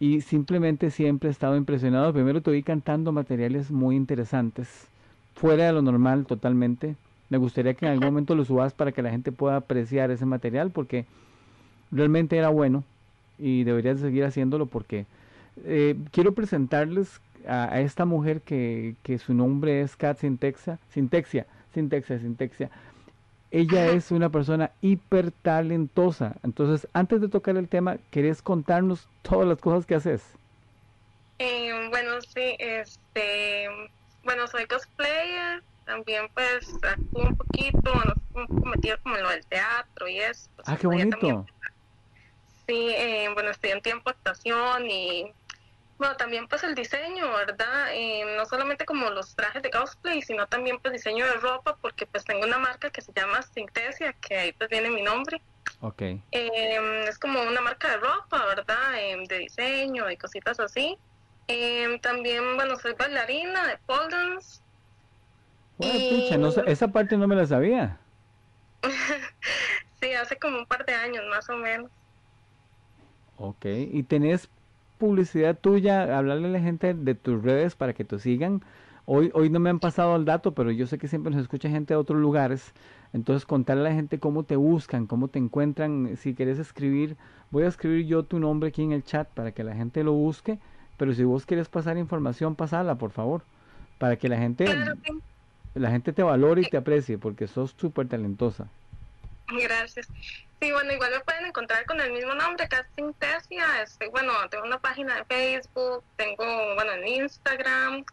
[0.00, 2.12] y simplemente siempre he estado impresionado.
[2.12, 4.88] Primero te vi cantando materiales muy interesantes,
[5.34, 6.96] fuera de lo normal totalmente.
[7.30, 10.26] Me gustaría que en algún momento lo subas para que la gente pueda apreciar ese
[10.26, 11.06] material porque
[11.90, 12.84] realmente era bueno
[13.38, 15.06] y deberías seguir haciéndolo porque
[15.64, 22.18] eh, quiero presentarles a, esta mujer que, que su nombre es Kat Sintexia, Sintexia, Sintexia,
[22.18, 22.70] Sintexia.
[23.50, 26.34] Ella es una persona hiper talentosa.
[26.42, 30.22] Entonces, antes de tocar el tema, ¿querés contarnos todas las cosas que haces?
[31.38, 33.68] Eh, bueno, sí, este,
[34.24, 38.14] bueno, soy cosplayer, también pues actúo un poquito, bueno,
[38.64, 40.48] metida como en lo del teatro y eso.
[40.56, 41.16] pues, Ah, qué bonito.
[41.18, 41.44] también-
[42.66, 45.32] sí, eh, bueno, estudié en tiempo actuación y,
[45.98, 47.88] bueno, también pues el diseño, ¿verdad?
[47.92, 52.06] Eh, no solamente como los trajes de cosplay, sino también pues diseño de ropa, porque
[52.06, 55.40] pues tengo una marca que se llama Sintesia, que ahí pues viene mi nombre.
[55.80, 56.02] Ok.
[56.02, 58.98] Eh, es como una marca de ropa, ¿verdad?
[58.98, 60.96] Eh, de diseño y cositas así.
[61.46, 64.60] Eh, también, bueno, soy bailarina de pole dance.
[65.76, 67.98] Bueno, Y- pucha, no sé, esa parte no me la sabía.
[70.00, 71.90] sí, hace como un par de años más o menos.
[73.36, 73.64] Ok.
[73.66, 74.48] ¿Y tenés
[75.04, 76.16] publicidad tuya?
[76.16, 78.62] Hablarle a la gente de tus redes para que te sigan.
[79.04, 81.68] Hoy, hoy no me han pasado el dato, pero yo sé que siempre nos escucha
[81.68, 82.72] gente de otros lugares.
[83.12, 86.16] Entonces, contarle a la gente cómo te buscan, cómo te encuentran.
[86.16, 87.16] Si quieres escribir,
[87.50, 90.12] voy a escribir yo tu nombre aquí en el chat para que la gente lo
[90.12, 90.58] busque.
[90.96, 93.42] Pero si vos quieres pasar información, pasala, por favor.
[93.98, 94.66] Para que la gente,
[95.74, 98.68] la gente te valore y te aprecie, porque sos súper talentosa.
[99.48, 100.08] Gracias.
[100.60, 103.82] Sí, bueno, igual me pueden encontrar con el mismo nombre, Casting Tesia.
[103.82, 108.04] Este, bueno, tengo una página de Facebook, tengo, bueno, en Instagram,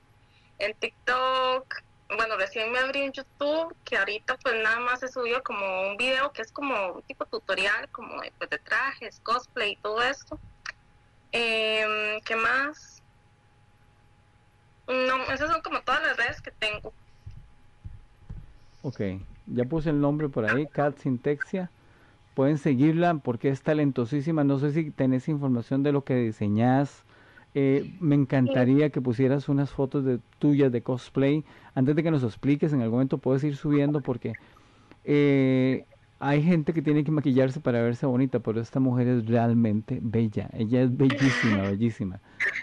[0.59, 1.81] en TikTok.
[2.17, 5.95] Bueno, recién me abrí en YouTube, que ahorita pues nada más he subido como un
[5.95, 10.37] video que es como un tipo tutorial, como pues, de trajes, cosplay y todo esto.
[11.31, 13.01] Em, ¿Qué más?
[14.87, 16.93] No, esas son como todas las redes que tengo.
[18.81, 18.99] Ok,
[19.53, 21.69] ya puse el nombre por ahí, Kat Sintexia.
[22.33, 24.43] Pueden seguirla porque es talentosísima.
[24.43, 27.03] No sé si tenés información de lo que diseñás.
[27.53, 31.43] Eh, me encantaría que pusieras unas fotos de tuyas de cosplay.
[31.75, 34.33] Antes de que nos expliques, en algún momento puedes ir subiendo porque
[35.03, 35.85] eh,
[36.19, 40.49] hay gente que tiene que maquillarse para verse bonita, pero esta mujer es realmente bella.
[40.53, 42.21] Ella es bellísima, bellísima.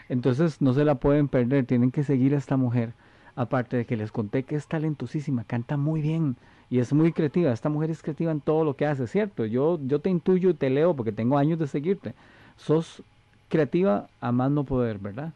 [0.08, 2.94] Entonces no se la pueden perder, tienen que seguir a esta mujer.
[3.34, 6.36] Aparte de que les conté que es talentosísima, canta muy bien
[6.70, 7.52] y es muy creativa.
[7.52, 9.44] Esta mujer es creativa en todo lo que hace, ¿cierto?
[9.46, 12.14] Yo, yo te intuyo y te leo porque tengo años de seguirte.
[12.56, 13.02] Sos
[13.48, 15.32] creativa a más no poder, ¿verdad?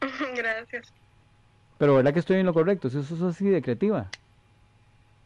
[0.34, 0.92] Gracias.
[1.78, 2.90] Pero ¿verdad que estoy en lo correcto?
[2.90, 4.06] Si sos así de creativa.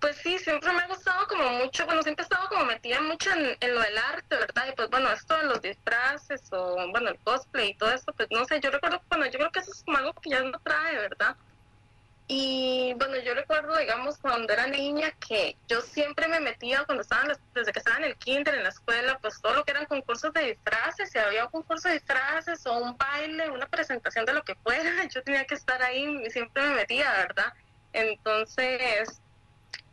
[0.01, 3.31] Pues sí, siempre me ha gustado como mucho, bueno, siempre he estado como metida mucho
[3.31, 4.65] en, en lo del arte, ¿verdad?
[4.71, 8.29] Y pues bueno, esto de los disfraces o, bueno, el cosplay y todo esto, pues
[8.31, 10.59] no sé, yo recuerdo, bueno, yo creo que eso es como algo que ya no
[10.63, 11.35] trae, ¿verdad?
[12.27, 17.23] Y bueno, yo recuerdo, digamos, cuando era niña, que yo siempre me metía, cuando estaba
[17.23, 19.73] en la- desde que estaba en el kinder, en la escuela, pues todo lo que
[19.73, 24.25] eran concursos de disfraces, si había un concurso de disfraces o un baile, una presentación
[24.25, 24.83] de lo que fuera,
[25.15, 27.53] yo tenía que estar ahí y siempre me metía, ¿verdad?
[27.93, 29.23] Entonces,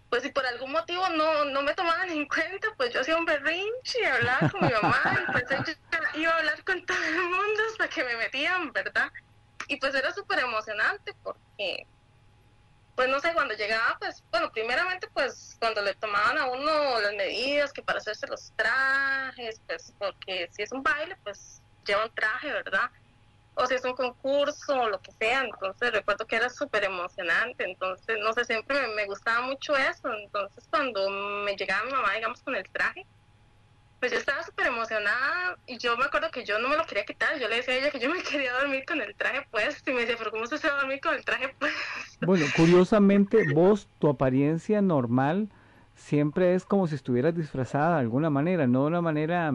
[0.09, 3.25] pues si por algún motivo no, no me tomaban en cuenta, pues yo hacía un
[3.25, 5.75] berrinche y hablaba con mi mamá, y pues ella
[6.15, 9.09] iba a hablar con todo el mundo hasta que me metían, ¿verdad?
[9.67, 11.87] Y pues era súper emocionante porque,
[12.95, 17.13] pues no sé, cuando llegaba, pues, bueno, primeramente pues cuando le tomaban a uno las
[17.13, 22.13] medidas que para hacerse los trajes, pues porque si es un baile, pues lleva un
[22.13, 22.89] traje, ¿verdad?
[23.55, 27.65] o si es un concurso o lo que sea, entonces recuerdo que era súper emocionante,
[27.65, 32.13] entonces no sé, siempre me, me gustaba mucho eso, entonces cuando me llegaba mi mamá,
[32.13, 33.05] digamos, con el traje,
[34.01, 37.05] pues yo estaba súper emocionada y yo me acuerdo que yo no me lo quería
[37.05, 39.91] quitar, yo le decía a ella que yo me quería dormir con el traje puesto
[39.91, 41.79] y me decía, pero ¿cómo se va dormir con el traje puesto?
[42.21, 45.49] Bueno, curiosamente, vos, tu apariencia normal
[45.95, 49.53] siempre es como si estuvieras disfrazada de alguna manera, no de una manera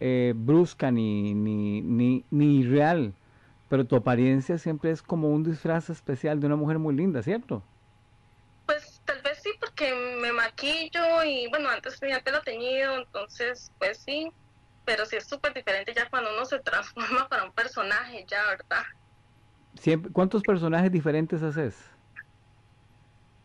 [0.00, 3.14] eh, brusca ni, ni, ni, ni real.
[3.68, 7.64] pero tu apariencia siempre es como un disfraz especial de una mujer muy linda, ¿cierto?
[8.66, 14.02] Pues tal vez sí, porque me maquillo y bueno, antes tenía pelo teñido, entonces pues
[14.02, 14.30] sí,
[14.84, 18.84] pero sí es súper diferente ya cuando uno se transforma para un personaje, ya, ¿verdad?
[19.74, 21.76] Siempre, ¿Cuántos personajes diferentes haces?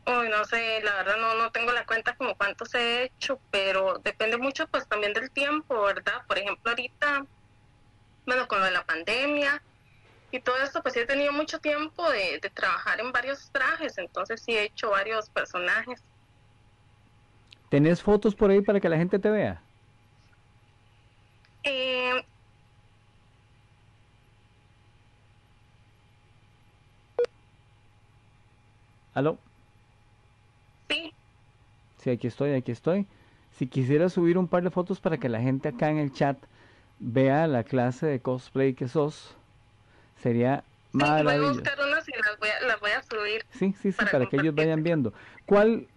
[0.05, 3.99] Uy, no sé, la verdad no, no tengo la cuenta como cuántos he hecho, pero
[3.99, 6.25] depende mucho pues también del tiempo, ¿verdad?
[6.27, 7.25] Por ejemplo, ahorita,
[8.25, 9.61] bueno, con lo de la pandemia
[10.31, 13.97] y todo esto, pues sí he tenido mucho tiempo de, de trabajar en varios trajes,
[13.97, 16.03] entonces sí he hecho varios personajes.
[17.69, 19.63] ¿Tenés fotos por ahí para que la gente te vea?
[21.63, 22.23] Eh,
[29.11, 29.43] ¿Aló?
[30.89, 31.11] sí,
[31.97, 33.07] Sí, aquí estoy, aquí estoy.
[33.51, 36.45] Si quisiera subir un par de fotos para que la gente acá en el chat
[36.99, 39.37] vea la clase de cosplay que sos,
[40.15, 40.65] sería
[40.97, 41.61] sí, voy a maravilloso.
[41.63, 43.45] buscar unas y las voy a, las voy a subir.
[43.49, 45.13] Sí, sí, sí, para para que ellos vayan viendo.
[45.45, 45.89] ¿Cuál,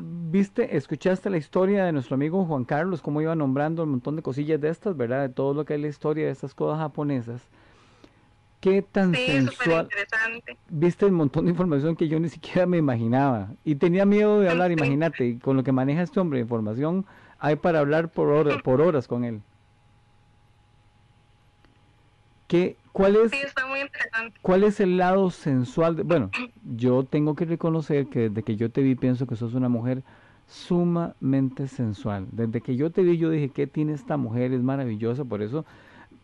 [0.00, 4.22] viste, escuchaste la historia de nuestro amigo Juan Carlos, cómo iba nombrando un montón de
[4.22, 5.22] cosillas de estas, ¿verdad?
[5.22, 7.48] De todo lo que es la historia de estas cosas japonesas.
[8.60, 9.82] ¿Qué tan Sí, sensual?
[9.84, 10.56] interesante.
[10.70, 13.50] Viste un montón de información que yo ni siquiera me imaginaba.
[13.62, 14.74] Y tenía miedo de hablar, Sí.
[14.74, 17.04] imagínate, con lo que maneja este hombre de información,
[17.38, 19.42] hay para hablar por, hora- por horas con él.
[22.46, 24.38] ¿Qué, cuál es, Sí, está muy interesante.
[24.42, 25.96] ¿Cuál es el lado sensual?
[25.96, 26.30] de- bueno,
[26.76, 30.02] yo tengo que reconocer que desde que yo te vi pienso que sos una mujer
[30.46, 32.26] sumamente sensual.
[32.32, 34.52] Desde que yo te vi yo dije, ¿qué tiene esta mujer?
[34.52, 35.24] Es maravillosa.
[35.24, 35.64] Por eso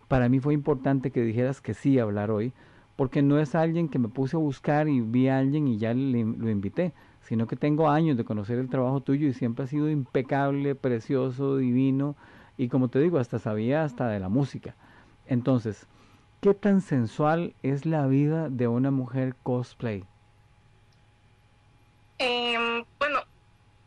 [0.08, 2.52] para mí fue importante que dijeras que sí hablar hoy,
[2.96, 5.94] porque no es alguien que me puse a buscar y vi a alguien y ya
[5.94, 6.92] le- lo invité,
[7.22, 11.56] sino que tengo años de conocer el trabajo tuyo y siempre ha sido impecable, precioso,
[11.56, 12.16] divino
[12.58, 14.74] y como te digo, hasta sabía hasta de la música.
[15.26, 15.86] Entonces,
[16.40, 20.04] ¿qué tan sensual es la vida de una mujer cosplay?
[22.18, 23.22] Em, bueno,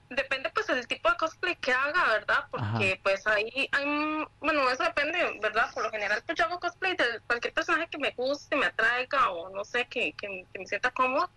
[0.09, 2.45] depende pues del tipo de cosplay que haga, ¿verdad?
[2.51, 5.71] Porque pues ahí hay, bueno, eso depende, ¿verdad?
[5.73, 9.29] Por lo general pues yo hago cosplay de cualquier personaje que me guste, me atraiga
[9.31, 11.29] o no sé, que, que, que me sienta cómodo.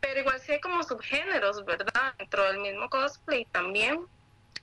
[0.00, 2.14] Pero igual sí hay como subgéneros, ¿verdad?
[2.18, 4.06] Dentro del mismo cosplay también.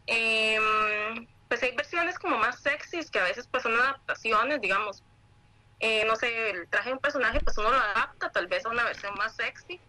[0.08, 5.04] Em, pues hay versiones como más sexys que a veces pues son adaptaciones, digamos.
[5.86, 8.70] Eh, no sé, el traje de un personaje pues uno lo adapta tal vez a
[8.70, 9.82] una versión más sexy.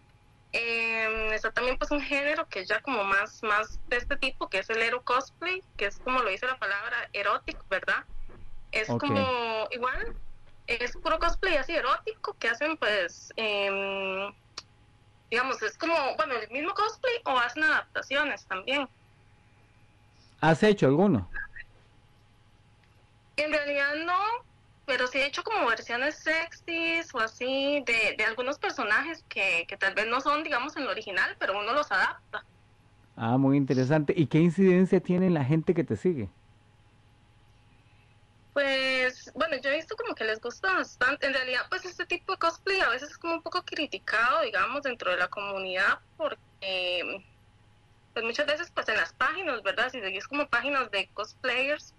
[0.51, 4.49] Eh, está también pues un género que es ya como más, más de este tipo,
[4.49, 8.03] que es el ero cosplay, que es como lo dice la palabra erótico, ¿verdad?
[8.73, 10.17] Es como igual,
[10.67, 14.33] es puro cosplay así erótico que hacen pues, em,
[15.31, 18.89] digamos, es como, bueno, el mismo cosplay o hacen adaptaciones también.
[20.41, 21.29] ¿Has hecho alguno?
[23.37, 24.45] En realidad no,
[24.85, 29.77] pero sí he hecho como versiones sexys o así de, de algunos personajes que, que
[29.77, 32.43] tal vez no son, digamos, en lo original, pero uno los adapta.
[33.15, 34.13] Ah, muy interesante.
[34.15, 36.29] ¿Y qué incidencia tiene la gente que te sigue?
[38.53, 41.27] Pues bueno, yo he visto como que les gusta bastante.
[41.27, 44.83] En realidad, pues este tipo de cosplay a veces es como un poco criticado, digamos,
[44.83, 47.23] dentro de la comunidad, porque
[48.13, 49.89] pues muchas veces pues en las páginas, ¿verdad?
[49.91, 51.93] Si seguís como páginas de cosplayers,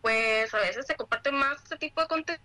[0.00, 2.42] pues a veces se comparte más este tipo de contenido.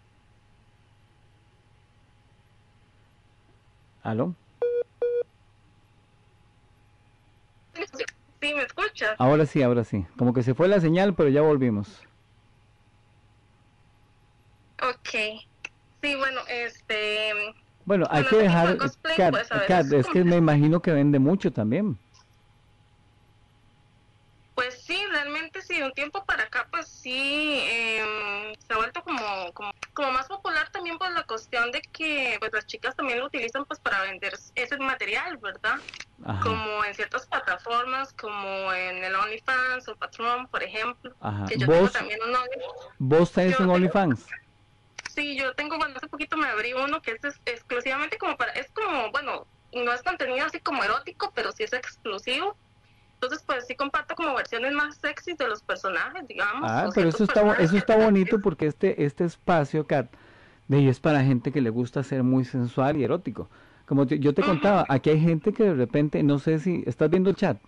[4.01, 4.35] ¿Aló?
[7.73, 9.15] Sí, ¿me escuchas?
[9.17, 10.05] Ahora sí, ahora sí.
[10.17, 12.01] Como que se fue la señal, pero ya volvimos.
[14.81, 15.39] Ok.
[16.01, 17.31] Sí, bueno, este...
[17.85, 20.91] Bueno, hay Bueno, que de dejar, cosplay, Kat, pues, Kat, es que me imagino que
[20.91, 21.97] vende mucho también.
[24.55, 25.01] Pues sí,
[25.63, 30.11] sí, de un tiempo para acá, pues sí, em, se ha vuelto como, como, como
[30.11, 33.79] más popular también por la cuestión de que pues las chicas también lo utilizan pues
[33.79, 35.75] para vender ese material, ¿verdad?
[36.25, 41.45] Ajá, Como en ciertas plataformas, como en el OnlyFans o Patreon, por ejemplo, ajá.
[41.47, 42.39] que yo tengo ¿Vos, también uno.
[42.99, 44.25] vos tenés un OnlyFans?
[45.13, 48.51] Sí, yo tengo, bueno, hace poquito me abrí uno que es, es- exclusivamente como para,
[48.53, 52.57] es como, bueno, no es contenido así como erótico, pero sí es exclusivo.
[53.23, 56.63] Entonces, pues sí comparto como versiones más sexys de los personajes, digamos.
[56.63, 60.13] Ah, pero eso está, eso está bonito porque este, este espacio, Kat,
[60.67, 63.49] de ahí es para gente que le gusta ser muy sensual y erótico.
[63.85, 67.09] Como te- yo te contaba, aquí hay gente que de repente, no sé si estás
[67.09, 67.61] viendo el chat.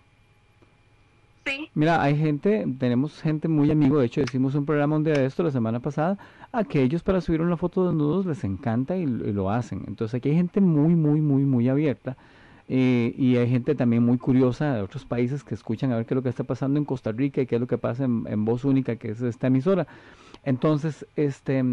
[1.46, 5.14] Sí, Mira, hay gente, tenemos gente muy amigo, de hecho hicimos un programa un día
[5.14, 6.18] de esto la semana pasada,
[6.50, 9.84] a que ellos para subir una foto desnudos les encanta y, y lo hacen.
[9.86, 12.16] Entonces aquí hay gente muy, muy, muy, muy abierta
[12.68, 16.14] eh, y hay gente también muy curiosa de otros países que escuchan a ver qué
[16.14, 18.24] es lo que está pasando en Costa Rica y qué es lo que pasa en,
[18.28, 19.86] en Voz Única, que es esta emisora.
[20.44, 21.64] Entonces, este,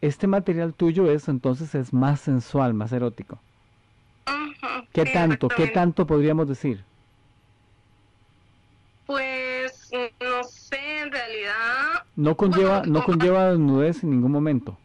[0.00, 3.40] este material tuyo es entonces es más sensual, más erótico.
[4.92, 5.48] ¿Qué tanto?
[5.48, 6.84] ¿Qué tanto podríamos decir?
[9.06, 12.04] Pues no sé, en realidad.
[12.16, 14.78] No conlleva, no conlleva desnudez en ningún momento.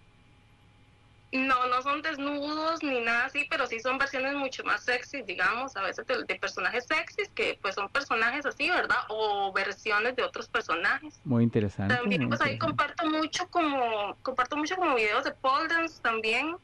[1.98, 6.06] Son desnudos ni nada así, pero sí son versiones mucho más sexy, digamos, a veces
[6.06, 8.98] de, personajes sexys, que pues son personajes así, ¿verdad?
[9.10, 11.20] O versiones de otros personajes.
[11.24, 11.95] Muy interesante.
[11.95, 16.56] También pues ahí comparto mucho como, comparto mucho como videos de pole dance también,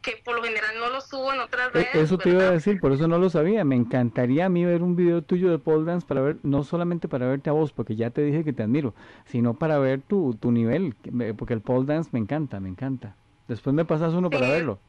[0.00, 1.94] que por lo general no los subo en otras e, redes.
[1.94, 3.62] Eso te iba a decir, por eso no lo sabía.
[3.64, 7.06] Me encantaría a mí ver un video tuyo de pole dance para ver, no solamente
[7.06, 8.94] para verte a vos, porque ya te dije que te admiro,
[9.26, 10.94] sino para ver tu, tu nivel,
[11.36, 13.14] porque el pole dance me encanta, me encanta.
[13.50, 14.80] Después me pasas uno para verlo.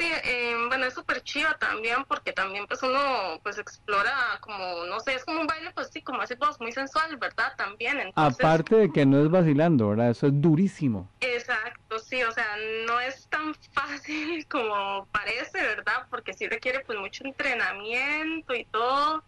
[0.00, 4.98] Sí, eh, bueno, es súper chido también porque también pues uno pues explora como, no
[4.98, 7.52] sé, es como un baile pues sí, como así vos, muy sensual, ¿verdad?
[7.56, 8.10] También.
[8.16, 10.10] Aparte de que no es vacilando, ¿verdad?
[10.10, 11.08] Eso es durísimo.
[11.20, 12.56] Exacto, sí, o sea,
[12.88, 16.08] no es tan fácil como parece, ¿verdad?
[16.10, 19.22] Porque sí requiere pues mucho entrenamiento y todo.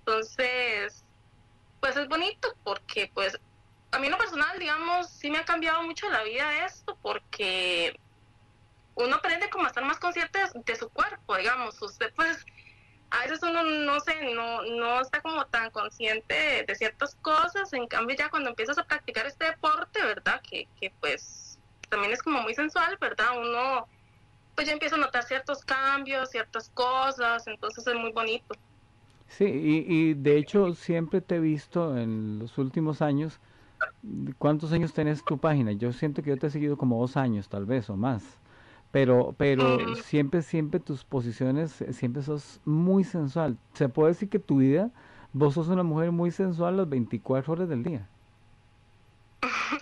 [0.00, 1.04] Entonces,
[1.78, 3.38] pues es bonito porque pues
[3.92, 7.98] a mí lo personal, digamos, sí me ha cambiado mucho la vida esto porque
[8.94, 11.80] uno aprende como a estar más consciente de, su cuerpo, digamos.
[11.82, 12.44] Usted pues
[13.10, 17.86] a veces uno no sé, no, no está como tan consciente de, ciertas cosas, en
[17.88, 20.40] cambio ya cuando empiezas a practicar este deporte, ¿verdad?
[20.48, 23.38] Que, que pues también es como muy sensual, ¿verdad?
[23.38, 23.88] Uno
[24.54, 28.54] pues ya empieza a notar ciertos cambios, ciertas cosas, entonces es muy bonito.
[29.26, 33.40] Sí, y, y de hecho siempre te he visto en los últimos años
[34.38, 35.72] ¿Cuántos años tenés tu página?
[35.72, 38.22] Yo siento que yo te he seguido como dos años, tal vez, o más.
[38.90, 43.56] Pero, pero siempre, siempre tus posiciones, eh, siempre sos muy sensual.
[43.74, 44.90] Se puede decir que tu vida,
[45.32, 48.08] vos sos una mujer muy sensual las 24 horas del día.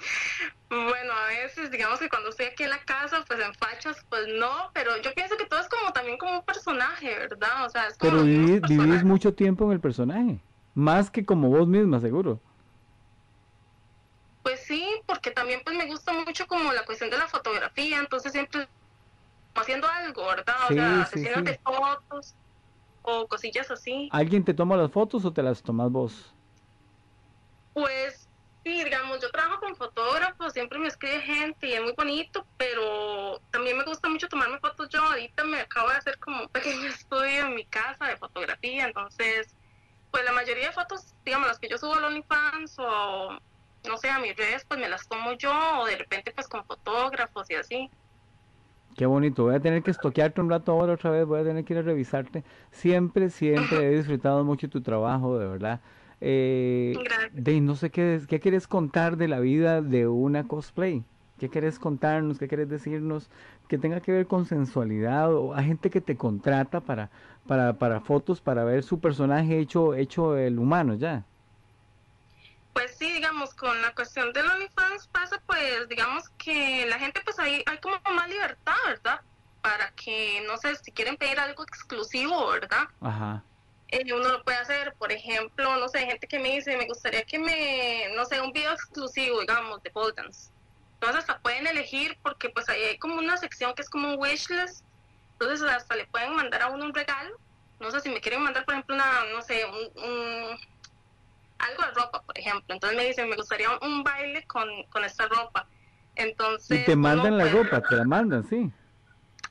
[0.71, 4.27] Bueno, a veces, digamos que cuando estoy aquí en la casa, pues en fachas, pues
[4.39, 7.65] no, pero yo pienso que todo es como también como un personaje, ¿verdad?
[7.65, 8.25] O sea, es como pero
[8.69, 10.43] vivís mucho tiempo en el personaje,
[10.75, 12.43] más que como vos misma, seguro.
[14.43, 18.33] Pues sí, porque también pues me gusta mucho como la cuestión de la fotografía, entonces
[18.33, 18.69] siempre
[19.55, 20.57] haciendo algo, ¿verdad?
[20.71, 22.35] O sea, haciendo fotos
[23.03, 24.09] o cosillas así.
[24.13, 26.35] ¿Alguien te toma las fotos o te las tomas vos?
[27.75, 28.29] Pues
[28.65, 33.41] sí, digamos, yo trabajo con fotógrafos, siempre me escribe gente y es muy bonito, pero
[33.51, 35.03] también me gusta mucho tomarme fotos yo.
[35.03, 39.55] Ahorita me acabo de hacer como un pequeño estudio en mi casa de fotografía, entonces,
[40.11, 43.39] pues la mayoría de fotos, digamos, las que yo subo a OnlyFans o
[43.89, 46.65] no sé, a mis redes pues me las tomo yo o de repente pues con
[46.65, 47.91] fotógrafos y así.
[48.97, 51.65] Qué bonito, voy a tener que estoquearte un rato ahora otra vez, voy a tener
[51.65, 52.43] que ir a revisarte.
[52.71, 55.81] Siempre, siempre he disfrutado mucho tu trabajo, de verdad.
[56.21, 56.95] Eh,
[57.33, 61.05] de, no sé qué, qué quieres contar de la vida de una cosplay.
[61.39, 62.41] ¿Qué quieres contarnos?
[62.41, 63.31] ¿Qué quieres decirnos?
[63.69, 67.11] Que tenga que ver con sensualidad o a gente que te contrata para,
[67.47, 71.25] para, para fotos, para ver su personaje hecho, hecho el humano ya
[72.79, 77.37] pues sí, digamos, con la cuestión del OnlyFans pasa, pues, digamos que la gente, pues
[77.41, 79.21] ahí hay como más libertad, ¿verdad?
[79.63, 82.85] Para que, no sé, si quieren pedir algo exclusivo, ¿verdad?
[83.01, 83.43] Ajá.
[83.89, 87.25] Eh, uno lo puede hacer, por ejemplo, no sé, gente que me dice, me gustaría
[87.25, 90.53] que me, no sé, un video exclusivo, digamos, de pole dance.
[90.93, 94.21] Entonces hasta pueden elegir porque pues ahí hay como una sección que es como un
[94.21, 94.85] wishlist.
[95.33, 97.41] Entonces hasta le pueden mandar a uno un regalo.
[97.81, 100.59] No sé si me quieren mandar, por ejemplo, una, no sé, un
[101.59, 102.75] algo de ropa, por ejemplo.
[102.75, 105.67] Entonces me dicen, me gustaría un, baile con, con, esta ropa.
[106.15, 106.81] Entonces...
[106.81, 108.71] Y te mandan la ropa, te la mandan, sí.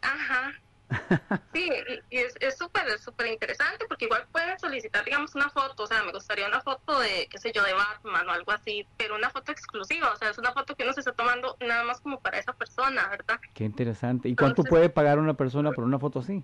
[0.01, 0.53] Ajá.
[1.53, 1.69] Sí,
[2.09, 6.11] y es súper, súper interesante porque igual pueden solicitar, digamos, una foto, o sea, me
[6.11, 9.51] gustaría una foto de, qué sé yo, de Batman o algo así, pero una foto
[9.51, 12.39] exclusiva, o sea, es una foto que uno se está tomando nada más como para
[12.39, 13.39] esa persona, ¿verdad?
[13.53, 14.29] Qué interesante.
[14.29, 16.43] ¿Y cuánto puede pagar una persona por una foto así?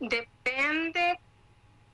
[0.00, 1.18] Depende,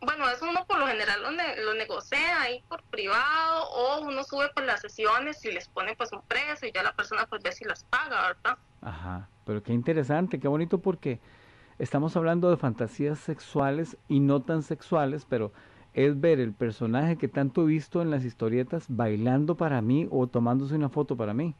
[0.00, 4.64] bueno, eso uno por lo general lo, negocia ahí por privado o uno sube por
[4.64, 7.64] las sesiones y les pone pues un precio y ya la persona pues ve si
[7.64, 8.58] las paga, ¿verdad?
[8.80, 11.20] Ajá, pero qué interesante, qué bonito porque
[11.78, 15.52] estamos hablando de fantasías sexuales y no tan sexuales, pero
[15.92, 20.26] es ver el personaje que tanto he visto en las historietas bailando para mí o
[20.28, 21.54] tomándose una foto para mí.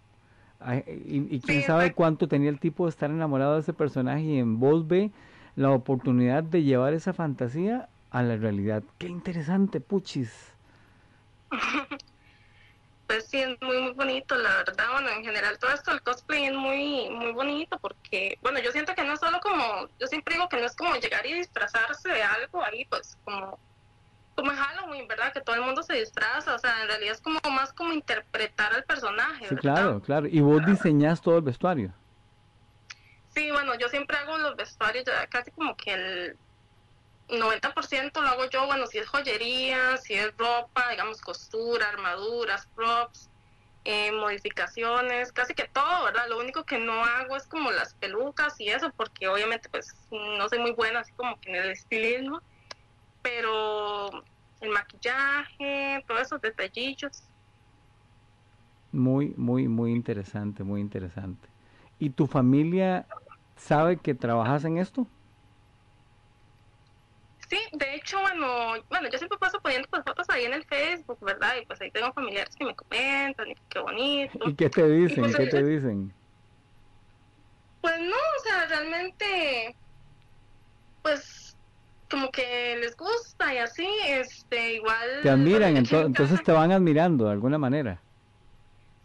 [0.87, 4.61] y, quién sabe cuánto tenía el tipo de estar enamorado de ese personaje y en
[4.61, 5.11] voz ve
[5.57, 8.83] la oportunidad de llevar esa fantasía a la realidad.
[8.99, 10.33] Qué interesante, puchis.
[13.07, 14.85] Pues sí, es muy, muy bonito, la verdad.
[14.93, 18.95] Bueno, en general todo esto, el cosplay es muy, muy bonito porque, bueno, yo siento
[18.95, 22.09] que no es solo como, yo siempre digo que no es como llegar y disfrazarse
[22.09, 23.59] de algo ahí, pues como
[24.37, 25.33] como en Halloween, ¿verdad?
[25.33, 28.73] Que todo el mundo se disfraza, o sea, en realidad es como más como interpretar
[28.73, 29.49] al personaje.
[29.49, 30.27] Sí, claro, claro.
[30.27, 31.93] ¿Y vos diseñás todo el vestuario?
[33.35, 36.37] Sí, bueno, yo siempre hago los vestuarios, ya casi como que el
[37.31, 43.31] 90% lo hago yo, bueno, si es joyería, si es ropa, digamos costura, armaduras, props,
[43.85, 46.29] eh, modificaciones, casi que todo, ¿verdad?
[46.29, 50.49] Lo único que no hago es como las pelucas y eso, porque obviamente pues no
[50.49, 52.41] soy muy buena así como que en el estilismo,
[53.23, 54.11] pero
[54.61, 57.23] el maquillaje, todos esos detallillos.
[58.93, 61.49] Muy, muy, muy interesante, muy interesante.
[61.99, 63.07] ¿Y tu familia
[63.57, 65.07] sabe que trabajas en esto?
[67.51, 71.19] Sí, de hecho, bueno, bueno, yo siempre paso poniendo pues, fotos ahí en el Facebook,
[71.21, 71.55] ¿verdad?
[71.61, 74.49] Y pues ahí tengo familiares que me comentan, y qué bonito.
[74.49, 75.25] ¿Y qué te dicen?
[75.25, 76.15] Pues, ¿Qué te dicen?
[77.81, 79.75] Pues no, o sea, realmente,
[81.03, 81.57] pues
[82.09, 85.21] como que les gusta y así, este, igual...
[85.23, 88.01] Te admiran, entonces te van admirando de alguna manera.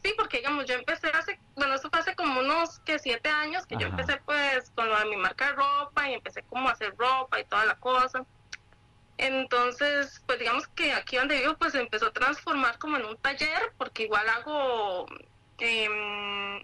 [0.04, 3.66] Sí, porque digamos, yo empecé hace, bueno, eso fue hace como unos que siete años
[3.66, 6.74] que yo empecé pues con lo de mi marca de ropa y empecé como a
[6.74, 8.24] hacer ropa y toda la cosa.
[9.18, 13.18] Entonces, pues digamos que aquí donde vivo pues se empezó a transformar como en un
[13.18, 15.06] taller porque igual hago
[15.60, 15.88] eh,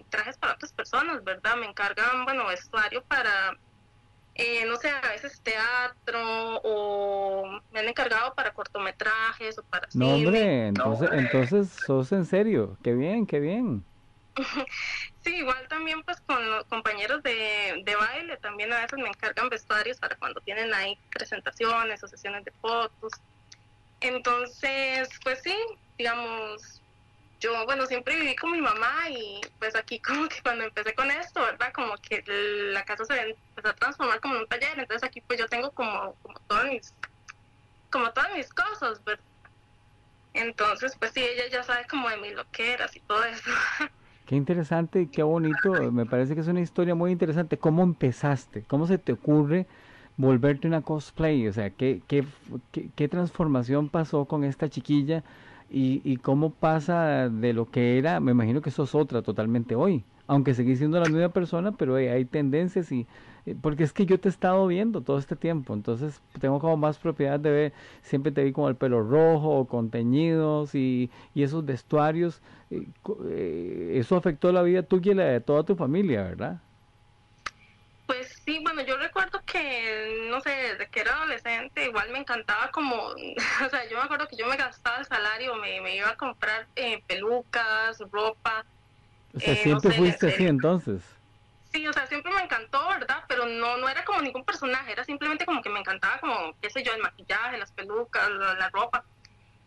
[0.10, 1.56] trajes para otras personas, ¿verdad?
[1.56, 3.58] Me encargan, bueno, vestuario para
[4.36, 10.16] eh, no sé, a veces teatro o me han encargado para cortometrajes o para no,
[10.16, 13.84] Hombre, entonces, entonces sos en serio, qué bien, qué bien.
[15.24, 19.50] sí, igual también pues con los compañeros de, de baile, también a veces me encargan
[19.50, 23.14] vestuarios para cuando tienen ahí presentaciones o sesiones de fotos.
[24.00, 25.56] Entonces, pues sí,
[25.98, 26.82] digamos,
[27.40, 31.10] yo, bueno, siempre viví con mi mamá y pues aquí como que cuando empecé con
[31.12, 31.72] esto, ¿verdad?
[31.74, 35.48] Como que la casa se empezó a transformar como un taller, entonces aquí pues yo
[35.48, 36.94] tengo como, como todas mis,
[37.90, 39.24] como todas mis cosas, ¿verdad?
[40.34, 43.52] Entonces, pues sí, ella ya sabe como de mis loqueras y todo eso.
[44.32, 47.58] Qué interesante y qué bonito, me parece que es una historia muy interesante.
[47.58, 48.64] ¿Cómo empezaste?
[48.64, 49.68] ¿Cómo se te ocurre
[50.16, 51.50] volverte una cosplay?
[51.50, 52.24] O sea, ¿qué, qué,
[52.96, 55.26] qué, transformación pasó con esta chiquilla?
[55.70, 60.06] y, y cómo pasa de lo que era, me imagino que sos otra totalmente hoy,
[60.28, 63.08] aunque seguís siendo la misma persona, pero hay, tendencias y
[63.62, 67.00] porque es que yo te he estado viendo todo este tiempo, entonces tengo como más
[67.00, 71.66] propiedad de ver, siempre te vi con el pelo rojo, con teñidos y, y esos
[71.66, 72.88] vestuarios, eh,
[73.30, 76.62] eh, eso afectó la vida tuya y la de toda tu familia, ¿verdad?
[78.06, 82.70] Pues sí, bueno, yo recuerdo que, no sé, desde que era adolescente, igual me encantaba
[82.72, 82.96] como,
[83.66, 86.18] o sea, yo me acuerdo que yo me gastaba el salario, me, me iba a
[86.18, 88.66] comprar eh, pelucas, ropa.
[89.34, 91.04] O sea, eh, siempre fuiste así entonces.
[91.74, 93.21] Sí, o sea, siempre me encantó, ¿verdad?
[93.46, 96.84] No, no era como ningún personaje, era simplemente como que me encantaba como, qué sé
[96.84, 99.04] yo, el maquillaje, las pelucas, la, ropa.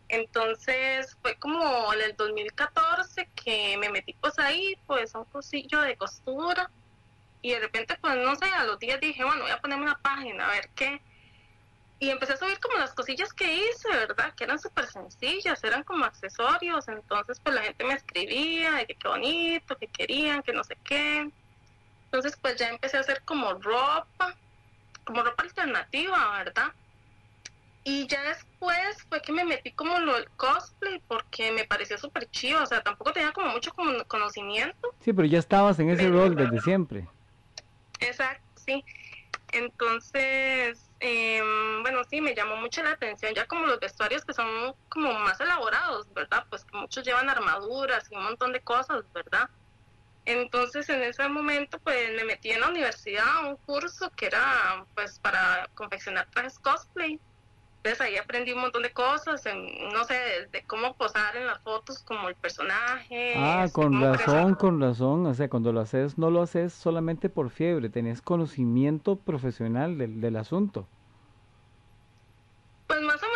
[0.07, 5.81] Entonces fue como en el 2014 que me metí pues ahí, pues a un cursillo
[5.81, 6.69] de costura
[7.41, 9.99] y de repente, pues no sé, a los días dije, bueno, voy a ponerme una
[9.99, 11.01] página, a ver qué.
[11.99, 14.33] Y empecé a subir como las cosillas que hice, ¿verdad?
[14.35, 16.87] Que eran súper sencillas, eran como accesorios.
[16.87, 20.75] Entonces, pues la gente me escribía de que qué bonito, que querían, que no sé
[20.83, 21.29] qué.
[22.05, 24.37] Entonces, pues ya empecé a hacer como ropa,
[25.03, 26.73] como ropa alternativa, ¿verdad?
[27.83, 32.27] Y ya después fue que me metí como lo del cosplay porque me parecía súper
[32.31, 33.71] chido, o sea, tampoco tenía como mucho
[34.07, 34.95] conocimiento.
[34.99, 37.07] Sí, pero ya estabas en ese rol desde siempre.
[37.99, 38.83] Exacto, sí.
[39.51, 44.75] Entonces, em, bueno, sí, me llamó mucho la atención, ya como los vestuarios que son
[44.89, 46.43] como más elaborados, ¿verdad?
[46.49, 49.47] Pues que muchos llevan armaduras y un montón de cosas, ¿verdad?
[50.25, 54.85] Entonces, en ese momento, pues me metí en la universidad a un curso que era,
[54.95, 57.21] pues, para confeccionar trajes cosplay.
[57.83, 59.43] Entonces ahí aprendí un montón de cosas,
[59.93, 60.15] no sé,
[60.51, 63.35] de cómo posar en las fotos como el personaje.
[63.37, 65.27] Ah, con razón, con razón.
[65.27, 70.19] O sea, cuando lo haces, no lo haces solamente por fiebre, tenés conocimiento profesional del,
[70.19, 70.87] del asunto.
[72.87, 73.34] Pues más o menos,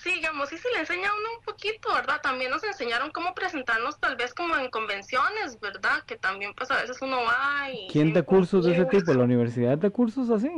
[0.00, 2.20] sí, digamos, sí se le enseña a uno un poquito, ¿verdad?
[2.22, 6.02] También nos enseñaron cómo presentarnos tal vez como en convenciones, ¿verdad?
[6.04, 7.88] Que también pues a veces uno va y...
[7.90, 9.12] ¿Quién da cursos de ese tipo?
[9.12, 10.50] ¿La universidad da cursos así?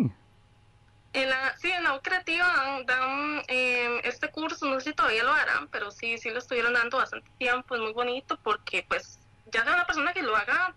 [1.13, 5.25] En la, sí, en la U Creativa dan, em, este curso, no sé si todavía
[5.25, 9.19] lo harán, pero sí, sí lo estuvieron dando bastante tiempo, es muy bonito porque pues
[9.51, 10.75] ya sea una persona que lo haga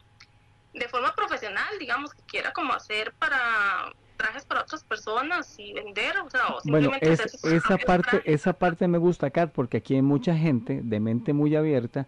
[0.74, 6.14] de forma profesional, digamos, que quiera como hacer para trajes para otras personas y vender,
[6.26, 10.02] o sea, o simplemente bueno, esa parte, esa parte me gusta, Kat, porque aquí hay
[10.02, 12.06] mucha gente de mente muy abierta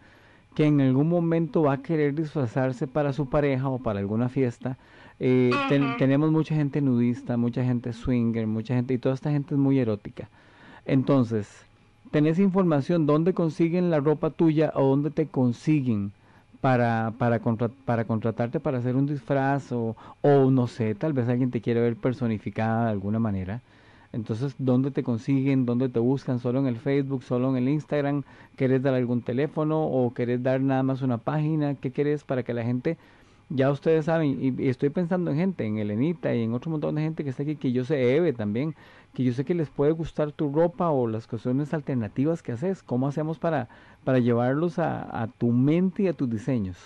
[0.53, 4.77] que en algún momento va a querer disfrazarse para su pareja o para alguna fiesta.
[5.19, 5.51] Eh,
[5.97, 9.79] tenemos mucha gente nudista, mucha gente swinger, mucha gente, y toda esta gente es muy
[9.79, 10.29] erótica.
[10.85, 11.47] Entonces,
[12.11, 16.11] ¿tenés información dónde consiguen la ropa tuya o dónde te consiguen
[16.61, 17.39] para, para,
[17.85, 21.81] para contratarte para hacer un disfraz o, o no sé, tal vez alguien te quiere
[21.81, 23.61] ver personificada de alguna manera?
[24.13, 25.65] Entonces, ¿dónde te consiguen?
[25.65, 26.39] ¿Dónde te buscan?
[26.39, 27.23] ¿Solo en el Facebook?
[27.23, 28.23] ¿Solo en el Instagram?
[28.57, 29.85] ¿Querés dar algún teléfono?
[29.85, 31.75] ¿O querés dar nada más una página?
[31.75, 32.97] ¿Qué querés para que la gente,
[33.49, 37.03] ya ustedes saben, y, estoy pensando en gente, en Elenita y en otro montón de
[37.03, 38.75] gente que está aquí, que yo sé, Eve también,
[39.13, 42.83] que yo sé que les puede gustar tu ropa o las cuestiones alternativas que haces.
[42.83, 43.69] ¿Cómo hacemos para,
[44.03, 46.77] para llevarlos a, a tu mente y a tus diseños?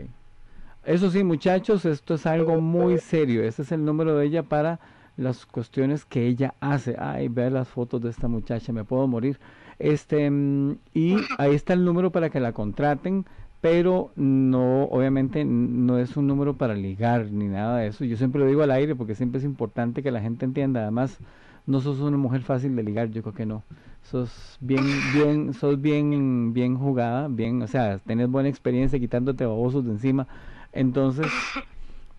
[0.87, 3.43] Eso sí, muchachos, esto es algo muy serio.
[3.43, 4.79] Ese es el número de ella para
[5.17, 6.95] las cuestiones que ella hace.
[6.97, 9.37] Ay, ver las fotos de esta muchacha, me puedo morir.
[9.79, 13.25] Este, mm, y ahí está el número para que la contraten,
[13.59, 18.05] pero no, obviamente no es un número para ligar ni nada de eso.
[18.05, 20.83] Yo siempre lo digo al aire porque siempre es importante que la gente entienda.
[20.83, 21.19] Además,
[21.65, 23.63] no sos una mujer fácil de ligar, yo creo que no.
[24.09, 29.83] Sos bien, bien, sos bien, bien jugada, bien, o sea, tenés buena experiencia quitándote babosos
[29.83, 30.27] de encima.
[30.71, 31.27] Entonces,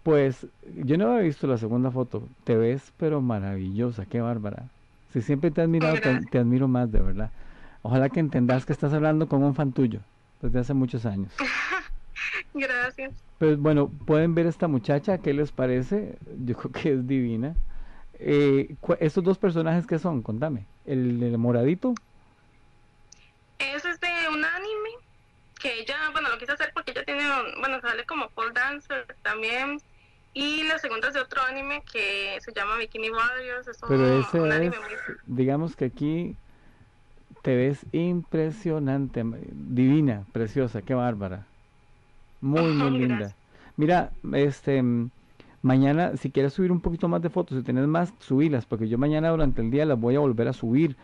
[0.03, 0.47] pues
[0.85, 2.29] yo no había visto la segunda foto.
[2.45, 4.69] Te ves, pero maravillosa, qué bárbara.
[5.15, 5.97] Si siempre te he admirado,
[6.31, 7.31] te, admiro más, de verdad.
[7.81, 10.01] Ojalá que entendas que estás hablando con un fan tuyo
[10.43, 11.33] desde hace muchos años.
[12.53, 13.25] Gracias.
[13.39, 16.19] Pues bueno, pueden ver esta muchacha, ¿qué les parece?
[16.45, 17.55] Yo creo que es divina.
[18.21, 20.23] Eh, ¿Estos dos personajes qué son?
[20.23, 20.67] Contame.
[20.87, 21.95] ¿El, moradito?
[23.59, 24.91] Ese es de un anime
[25.61, 27.25] que ella, bueno, lo quise hacer porque ella tiene,
[27.61, 29.81] bueno, sale como pole dancer también.
[30.35, 33.67] Y la segunda es de otro anime que se llama Bikini Warriors.
[33.67, 34.73] Es un, Pero ese es,
[35.27, 36.37] digamos que aquí
[37.43, 41.47] te ves impresionante, divina, preciosa, qué bárbara.
[42.41, 43.35] Muy, muy linda.
[43.77, 44.83] Mira, este,
[45.69, 48.97] mañana, si quieres subir un poquito más de fotos, si tienes más, subirlas, porque yo
[48.97, 50.97] mañana durante el día las voy a volver a subir.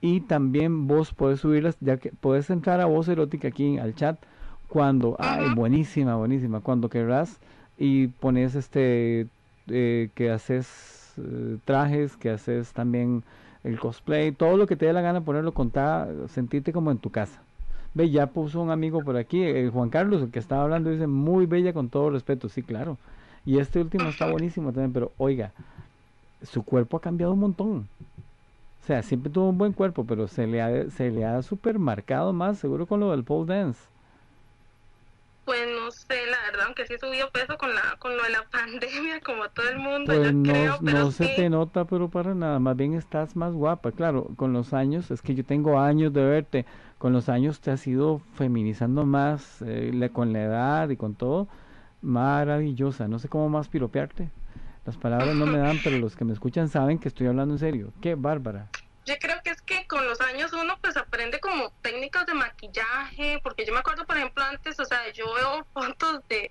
[0.00, 4.18] Y también vos podés subirlas, ya que puedes entrar a Voz Erótica aquí al chat
[4.68, 7.38] cuando, ay, buenísima, buenísima, cuando querrás
[7.78, 9.28] y pones este
[9.68, 13.22] eh, que haces eh, trajes, que haces también
[13.62, 17.10] el cosplay, todo lo que te dé la gana ponerlo, contar, sentirte como en tu
[17.10, 17.42] casa.
[17.94, 21.06] Ve, ya puso un amigo por aquí, el Juan Carlos, el que estaba hablando, dice,
[21.06, 22.96] muy bella con todo respeto, sí, claro.
[23.44, 25.52] Y este último está buenísimo también, pero oiga,
[26.42, 27.88] su cuerpo ha cambiado un montón.
[28.82, 32.32] O sea, siempre tuvo un buen cuerpo, pero se le ha, se le ha supermarcado
[32.32, 33.80] más, seguro con lo del pole dance.
[35.44, 38.48] Pues no sé, la verdad, aunque sí subió peso con la con lo de la
[38.50, 41.16] pandemia, como todo el mundo, pues yo no, creo, pero no sí.
[41.18, 43.92] se te nota, pero para nada, más bien estás más guapa.
[43.92, 46.66] Claro, con los años, es que yo tengo años de verte,
[46.98, 51.48] con los años te has ido feminizando más, eh, con la edad y con todo,
[52.02, 53.08] maravillosa.
[53.08, 54.30] No sé cómo más piropearte.
[54.86, 57.58] Las palabras no me dan, pero los que me escuchan saben que estoy hablando en
[57.58, 57.92] serio.
[58.00, 58.66] Qué bárbara.
[59.06, 63.40] Yo creo que es que con los años uno pues aprende como técnicas de maquillaje,
[63.42, 66.50] porque yo me acuerdo, por ejemplo, antes, o sea, yo veo fotos de,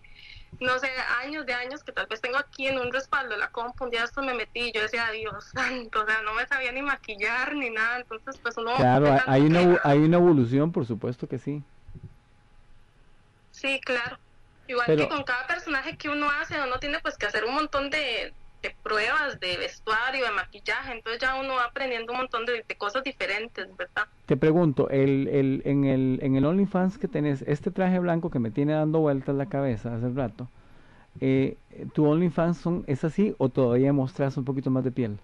[0.60, 0.90] no sé,
[1.24, 4.04] años de años que tal vez tengo aquí en un respaldo la compu, un día
[4.04, 7.56] esto me metí y yo decía, Dios santo, o sea, no me sabía ni maquillar
[7.56, 8.76] ni nada, entonces pues uno...
[8.76, 11.64] Claro, hay- una, hay una evolución, por supuesto que sí.
[13.52, 14.18] Sí, claro.
[14.70, 17.56] Igual Pero- que con cada personaje que uno hace, uno tiene pues que hacer un
[17.56, 18.32] montón de,
[18.62, 22.76] de pruebas de vestuario, de maquillaje, entonces ya uno va aprendiendo un montón de, de
[22.76, 24.06] cosas diferentes, ¿verdad?
[24.28, 28.38] Te pregunto, el, el, en, el, en el OnlyFans que tenés, este traje blanco que
[28.40, 30.48] me tiene dando vueltas la cabeza hace rato,
[31.20, 31.58] eh,
[31.94, 35.18] ¿tu OnlyFans son, es así o todavía mostras un poquito más de piel?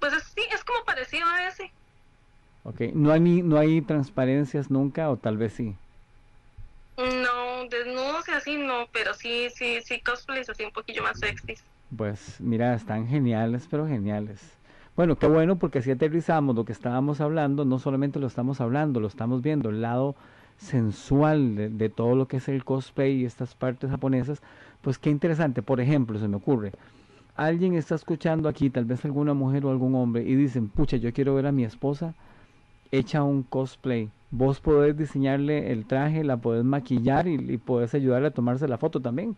[0.00, 1.70] Pues es- sí, es como parecido a ese.
[2.64, 5.76] Ok, ¿no hay, no hay transparencias nunca o tal vez sí?
[6.96, 7.31] No,
[7.68, 11.54] desnudos y así no, pero sí, sí, sí, cosplays así un poquillo más sexy.
[11.96, 14.40] Pues mira, están geniales, pero geniales.
[14.96, 19.00] Bueno, qué bueno porque así aterrizamos lo que estábamos hablando, no solamente lo estamos hablando,
[19.00, 20.14] lo estamos viendo, el lado
[20.58, 24.42] sensual de, de todo lo que es el cosplay y estas partes japonesas,
[24.80, 25.62] pues qué interesante.
[25.62, 26.72] Por ejemplo, se me ocurre,
[27.36, 31.12] alguien está escuchando aquí, tal vez alguna mujer o algún hombre, y dicen, pucha, yo
[31.12, 32.14] quiero ver a mi esposa
[32.90, 34.10] hecha un cosplay.
[34.32, 38.78] Vos podés diseñarle el traje, la podés maquillar y, y podés ayudarle a tomarse la
[38.78, 39.36] foto también.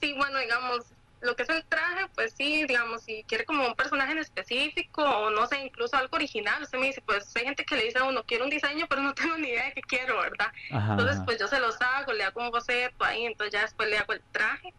[0.00, 3.74] Sí, bueno, digamos, lo que es el traje, pues sí, digamos, si quiere como un
[3.74, 7.64] personaje en específico o no sé, incluso algo original, usted me dice, pues hay gente
[7.64, 9.82] que le dice a uno, quiero un diseño, pero no tengo ni idea de qué
[9.82, 10.52] quiero, ¿verdad?
[10.70, 13.98] Entonces, pues yo se los hago, le hago un boceto ahí, entonces ya después le
[13.98, 14.72] hago el traje.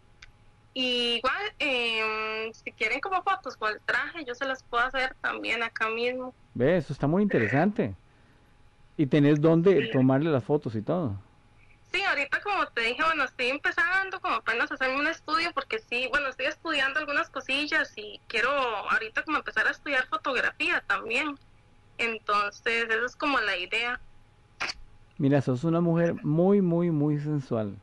[0.72, 5.14] Y igual, eh, si quieren como fotos con el traje, yo se las puedo hacer
[5.20, 6.32] también acá mismo.
[6.54, 7.94] Ve, eso está muy interesante.
[9.00, 11.16] Y tenés dónde tomarle las fotos y todo.
[11.90, 15.78] Sí, ahorita como te dije, bueno, estoy empezando como apenas a hacerme un estudio porque
[15.78, 21.38] sí, bueno, estoy estudiando algunas cosillas y quiero ahorita como empezar a estudiar fotografía también.
[21.96, 23.98] Entonces, esa es como la idea.
[25.16, 27.78] Mira, sos una mujer muy, muy, muy sensual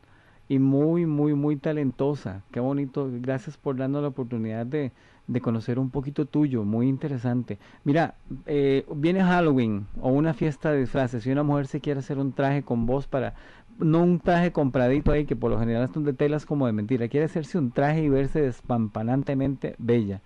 [0.48, 2.42] y muy, muy, muy talentosa.
[2.52, 3.08] Qué bonito.
[3.10, 4.92] Gracias por darnos la oportunidad de,
[5.28, 6.64] de conocer un poquito tuyo.
[6.64, 7.58] Muy interesante.
[7.84, 11.22] Mira, eh, viene Halloween o una fiesta de disfraces.
[11.22, 13.34] Si una mujer se quiere hacer un traje con vos para
[13.78, 17.08] no un traje compradito ahí que por lo general son de telas como de mentira,
[17.08, 20.20] quiere hacerse un traje y verse despampanantemente bella.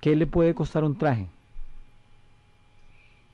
[0.00, 1.28] ¿Qué le puede costar un traje?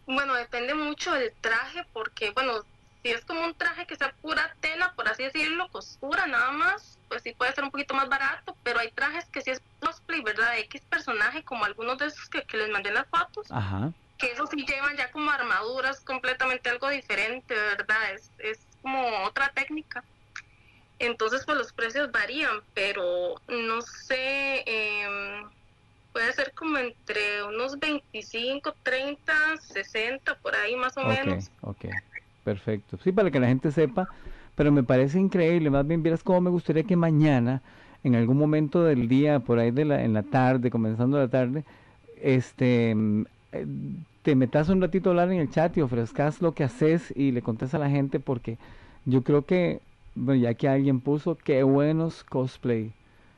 [0.07, 2.53] Bueno, depende mucho del traje porque, bueno,
[3.05, 6.99] si es como un traje que sea pura tela, por así decirlo, costura nada más,
[7.09, 10.23] pues sí puede ser un poquito más barato, pero hay trajes que sí es cosplay,
[10.23, 10.57] ¿verdad?
[10.61, 13.47] X personaje, como algunos de esos que, que les mandé las fotos.
[13.51, 13.93] Ajá.
[14.17, 18.15] Que esos sí llevan ya como armaduras completamente algo diferente, ¿verdad?
[18.15, 20.03] Es, es como otra técnica.
[20.99, 25.51] Entonces, pues los precios varían, pero no sé, em,
[26.15, 31.51] puede ser como entre unos 25, 30, 60, por ahí más o menos.
[31.61, 31.85] Ok,
[32.45, 32.99] perfecto.
[32.99, 34.09] Sí, para que la gente sepa,
[34.55, 37.63] pero me parece increíble, más bien vieras cómo me gustaría que mañana,
[38.05, 41.65] en algún momento del día, por ahí de la, en la tarde, comenzando la tarde,
[42.17, 43.25] este, em,
[44.23, 47.33] te metas un ratito a hablar en el chat y ofrezcas lo que haces y
[47.33, 48.59] le contes a la gente porque
[49.05, 49.83] yo creo que,
[50.15, 52.95] bueno, ya que alguien puso, qué buenos cosplay.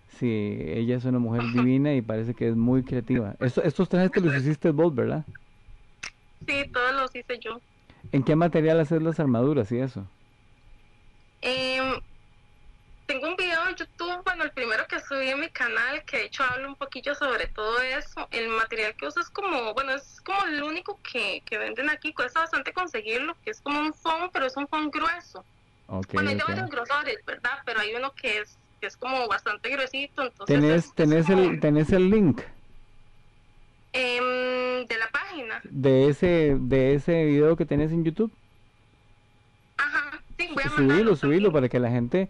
[0.09, 3.37] Sí, ella es una mujer divina y parece que es muy creativa.
[3.41, 5.27] estos trajes te los hiciste vos, ¿verdad?
[6.47, 7.62] Sí, todos los hice yo.
[8.12, 10.07] ¿En qué material haces las armaduras y eso?
[11.43, 11.81] Eh,
[13.07, 16.24] tengo un video en YouTube, bueno, el primero que subí en mi canal, que de
[16.24, 18.27] hecho hablo un poquillo sobre todo eso.
[18.33, 22.12] El material que uso es como, bueno, es como el único que, que venden aquí,
[22.12, 25.45] cuesta bastante conseguirlo, que es como un foam, pero es un foam grueso.
[26.12, 27.59] bueno, hay de varios grosores, ¿verdad?
[27.65, 30.47] Pero hay uno que es, que es como bastante gruesito, entonces...
[30.47, 32.43] ¿Tenés, tenés, el, ¿tenés el link?
[33.97, 35.60] Em, de la página.
[35.64, 38.32] De ese, de ese video que tenés en YouTube.
[39.78, 42.28] Ajá, sí, voy a Subilo, subilo para que la gente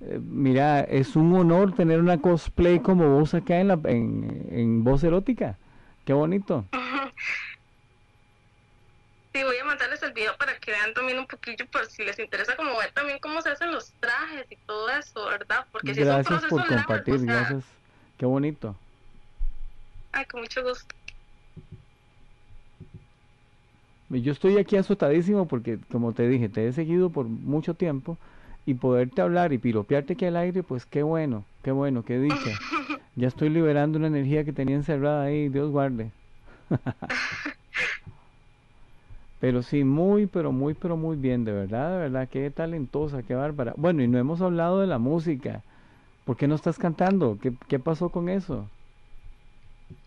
[0.00, 4.84] eh, mira, es un honor tener una cosplay como vos acá en, la, en, en
[4.84, 5.58] Voz Erótica.
[6.04, 6.66] Qué bonito.
[9.34, 12.18] Sí, voy a mandarles el video para que vean también un poquillo, por si les
[12.18, 15.64] interesa como ver también cómo se hacen los trajes y todo eso, ¿verdad?
[15.70, 17.62] Porque si gracias es por compartir, gracias.
[18.16, 18.74] Qué bonito.
[20.10, 20.92] Ay, con mucho gusto.
[24.10, 28.18] Yo estoy aquí azotadísimo porque, como te dije, te he seguido por mucho tiempo
[28.64, 32.62] y poderte hablar y piropearte aquí al aire, pues qué bueno, qué bueno, qué dicha.
[33.16, 36.12] Ya estoy liberando una energía que tenía encerrada ahí, Dios guarde.
[39.38, 43.34] pero sí, muy, pero muy, pero muy bien, de verdad, de verdad, qué talentosa, qué
[43.34, 43.74] bárbara.
[43.76, 45.64] Bueno, y no hemos hablado de la música.
[46.24, 47.38] ¿Por qué no estás cantando?
[47.40, 48.70] ¿Qué, qué pasó con eso?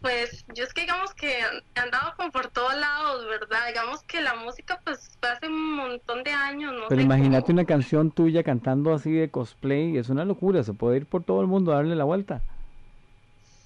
[0.01, 3.67] Pues yo es que digamos que he andado como por todos lados, ¿verdad?
[3.67, 6.87] Digamos que la música pues hace un montón de años, ¿no?
[6.89, 11.05] Pero imagínate una canción tuya cantando así de cosplay, es una locura, se puede ir
[11.05, 12.41] por todo el mundo a darle la vuelta.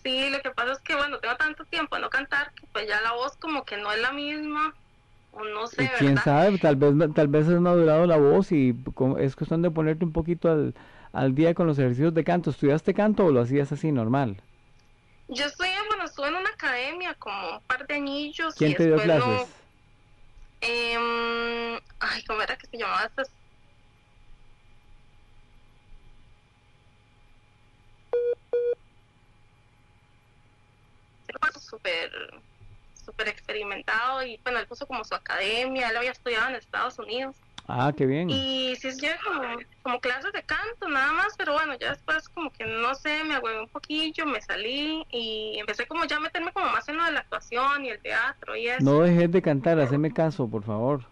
[0.04, 2.88] Sí, lo que pasa es que bueno, tengo tanto tiempo a no cantar que pues
[2.88, 4.76] ya la voz como que no es la misma,
[5.32, 5.96] o no sé, ¿verdad?
[6.00, 8.76] quién sabe, tal vez, tal vez has madurado la voz y
[9.20, 10.76] es cuestión de ponerte un poquito al,
[11.14, 12.50] al día con los ejercicios de canto.
[12.50, 14.38] ¿Estudiaste canto o lo hacías así normal?
[15.28, 18.56] Yo estoy, bueno, estuve en una academia como un par de anillos.
[18.56, 19.50] ¿Quién y te dio clases?
[20.62, 23.24] eh, ay, ¿cómo era que se llamaba esta?
[31.60, 32.12] súper
[32.94, 37.38] súper experimentado y bueno, él puso como su academia, él había estudiado en Estados Unidos.
[37.68, 38.30] Ah, qué bien.
[38.30, 39.42] Y sí, es como,
[39.82, 43.36] como clases de canto, nada más, pero bueno, ya después como que no sé, me
[43.36, 47.06] agüevé un poquillo, me salí y empecé como ya a meterme como más en lo
[47.06, 48.84] de la actuación y el teatro y eso.
[48.84, 51.04] No dejes de cantar, haceme caso, por favor,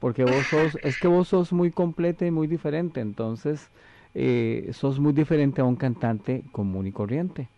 [0.00, 3.70] porque vos sos, es que vos sos muy completa y muy diferente, entonces
[4.14, 7.48] eh, sos muy diferente a un cantante común y corriente.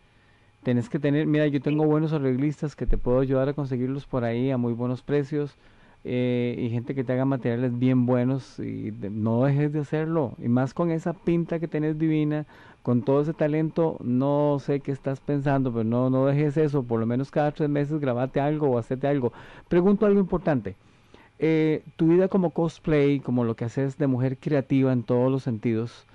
[0.62, 4.24] Tenés que tener, mira, yo tengo buenos arreglistas que te puedo ayudar a conseguirlos por
[4.24, 5.56] ahí a muy buenos precios
[6.05, 10.35] eh, y gente que te haga materiales bien buenos y no dejes de hacerlo.
[10.39, 12.47] Y más con esa pinta que tenés divina,
[12.82, 16.82] con todo ese talento, no sé qué estás pensando, pero no, no dejes eso.
[16.82, 19.32] Por lo menos cada tres meses grabate algo o hacete algo.
[19.68, 20.76] Pregunto algo importante.
[21.39, 25.43] Eh, tu vida como cosplay, como lo que haces de mujer creativa en todos los
[25.43, 26.06] sentidos,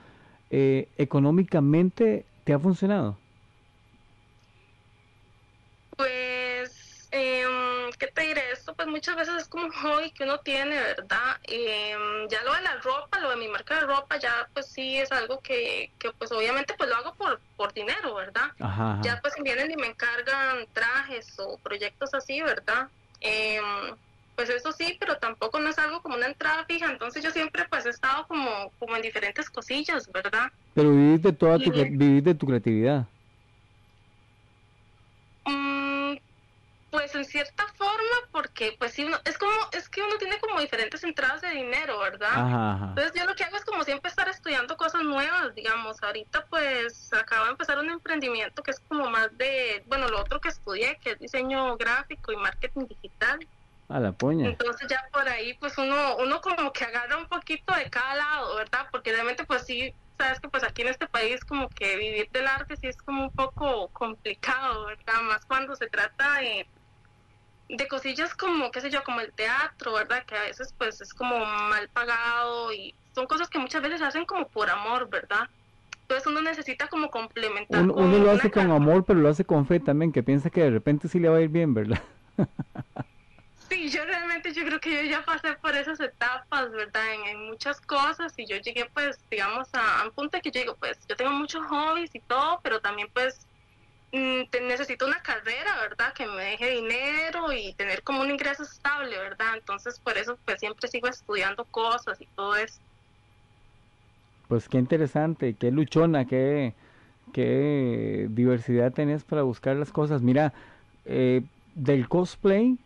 [0.51, 3.17] eh, económicamente te ha funcionado?
[7.99, 8.41] ¿qué te diré?
[8.53, 11.37] Esto pues muchas veces es como un hobby que uno tiene, ¿verdad?
[11.43, 14.97] Em, ya lo de la ropa, lo de mi marca de ropa, ya pues sí
[14.97, 18.51] es algo que, que pues obviamente pues lo hago por, por dinero, ¿verdad?
[19.01, 22.89] Ya pues vienen y me encargan trajes o proyectos así, ¿verdad?
[23.21, 23.95] Em,
[24.35, 27.65] pues eso sí, pero tampoco no es algo como una entrada fija, entonces yo siempre
[27.69, 30.47] pues he estado como, como en diferentes cosillas, ¿verdad?
[30.73, 33.07] Pero vivís de toda tu, vivís de tu creatividad.
[36.91, 40.59] Pues en cierta forma, porque pues sí, uno, es como, es que uno tiene como
[40.59, 42.89] diferentes entradas de dinero, ¿verdad?
[42.89, 46.01] Entonces yo lo que hago es como siempre estar estudiando cosas nuevas, digamos.
[46.01, 50.41] Ahorita pues acabo de empezar un emprendimiento que es como más de, bueno, lo otro
[50.41, 53.39] que estudié, que es diseño gráfico y marketing digital.
[53.87, 54.49] A la poña.
[54.49, 58.55] Entonces ya por ahí pues uno, uno como que agarra un poquito de cada lado,
[58.55, 58.87] ¿verdad?
[58.91, 62.47] Porque realmente pues sí, sabes que pues aquí en este país como que vivir del
[62.47, 65.21] arte sí es como un poco complicado, ¿verdad?
[65.21, 66.67] Más cuando se trata de
[67.69, 70.25] de cosillas como, qué sé yo, como el teatro, ¿verdad?
[70.25, 74.25] Que a veces pues es como mal pagado y son cosas que muchas veces hacen
[74.25, 75.47] como por amor, ¿verdad?
[76.01, 77.83] Entonces uno necesita como complementar.
[77.83, 80.71] Uno, lo hace con amor, pero lo hace con fe también, que piensa que de
[80.71, 82.01] repente sí le va a ir bien, ¿verdad?
[83.69, 87.13] sí, yo realmente yo creo que yo ya pasé por esas etapas, ¿verdad?
[87.13, 90.61] En, en muchas cosas y yo llegué pues, digamos, a, a un punto que yo
[90.61, 93.47] digo, pues yo tengo muchos hobbies y todo, pero también pues
[94.11, 96.13] necesito una carrera, ¿verdad?
[96.13, 99.55] Que me deje dinero y tener como un ingreso estable, ¿verdad?
[99.55, 102.79] Entonces, por eso, pues siempre sigo estudiando cosas y todo eso.
[104.47, 106.73] Pues qué interesante, qué luchona, qué,
[107.33, 110.21] qué diversidad tenés para buscar las cosas.
[110.23, 110.53] Mira,
[111.05, 111.43] eh,
[111.75, 112.77] del cosplay,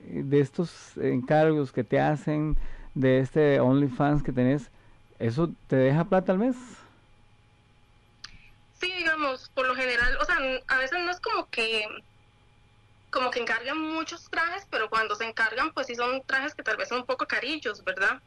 [0.00, 2.56] eh, de estos encargos que te hacen,
[2.94, 4.72] de este OnlyFans que tenés,
[5.20, 6.56] ¿eso te deja plata al mes?
[8.80, 10.38] Sí, digamos, por lo general, o sea,
[10.68, 11.84] a veces no es como que
[13.10, 16.76] como que encargan muchos trajes, pero cuando se encargan, pues sí son trajes que tal
[16.76, 18.20] vez son un poco carillos, ¿verdad?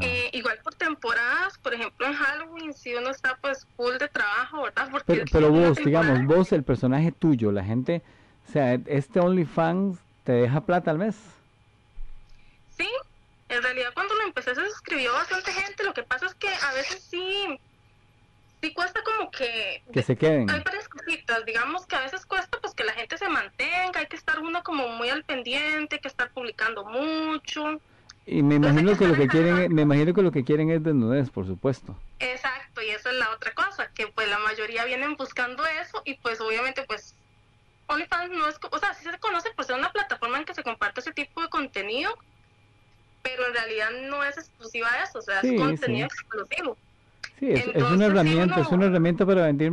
[0.00, 4.62] Eh, igual por temporadas, por ejemplo en Halloween, si uno está pues full de trabajo,
[4.62, 4.88] ¿verdad?
[4.92, 8.00] Porque pero, vos, digamos, vos, el personaje tuyo, la gente,
[8.48, 11.16] o sea, este OnlyFans te deja plata al mes.
[12.76, 12.88] Sí,
[13.48, 16.72] en realidad cuando lo empecé se suscribió bastante gente, lo que pasa es que a
[16.74, 17.58] veces sí
[18.62, 19.82] sí cuesta como que...
[19.92, 20.48] Que se queden.
[20.48, 24.06] Hay varias cositas, digamos que a veces cuesta pues que la gente se mantenga, hay
[24.06, 27.80] que estar uno como muy al pendiente, hay que estar publicando mucho.
[28.24, 31.28] Y me imagino que, lo que quieren, me imagino que lo que quieren es desnudez,
[31.30, 31.98] por supuesto.
[32.20, 36.14] Exacto, y eso es la otra cosa, que pues la mayoría vienen buscando eso y
[36.14, 37.16] pues obviamente pues
[37.88, 40.62] OnlyFans no es, o sea, sí se conoce por ser una plataforma en que se
[40.62, 42.16] comparte ese tipo de contenido,
[43.22, 46.76] pero en realidad no es exclusiva de eso, o sea, es contenido exclusivo.
[47.38, 49.72] Sí, es, una herramienta, es una herramienta para vender,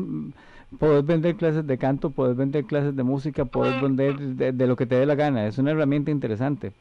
[0.79, 4.85] poder vender clases de canto, poder vender clases de música, poder vender de, lo que
[4.85, 6.73] te dé la gana, es una herramienta interesante.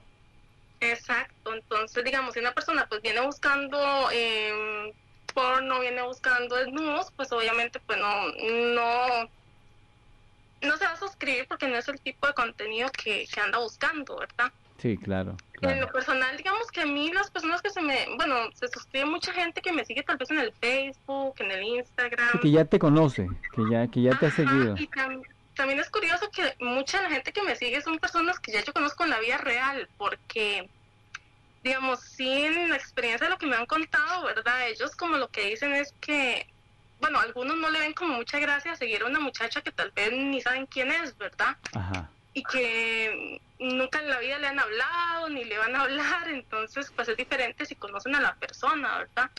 [0.81, 3.79] Exacto, entonces digamos, si una persona pues viene buscando
[4.13, 4.93] eh,
[5.35, 8.29] porno, viene buscando desnudos, pues obviamente pues no,
[8.75, 9.31] no,
[10.63, 13.59] no se va a suscribir porque no es el tipo de contenido que, que anda
[13.59, 14.53] buscando, ¿verdad?
[14.79, 18.37] Sí, claro, En lo personal, digamos que a mí las personas que se me, bueno,
[18.55, 22.39] se suscribe mucha gente que me sigue tal vez en el Facebook, en el Instagram.
[22.41, 24.77] que ya te conoce, que ya, que ya te ha seguido.
[24.79, 24.89] Y
[25.57, 28.63] también es curioso que mucha de la gente que me sigue son personas que ya
[28.63, 30.71] yo conozco en la vida real, porque,
[31.65, 34.69] digamos, sin la experiencia de lo que me han contado, ¿verdad?
[34.69, 36.47] Ellos como lo que dicen es que,
[37.01, 40.13] bueno, algunos no le ven como mucha gracia seguir a una muchacha que tal vez
[40.13, 41.57] ni saben quién es, ¿verdad?
[41.73, 46.29] Ajá y que nunca en la vida le han hablado ni le van a hablar,
[46.29, 49.31] entonces pues es diferente si conocen a la persona, ¿verdad?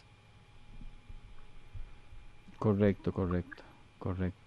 [2.58, 3.64] Correcto, correcto,
[3.98, 4.38] correcto.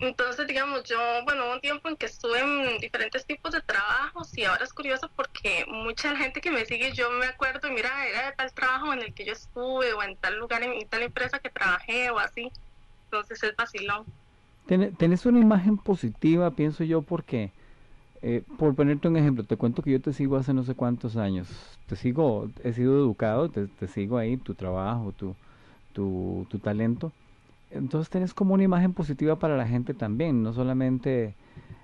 [0.00, 4.36] Entonces, digamos, yo, bueno, hubo un tiempo en que estuve en diferentes tipos de trabajos
[4.36, 8.26] y ahora es curioso porque mucha gente que me sigue, yo me acuerdo, mira, era
[8.26, 11.38] de tal trabajo en el que yo estuve o en tal lugar, en, tal empresa
[11.38, 12.52] que trabajé o así.
[13.04, 14.04] Entonces es vacilón.
[14.98, 17.50] Tienes una imagen positiva, pienso yo, porque
[18.20, 21.16] eh, por ponerte un ejemplo, te cuento que yo te sigo hace no sé cuántos
[21.16, 21.48] años.
[21.86, 25.34] Te sigo, he sido educado, te, sigo ahí, tu trabajo, tu,
[25.92, 27.12] tu, tu, talento.
[27.70, 31.34] Entonces tienes como una imagen positiva para la gente también, no solamente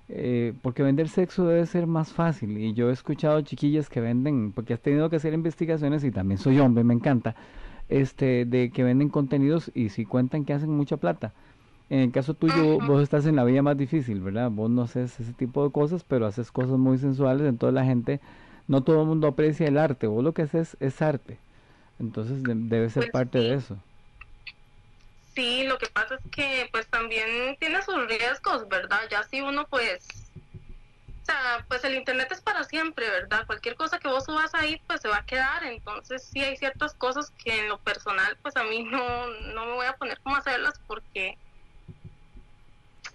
[0.09, 2.57] eh, porque vender sexo debe ser más fácil.
[2.57, 6.37] Y yo he escuchado chiquillas que venden, porque has tenido que hacer investigaciones y también
[6.37, 7.35] soy hombre, me encanta,
[7.89, 11.33] este, de que venden contenidos y si cuentan que hacen mucha plata.
[11.89, 14.49] En el caso tuyo, vos estás en la vía más difícil, ¿verdad?
[14.49, 18.19] Vos no haces ese tipo de cosas, pero haces cosas muy sensuales, entonces la gente,
[18.67, 21.37] no todo el mundo aprecia el arte, vos lo que haces es arte.
[21.99, 23.77] Entonces debe ser pues parte de eso.
[25.35, 29.01] Sí, lo que pasa es que pues también tiene sus riesgos, ¿verdad?
[29.11, 33.45] Ya si uno pues, o sea, pues el internet es para siempre, ¿verdad?
[33.45, 36.95] Cualquier cosa que vos subas ahí pues se va a quedar, entonces sí hay ciertas
[36.95, 40.37] cosas que en lo personal pues a mí no, no me voy a poner como
[40.37, 41.37] hacerlas porque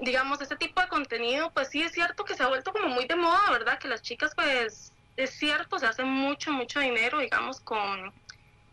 [0.01, 3.07] digamos, ese tipo de contenido, pues sí es cierto que se ha vuelto como muy
[3.07, 3.79] de moda, ¿verdad?
[3.79, 8.13] Que las chicas, pues, es cierto, se hace mucho, mucho dinero, digamos, con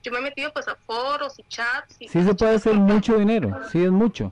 [0.04, 1.98] yo me he metido pues a foros y chats.
[2.00, 4.32] Y sí se puede hacer mucho dinero, sí es mucho.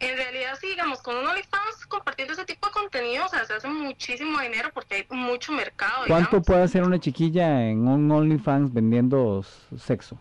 [0.00, 3.54] En realidad sí, digamos, con un OnlyFans compartiendo ese tipo de contenido, o sea, se
[3.54, 6.04] hace muchísimo dinero porque hay mucho mercado.
[6.06, 9.44] ¿Cuánto puede hacer una chiquilla en un OnlyFans vendiendo
[9.76, 10.20] sexo?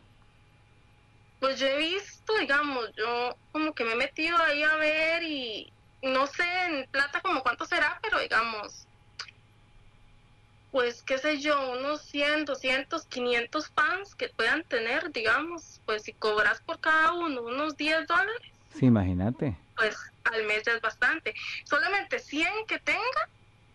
[1.39, 5.71] Pues yo he visto, digamos, yo como que me he metido ahí a ver y
[6.01, 8.87] no sé en plata como cuánto será, pero digamos,
[10.71, 16.13] pues qué sé yo, unos 100, 200, 500 fans que puedan tener, digamos, pues si
[16.13, 18.35] cobras por cada uno unos 10 dólares.
[18.69, 19.57] Sí, imagínate.
[19.75, 19.95] Pues
[20.25, 21.33] al mes ya es bastante.
[21.65, 23.01] Solamente 100 que tenga,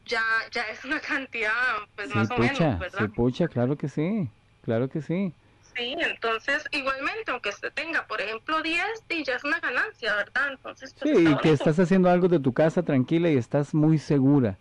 [0.04, 0.22] ya
[0.52, 3.06] ya es una cantidad, pues más o menos, ¿verdad?
[3.06, 4.30] Sí, pucha, claro que sí,
[4.62, 5.34] claro que sí.
[5.76, 8.82] Sí, entonces igualmente, aunque usted tenga, por ejemplo, 10,
[9.24, 10.48] ya es una ganancia, ¿verdad?
[10.50, 13.98] Entonces, pues, sí, y que estás haciendo algo de tu casa tranquila y estás muy
[13.98, 14.58] segura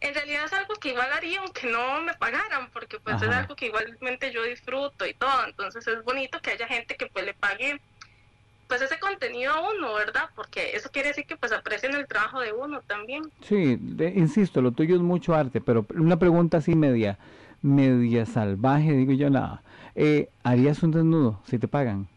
[0.00, 3.56] en realidad es algo que igual haría aunque no me pagaran, porque pues es algo
[3.56, 7.34] que igualmente yo disfruto y todo, entonces es bonito que haya gente que pues le
[7.34, 7.80] pague
[8.68, 10.24] pues ese contenido a uno, ¿verdad?
[10.36, 13.22] Porque eso quiere decir que pues aprecien el trabajo de uno también.
[13.40, 13.78] Sí,
[14.14, 17.18] insisto, lo tuyo es mucho arte, pero una pregunta así media,
[17.62, 19.62] media salvaje, digo yo, nada,
[20.00, 22.08] eh, ¿harías un desnudo si te pagan?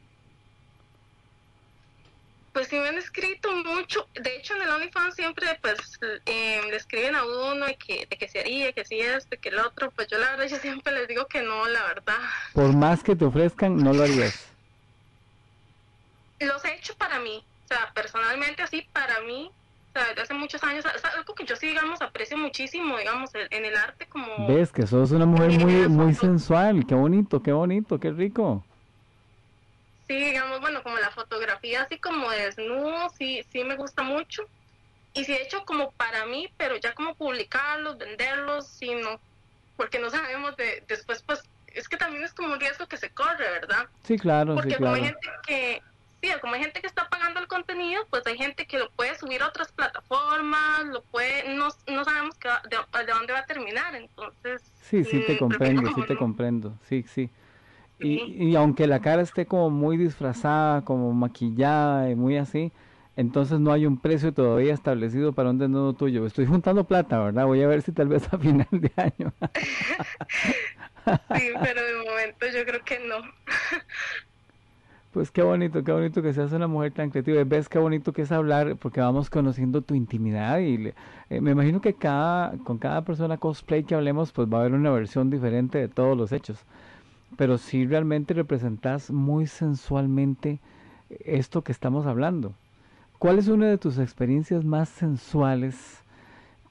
[2.54, 4.08] Pues sí me han escrito mucho.
[4.14, 8.18] De hecho, en el OnlyFans siempre pues eh, le escriben a uno de que, de
[8.18, 9.90] que se haría, que si este, que el otro.
[9.92, 12.20] Pues yo la verdad yo siempre les digo que no, la verdad.
[12.54, 14.48] Por más que te ofrezcan, no lo harías.
[16.40, 17.44] Los he hecho para mí.
[17.66, 19.50] O sea, personalmente así para mí.
[19.92, 20.86] O sea, desde hace muchos años.
[20.96, 24.48] Es algo que yo sí, digamos, aprecio muchísimo, digamos, en el arte como...
[24.48, 26.86] Ves que sos una mujer muy, muy sensual.
[26.88, 28.64] Qué bonito, qué bonito, qué rico.
[30.08, 34.44] Sí, digamos, bueno, como la fotografía así como desnudo, sí, sí me gusta mucho.
[35.14, 39.20] Y sí he hecho como para mí, pero ya como publicarlos, venderlos, sí no.
[39.76, 43.10] Porque no sabemos de, después, pues, es que también es como un riesgo que se
[43.10, 43.88] corre, ¿verdad?
[44.04, 44.96] Sí, claro, Porque sí, claro.
[44.96, 45.82] hay gente que,
[46.42, 49.42] como hay gente que está pagando el contenido, pues hay gente que lo puede subir
[49.42, 53.96] a otras plataformas, lo puede, no, no sabemos que, de, de, dónde va a terminar,
[53.96, 54.62] entonces...
[54.82, 57.30] Sí, sí te mm, comprendo, sí te comprendo, sí, sí.
[58.04, 62.72] Y, aunque la cara esté como muy disfrazada, como maquillada y muy así,
[63.16, 66.26] entonces no hay un precio todavía establecido para un desnudo tuyo.
[66.26, 67.46] Estoy juntando plata, ¿verdad?
[67.46, 69.32] Voy a ver si tal vez a final de año.
[71.36, 73.18] sí, pero de momento yo creo que no.
[75.12, 77.44] Pues qué bonito, qué bonito que seas una mujer tan creativa.
[77.44, 80.94] Ves qué bonito que es hablar, porque vamos conociendo tu intimidad y
[81.30, 84.74] eh, me imagino que cada, con cada persona cosplay que hablemos, pues va a haber
[84.74, 86.66] una versión diferente de todos los hechos
[87.38, 90.60] pero si realmente representas muy sensualmente
[91.10, 92.54] esto que estamos hablando.
[93.20, 96.04] ¿Cuál es una de tus experiencias más sensuales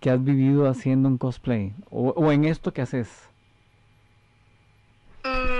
[0.00, 3.28] que has vivido haciendo un cosplay o, en esto que haces?
[5.24, 5.59] Mm.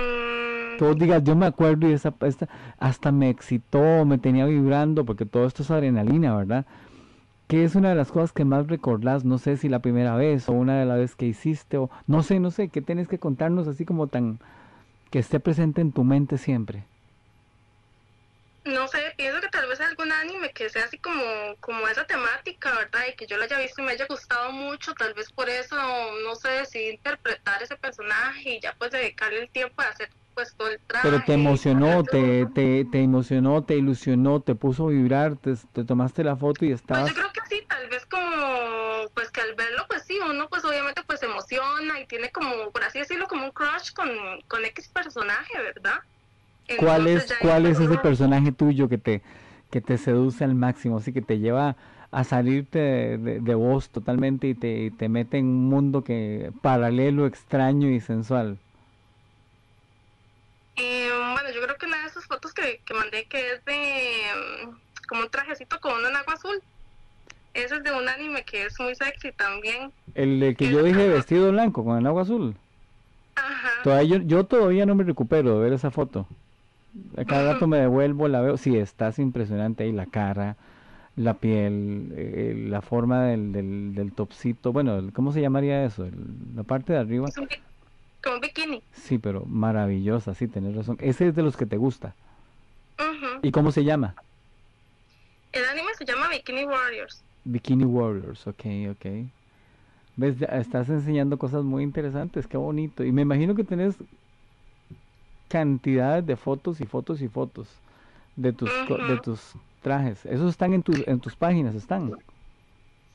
[0.81, 2.49] Todos digas, yo me acuerdo y esa, esta,
[2.79, 6.65] hasta me excitó, me tenía vibrando, porque todo esto es adrenalina, ¿verdad?
[7.47, 9.23] ¿Qué es una de las cosas que más recordás?
[9.23, 12.23] No sé si la primera vez o una de las veces que hiciste, o no
[12.23, 14.39] sé, no sé, ¿qué tienes que contarnos así como tan,
[15.11, 16.83] que esté presente en tu mente siempre?
[18.65, 21.21] No sé, pienso que tal vez algún anime que sea así como,
[21.59, 23.01] como esa temática, ¿verdad?
[23.07, 25.75] Y que yo lo haya visto y me haya gustado mucho, tal vez por eso,
[26.23, 30.55] no sé, decidí interpretar ese personaje y ya pues dedicarle el tiempo a hacer pues
[30.55, 31.07] todo el traje.
[31.07, 36.23] Pero te emocionó, te, te, te, emocionó, te ilusionó, te puso a vibrar, te, tomaste
[36.23, 37.03] la foto y estabas...
[37.03, 40.47] Pues yo creo que sí, tal vez como, pues que al verlo, pues sí, uno
[40.49, 44.09] pues obviamente pues se emociona y tiene como, por así decirlo, como un crush con,
[44.47, 45.99] con X personaje, ¿verdad?
[46.77, 49.21] ¿Cuál es, cuál es ese personaje tuyo que te,
[49.69, 51.75] que te seduce al máximo, así que te lleva
[52.11, 57.25] a salirte de, vos totalmente y te, y te mete en un mundo que paralelo,
[57.25, 58.57] extraño y sensual?
[60.77, 64.65] Eh, bueno, yo creo que una de esas fotos que, que mandé que es de
[64.65, 64.69] mm,
[65.07, 66.61] como un trajecito con una agua azul.
[67.53, 69.91] Ese es de un anime que es muy sexy también.
[70.15, 72.55] El, que yo dije vestido blanco con el agua azul.
[73.35, 73.83] Ajá.
[73.83, 76.27] Todavía, yo, yo todavía no me recupero de ver esa foto.
[77.17, 78.57] A cada rato me devuelvo, la veo.
[78.57, 80.55] Sí, estás impresionante ahí, la cara,
[81.15, 84.71] la piel, eh, la forma del, del, del topsito.
[84.71, 86.07] Bueno, ¿cómo se llamaría eso?
[86.55, 87.27] la parte de arriba.
[87.27, 87.47] Es un
[88.29, 88.83] un bikini.
[88.91, 90.97] Sí, pero maravillosa, sí, tenés razón.
[90.99, 92.15] Ese es de los que te gusta.
[93.41, 94.15] ¿Y cómo se llama?
[95.51, 97.23] El anime se llama Bikini Warriors.
[97.43, 99.05] Bikini Warriors, ok, ok.
[100.15, 100.41] ¿Ves?
[100.41, 103.03] Estás enseñando cosas muy interesantes, qué bonito.
[103.03, 103.95] Y me imagino que tenés
[105.47, 107.67] cantidades de fotos y fotos y fotos
[108.35, 110.25] de tus, co- de tus trajes.
[110.25, 111.75] ¿Esos están en, tu, en tus páginas?
[111.75, 112.11] ¿Están?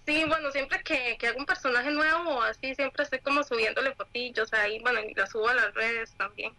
[0.07, 3.95] Sí, bueno, siempre que, que hago un personaje nuevo o así, siempre estoy como subiéndole
[3.95, 6.57] fotillos ahí, bueno, y las subo a las redes también.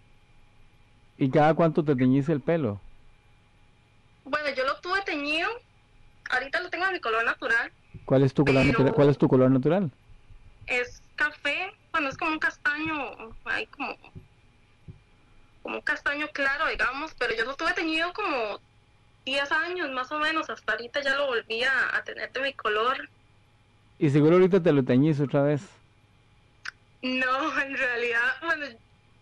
[1.18, 2.82] ¿Y cada cuánto te teñís el pelo?
[4.24, 5.50] Bueno, yo lo tuve teñido,
[6.30, 7.74] ahorita lo tengo en mi color natural,
[8.06, 8.94] ¿Cuál es tu color natural?
[8.94, 9.92] ¿Cuál es tu color natural?
[10.68, 13.98] es café, bueno, es como un castaño, ahí como,
[15.62, 18.62] como un castaño claro, digamos, pero yo lo tuve teñido como
[19.26, 22.54] 10 años más o menos, hasta ahorita ya lo volví a, a tener de mi
[22.56, 23.10] color.
[24.00, 25.86] Y seguro ahorita te lo teñís otra vez.
[27.02, 28.66] No, en realidad, bueno,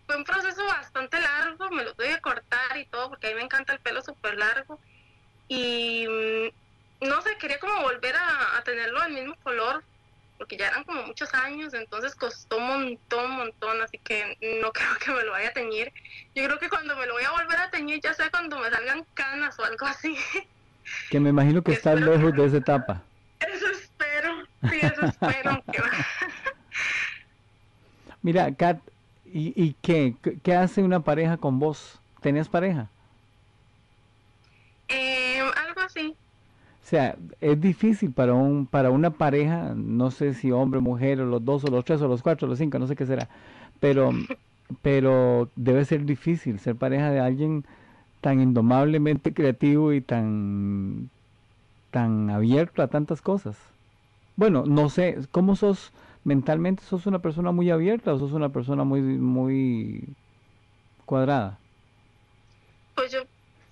[0.06, 3.36] fue un proceso bastante largo, me lo tuve que cortar y todo, porque a mí
[3.36, 4.80] me encanta el pelo súper largo.
[5.48, 9.86] Y mm, no sé, quería como volver a, a tenerlo del mismo color,
[10.38, 14.72] porque ya eran como muchos años, entonces costó un montón, un montón, así que no
[14.74, 15.92] creo que me lo vaya a teñir.
[16.34, 18.70] Yo creo que cuando me lo voy a volver a teñir, ya sea cuando me
[18.70, 20.16] salgan canas o algo así.
[21.08, 23.10] Que me imagino que estás lejos de esa etapa.
[23.40, 23.66] Eso
[23.98, 24.30] espero,
[24.70, 25.50] sí, eso espero.
[25.50, 25.82] aunque-
[28.22, 28.78] Mira, Kat,
[29.24, 30.14] ¿y, y qué?
[30.22, 32.00] ¿Qué- ¿Qué hace una pareja con vos?
[32.20, 32.88] ¿Tenés pareja?
[34.88, 36.16] Eh, algo así.
[36.82, 41.26] O sea, es difícil para un para una pareja, no sé si hombre, mujer, o
[41.26, 43.28] los dos, o los tres, o los cuatro, o los cinco, no sé qué será,
[43.80, 44.12] pero
[44.82, 47.64] pero debe ser difícil ser pareja de alguien
[48.20, 51.10] tan indomablemente creativo y tan
[51.90, 53.56] tan abierto a tantas cosas.
[54.36, 55.92] Bueno, no sé, ¿cómo sos
[56.24, 56.82] mentalmente?
[56.84, 60.14] ¿Sos una persona muy abierta o sos una persona muy muy
[61.06, 61.58] cuadrada?
[62.94, 63.20] Pues yo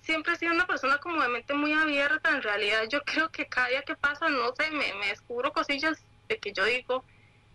[0.01, 2.29] siempre he sido una persona como de mente muy abierta.
[2.29, 6.03] En realidad, yo creo que cada día que pasa, no sé, me, me descubro cosillas
[6.27, 7.03] de que yo digo, o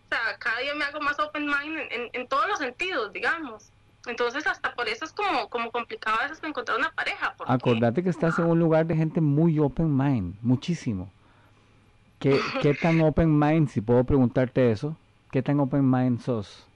[0.09, 3.73] sea, cada día me hago más open mind en, en, en todos los sentidos, digamos.
[4.07, 7.35] Entonces, hasta por eso es como, como complicado a veces encontrar una pareja.
[7.37, 11.13] Porque, Acordate que estás en un lugar de gente muy open mind, muchísimo.
[12.21, 14.97] ¿Qué, qué tan open mind, si puedo preguntarte eso?
[15.33, 16.67] ¿Qué tan open mind sos?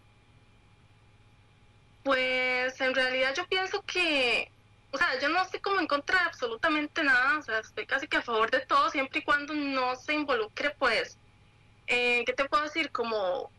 [2.03, 4.51] Pues en realidad yo pienso que,
[4.93, 8.09] o sea, yo no estoy como en contra de absolutamente nada, o sea, estoy casi
[8.09, 11.19] que a favor de todo, siempre y cuando no se involucre, pues,
[11.87, 12.91] eh, ¿qué te puedo decir?
[12.91, 13.51] Como,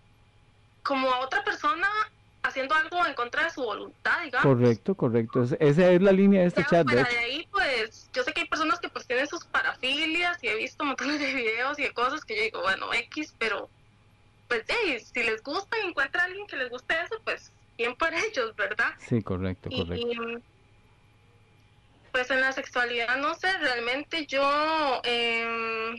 [0.83, 1.87] como a otra persona
[2.47, 4.55] haciendo algo en contra de su voluntad, digamos.
[4.55, 5.43] Correcto, correcto.
[5.43, 8.23] Es- esa es la línea de este Ya chat, de fuera de ahí, pues, yo
[8.23, 11.79] sé que hay personas que pues tienen sus parafilias y he visto montones de videos
[11.79, 13.71] y de cosas que yo digo, bueno, X, pero
[14.47, 17.95] pues hey, si les gusta y encuentra a alguien que les guste eso, pues bien
[17.95, 18.91] por ellos, ¿verdad?
[18.99, 20.07] Sí, correcto, Y, correcto.
[20.13, 20.45] y,
[22.11, 25.95] pues en la sexualidad, no sé, realmente yo, em,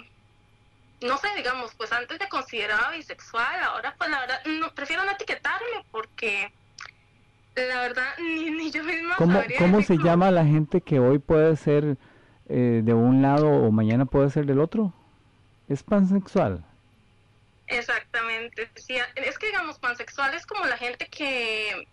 [1.01, 5.13] no sé, digamos, pues antes me consideraba bisexual, ahora pues la verdad, no, prefiero no
[5.13, 6.49] etiquetarme porque
[7.55, 11.19] la verdad ni, ni yo misma ¿Cómo, sabría cómo se llama la gente que hoy
[11.19, 11.99] puede ser
[12.47, 14.95] eh, de un lado o mañana puede ser del otro?
[15.69, 16.65] Es pansexual.
[17.69, 21.89] Exactamente, sí, es que digamos, pansexual es como la gente que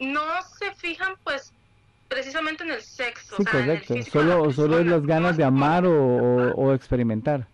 [0.00, 0.22] no
[0.58, 1.54] se fijan pues
[2.08, 3.94] precisamente en el sexo, Sí, o sea, en el correcto.
[3.94, 7.48] físico Solo, solo es las ganas de amar o, o- o experimentar.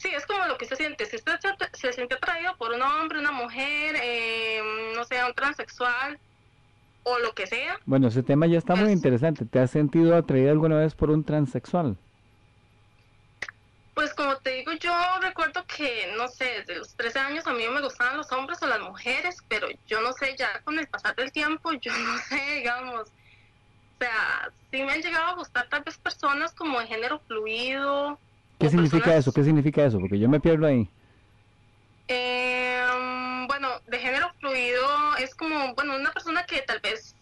[0.00, 1.04] Sí, es como lo que se siente.
[1.04, 4.62] Si usted se, se siente atraído por un hombre, una mujer, eh,
[4.96, 6.18] no sé, un transexual
[7.02, 9.44] o lo que sea, Bueno, ese tema ya está muy Pues- interesante.
[9.44, 11.96] ¿Te has sentido atraído alguna vez por un transexual?
[13.92, 17.64] pues como te digo, yo recuerdo que, no sé, desde los 13 años a mí
[17.68, 21.14] me gustaban los hombres o las mujeres, pero yo no sé, ya con el pasar
[21.16, 25.82] del tiempo, yo no sé, digamos, o sea, sí me han llegado a gustar tal
[25.82, 28.18] vez personas como de género fluido.
[28.60, 29.32] ¿Qué significa personas- eso?
[29.32, 29.98] ¿Qué significa eso?
[29.98, 30.88] Porque yo me pierdo ahí.
[32.08, 32.82] Eh,
[33.48, 37.14] bueno, de género fluido es como, bueno, una persona que tal vez,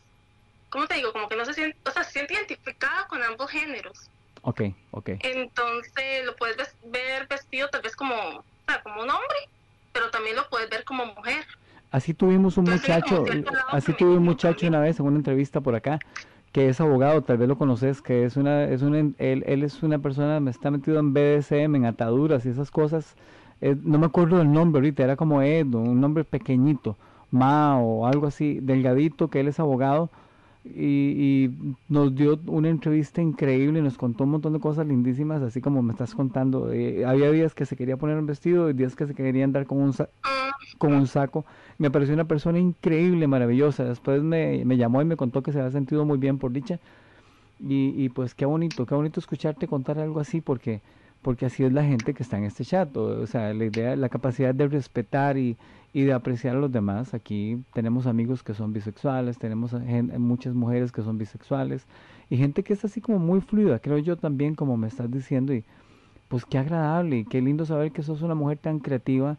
[0.71, 1.13] ¿cómo te digo?
[1.13, 4.11] Como que no se siente, o sea, se siente identificada con ambos géneros.
[4.43, 4.63] Ok,
[4.93, 5.11] ok.
[5.21, 9.39] Entonces lo puedes ves- ver vestido tal vez como, o sea, como un hombre,
[9.93, 11.45] pero también lo puedes ver como mujer.
[11.91, 13.25] Así tuvimos un Entonces, muchacho,
[13.69, 14.75] así tuve un muchacho también.
[14.75, 15.99] una vez en una entrevista por acá,
[16.59, 19.81] que es abogado, tal vez lo conoces, que es una, es una, él, él es
[19.85, 23.15] una persona, me está metido en BDSM, en ataduras y esas cosas.
[23.61, 26.97] Eh, no me acuerdo del nombre ahorita, era como Ed, un nombre pequeñito,
[27.31, 30.11] Ma o algo así, delgadito, que él es abogado
[30.75, 31.51] y,
[31.89, 35.93] nos dio una entrevista increíble, nos contó un montón de cosas lindísimas, así como me
[35.93, 36.73] estás contando.
[36.73, 39.67] Eh, había días que se quería poner un vestido y días que se quería andar
[39.67, 39.95] con un,
[40.79, 41.45] con un saco.
[41.79, 43.85] Me pareció una persona increíble, maravillosa.
[43.85, 46.79] Después me, me llamó y me contó que se había sentido muy bien por dicha.
[47.61, 50.81] Y, y pues qué bonito, qué bonito escucharte contar algo así porque
[51.23, 54.09] porque así es la gente que está en este chat, o, sea, la idea, la
[54.09, 55.57] capacidad de respetar y,
[55.99, 57.15] y, de apreciar a los demás.
[57.15, 59.73] Aquí tenemos amigos que son bisexuales, tenemos
[60.19, 61.87] muchas mujeres que son bisexuales
[62.31, 65.55] y gente que es así como muy fluida, creo yo también, como me estás diciendo,
[65.55, 65.65] y
[66.29, 69.39] pues qué agradable y qué lindo saber que sos una mujer tan creativa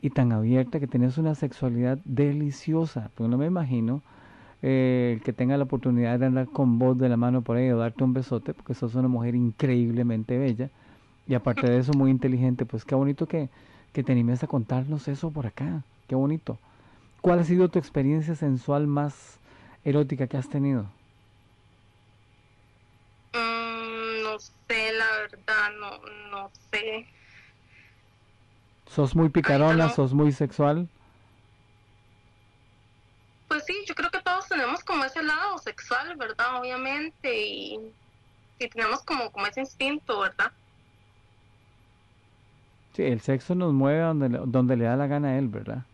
[0.00, 4.02] y tan abierta, que tenés una sexualidad deliciosa, porque no me imagino
[4.62, 7.78] eh, que tenga la oportunidad de andar con vos de la mano por ahí o
[7.78, 10.70] darte un besote, porque sos una mujer increíblemente bella
[11.28, 12.64] y aparte de eso, muy inteligente.
[12.64, 13.50] Pues qué bonito que,
[13.92, 15.84] que te animes a contarnos eso por acá.
[16.08, 16.58] Qué bonito.
[17.20, 19.38] ¿Cuál ha sido tu experiencia sensual más
[19.84, 20.86] erótica que has tenido?
[23.34, 25.98] Mm, no sé, la verdad, no,
[26.30, 27.06] no sé.
[28.86, 29.90] ¿Sos muy picarona?
[29.90, 30.88] ¿Sos muy sexual?
[33.48, 36.58] Pues sí, yo creo que todos tenemos como ese lado sexual, ¿verdad?
[36.58, 37.78] Obviamente, y,
[38.58, 40.50] y tenemos como, como ese instinto, ¿verdad?
[42.96, 45.84] el sexo nos mueve donde, donde le da la gana a él, ¿verdad?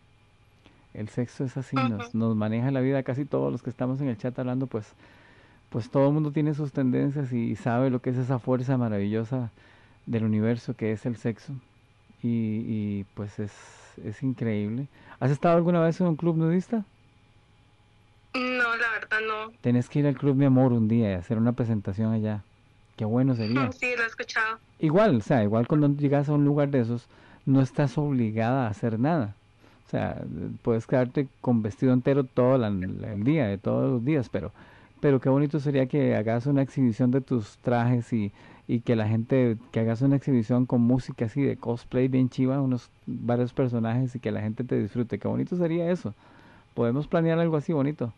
[0.95, 3.03] El sexo es así, nos, nos maneja la vida.
[3.03, 4.87] Casi todos los que estamos en el chat hablando, pues,
[5.69, 9.51] pues todo el mundo tiene sus tendencias y sabe lo que es esa fuerza maravillosa
[10.07, 11.53] del universo que es el sexo.
[12.23, 13.53] Y, y pues es,
[14.03, 14.87] es increíble.
[15.21, 16.85] ¿Has estado alguna vez en un club nudista?
[18.35, 19.53] No, la verdad no.
[19.61, 22.43] Tenés que ir al club Mi Amor un día y hacer una presentación allá.
[22.97, 23.71] Qué bueno sería.
[23.73, 24.59] Sí, lo he escuchado.
[24.79, 27.09] Igual, o sea, igual cuando llegas a un lugar de esos,
[27.47, 29.35] no estás obligada a hacer nada.
[29.87, 30.23] O sea,
[30.63, 34.53] puedes quedarte con vestido entero todo el día, de todos los días, pero,
[35.01, 38.33] pero qué bonito sería que hagas una exhibición de tus trajes y,
[38.67, 42.61] y que la gente, que hagas una exhibición con música así de cosplay bien chiva,
[42.61, 45.19] unos varios personajes y que la gente te disfrute.
[45.19, 46.15] Qué bonito sería eso.
[46.75, 48.13] Podemos planear algo así bonito.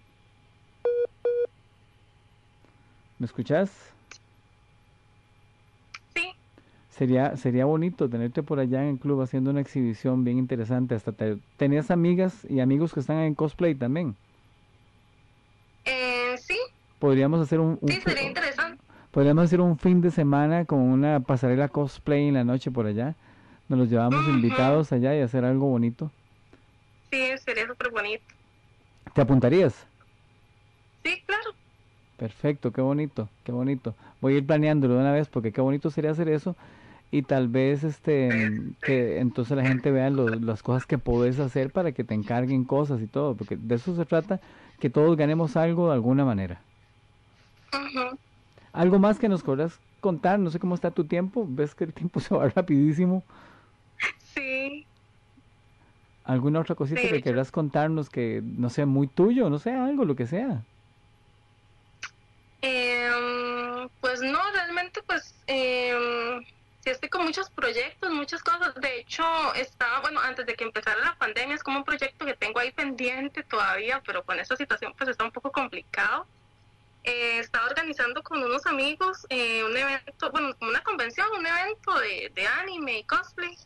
[3.19, 3.96] ¿Me escuchas?
[6.97, 10.95] Sería, sería bonito tenerte por allá en el club haciendo una exhibición bien interesante.
[10.95, 11.13] Hasta
[11.59, 14.17] tenías amigas y amigos que están en cosplay también.
[15.85, 16.57] Eh, sí.
[16.99, 18.83] Podríamos hacer un, sí, sería interesante.
[19.11, 23.15] Podríamos hacer un fin de semana con una pasarela cosplay en la noche por allá.
[23.69, 26.11] Nos los llevamos invitados allá y hacer algo bonito.
[27.11, 28.25] Sí, sería súper bonito.
[29.13, 29.87] ¿Te apuntarías?
[31.05, 31.51] Sí, claro.
[32.17, 33.95] Perfecto, qué bonito, qué bonito.
[34.23, 36.57] Voy a ir planeándolo de una vez porque qué bonito sería hacer eso
[37.11, 38.51] y tal vez este
[38.83, 43.01] que entonces la gente vea las cosas que puedes hacer para que te encarguen cosas
[43.01, 44.41] y todo, porque de eso se trata,
[44.81, 46.61] que todos ganemos algo de alguna manera.
[48.73, 51.93] Algo más que nos quieras contar, no sé cómo está tu tiempo, ves que el
[51.93, 53.23] tiempo se va rapidísimo.
[54.19, 54.87] Sí.
[56.25, 60.17] ¿Alguna otra cosita que quieras contarnos que no sea muy tuyo, no sé, algo, lo
[60.17, 60.61] que sea?
[62.63, 63.09] Eh,
[64.01, 65.95] pues no, realmente pues eh,
[66.91, 68.75] estoy con muchos proyectos, muchas cosas.
[68.77, 72.35] De hecho, estaba, bueno, antes de que empezara la pandemia, es como un proyecto que
[72.35, 76.27] tengo ahí pendiente todavía, pero con esta situación pues está un poco complicado.
[77.05, 82.33] Eh, estaba organizando con unos amigos eh, un evento, bueno, una convención, un evento de,
[82.35, 83.57] de anime y cosplay.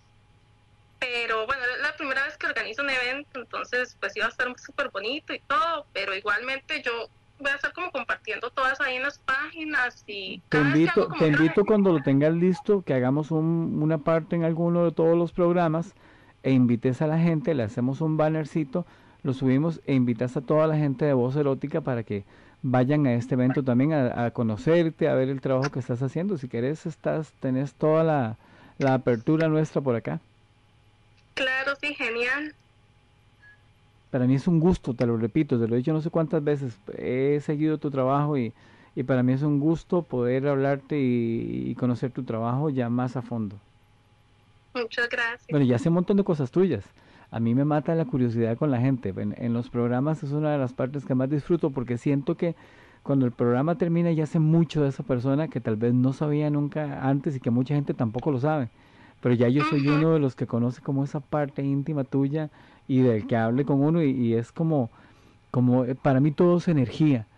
[0.99, 4.47] Pero bueno, es la primera vez que organizo un evento, entonces pues iba a estar
[4.59, 7.09] súper bonito y todo, pero igualmente yo
[7.41, 11.65] voy a estar como compartiendo todas ahí en las páginas y te invito te invito
[11.65, 15.95] cuando lo tengas listo que hagamos un, una parte en alguno de todos los programas
[16.43, 18.87] e invites a la gente le hacemos un bannercito
[19.23, 22.25] lo subimos e invitas a toda la gente de voz erótica para que
[22.62, 26.39] vayan a este evento también a, conocerte a ver el trabajo que estás haciendo.
[26.39, 28.37] Si querés estás tenés toda la,
[28.79, 30.21] la apertura nuestra por acá.
[31.35, 32.55] Claro sí genial
[34.11, 36.43] para mí es un gusto, te lo repito, te lo he dicho no sé cuántas
[36.43, 38.53] veces, he seguido tu trabajo y,
[38.97, 43.23] y para mí es un gusto poder hablarte y, conocer tu trabajo ya más a
[43.23, 43.57] fondo.
[44.74, 45.47] Muchas gracias.
[45.51, 46.85] Bueno, ya sé un montón de cosas tuyas.
[47.31, 49.15] A mí me mata la curiosidad con la gente.
[49.16, 52.57] En, en, los programas es una de las partes que más disfruto porque siento que
[53.03, 56.51] cuando el programa termina ya sé mucho de esa persona que tal vez no sabía
[56.51, 58.69] nunca antes y que mucha gente tampoco lo sabe.
[59.20, 62.51] Pero ya yo soy uno de los que conoce como esa parte íntima tuya
[62.91, 64.91] y del que hable con uno y, es como,
[65.53, 67.29] como eh, para mí todo es energía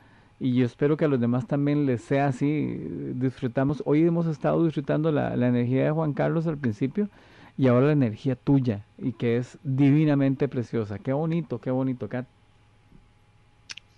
[0.41, 2.79] y yo espero que a los demás también les sea así.
[3.17, 7.11] Disfrutamos, hoy hemos estado disfrutando la, la energía de Juan Carlos al principio
[7.59, 10.99] y ahora la energía tuya y que es divinamente preciosa.
[10.99, 12.27] Qué bonito, qué bonito, Kat.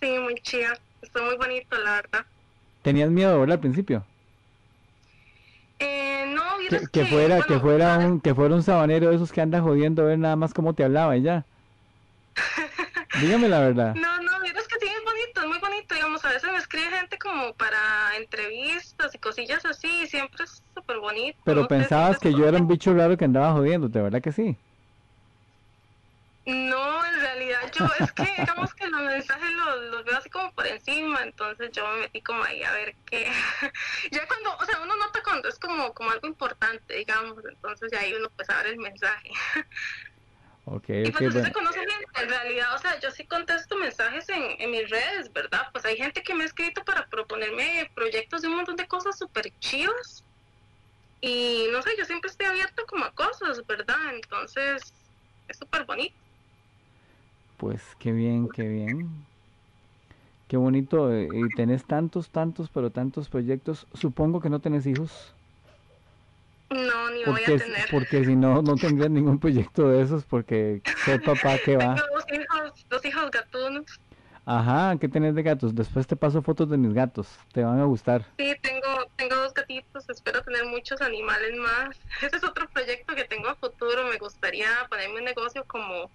[0.02, 0.76] Sí, muy chida.
[1.02, 2.26] Está muy bonito, la verdad.
[2.82, 4.04] ¿Tenías miedo, verdad, al principio?
[5.84, 9.16] Eh, no, Que, vieras que fuera, que bueno, fuera un, que fuera un sabanero de
[9.16, 11.44] esos que anda jodiendo a ver nada más cómo te hablaba y ya.
[13.20, 13.94] Dígame la verdad.
[13.94, 16.86] No, no, vieras que sí, es bonito, es muy bonito, digamos, a veces me escribe
[16.98, 17.78] gente como para
[18.16, 21.38] entrevistas y cosillas así, y siempre es súper bonito.
[21.44, 24.56] Pero pensabas que yo era un bicho raro que andaba jodiéndote, ¿verdad que sí?
[26.46, 30.52] No, en realidad yo, es que digamos que los mensajes los, los veo así como
[30.52, 33.30] por encima, entonces yo me metí como ahí a ver qué.
[34.10, 38.00] ya cuando, o sea, uno nota cuando es como, como algo importante, digamos, entonces ya
[38.00, 39.30] ahí uno pues abre el mensaje.
[40.66, 41.44] Ok, Y pues así bueno.
[41.44, 45.30] se conoce gente, en realidad, o sea, yo sí contesto mensajes en, en mis redes,
[45.30, 45.68] ¿verdad?
[45.72, 49.18] Pues hay gente que me ha escrito para proponerme proyectos de un montón de cosas
[49.18, 50.24] súper chivas.
[51.20, 54.14] Y no sé, yo siempre estoy abierta como a cosas, ¿verdad?
[54.14, 54.94] Entonces,
[55.48, 56.23] es súper bonito.
[57.56, 59.26] Pues qué bien, qué bien.
[60.46, 61.12] Qué bonito.
[61.12, 63.86] eh, Y tenés tantos, tantos, pero tantos proyectos.
[63.94, 65.34] Supongo que no tenés hijos.
[66.70, 67.88] No, ni voy Porque, a s- tener.
[67.90, 70.24] porque si no, no tendrías ningún proyecto de esos.
[70.24, 71.94] Porque ser papá, ¿qué va?
[71.94, 73.84] Tengo dos hijos, dos hijos gatunos.
[74.46, 75.74] Ajá, ¿qué tenés de gatos?
[75.74, 77.28] Después te paso fotos de mis gatos.
[77.52, 78.26] Te van a gustar.
[78.36, 78.82] Sí, tengo,
[79.16, 81.96] tengo dos gatitos, espero tener muchos animales más.
[82.22, 84.04] Ese es otro proyecto que tengo a futuro.
[84.08, 86.12] Me gustaría ponerme un negocio como,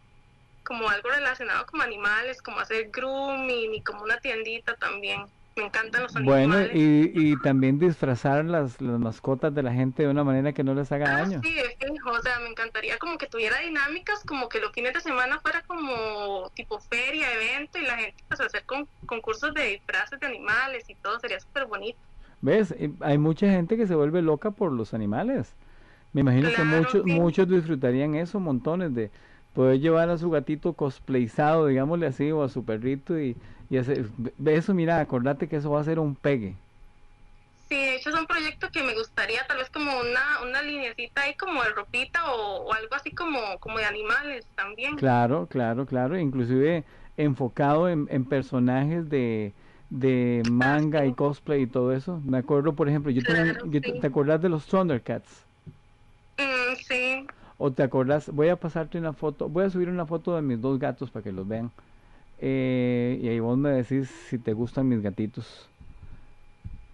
[0.70, 5.24] como algo relacionado con animales, como hacer grooming y como una tiendita también.
[5.58, 6.72] Me encantan los Bueno, animales.
[6.72, 10.74] y, y también disfrazar las, las mascotas de la gente de una manera que no
[10.76, 11.42] les haga Ah, daño.
[11.42, 15.02] sí, fijo, o sea, me encantaría como que tuviera dinámicas, como que los fines de
[15.02, 20.20] semana fuera como tipo feria, evento y la gente pues hacer con, concursos de disfraces
[20.20, 22.00] de animales y todo, sería súper bonito.
[22.42, 22.76] ¿Ves?
[23.02, 25.58] Hay mucha gente que se vuelve loca por los animales.
[26.14, 27.12] Me imagino que muchos, sí.
[27.12, 29.12] muchos disfrutarían eso, montones de
[29.54, 33.38] poder llevar a su gatito cosplayizado, digámosle así, o a su perrito y,
[33.70, 34.08] y hacer
[34.46, 36.58] eso, mira, acordate que eso va a ser un pegue.
[37.70, 40.60] Sí, de hecho es un proyecto que me gustaría tal vez como una, una
[41.16, 44.96] ahí como de ropita o, o algo así como, como de animales también.
[44.96, 46.84] Claro, claro, claro, inclusive
[47.16, 49.56] enfocado en, en personajes de,
[49.90, 52.20] de manga y cosplay y todo eso.
[52.26, 53.94] Me acuerdo, por ejemplo, yo Claro, yo te, sí.
[53.94, 55.48] ¿te acordás de los Thundercats?
[56.40, 57.28] Mm, sí,
[57.62, 58.30] ¿O te acordás?
[58.32, 61.24] Voy a pasarte una foto, voy a subir una foto de mis dos gatos para
[61.24, 61.70] que los vean.
[62.40, 65.68] Eh, y ahí vos me decís si te gustan mis gatitos.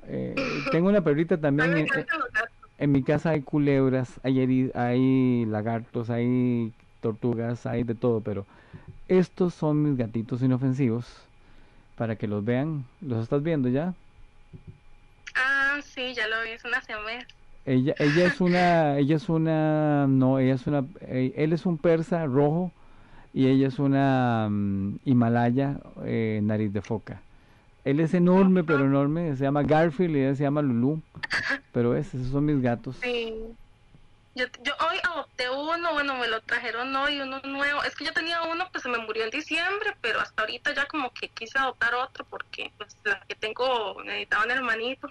[0.07, 0.33] Eh,
[0.71, 1.77] tengo una perrita también.
[1.77, 2.07] En, gatos.
[2.79, 8.47] en mi casa hay culebras, hay, hay lagartos, hay tortugas, hay de todo, pero
[9.07, 11.05] estos son mis gatitos inofensivos.
[11.95, 12.85] Para que los vean.
[13.01, 13.93] ¿Los estás viendo ya?
[15.35, 17.25] Ah, sí, ya lo vi, es una siamés.
[17.65, 21.79] Ella, ella es una, ella es una, no, ella es una, eh, él es un
[21.79, 22.71] persa rojo
[23.33, 27.21] y ella es una mm, Himalaya eh, nariz de foca.
[27.83, 31.01] Él es enorme, pero enorme, se llama Garfield y ella se llama Lulu.
[31.71, 32.97] Pero es, esos son mis gatos.
[33.01, 33.33] Sí.
[34.35, 37.83] Yo, yo hoy adopté uno, bueno, me lo trajeron hoy, uno nuevo.
[37.83, 40.87] Es que yo tenía uno, pues se me murió en diciembre, pero hasta ahorita ya
[40.87, 45.07] como que quise adoptar otro porque pues la que tengo necesitaba un hermanito.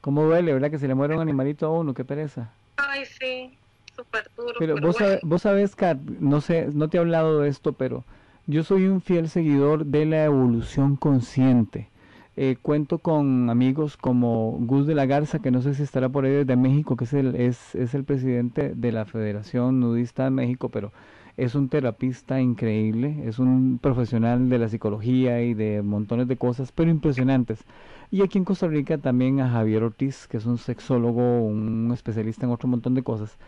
[0.00, 0.70] ¿Cómo duele, verdad?
[0.70, 2.50] Que se le muere un animalito a uno, qué pereza.
[2.76, 3.56] Ay, sí,
[3.94, 4.54] súper duro.
[4.58, 5.18] Pero pero vos, bueno.
[5.22, 8.04] vos sabés, Kat, no sé, no te he hablado de esto, pero
[8.46, 11.88] yo soy un fiel seguidor de la evolución consciente.
[12.36, 16.24] Eh, cuento con amigos como Gus de la Garza, que no sé si estará por
[16.24, 20.30] ahí desde México, que es el, es, es el presidente de la Federación Nudista de
[20.30, 20.92] México, pero
[21.40, 26.70] es un terapista increíble, es un profesional de la psicología y de montones de cosas,
[26.70, 27.64] pero impresionantes.
[28.10, 32.44] Y aquí en Costa Rica también a Javier Ortiz, que es un sexólogo, un especialista
[32.44, 33.38] en otro montón de cosas.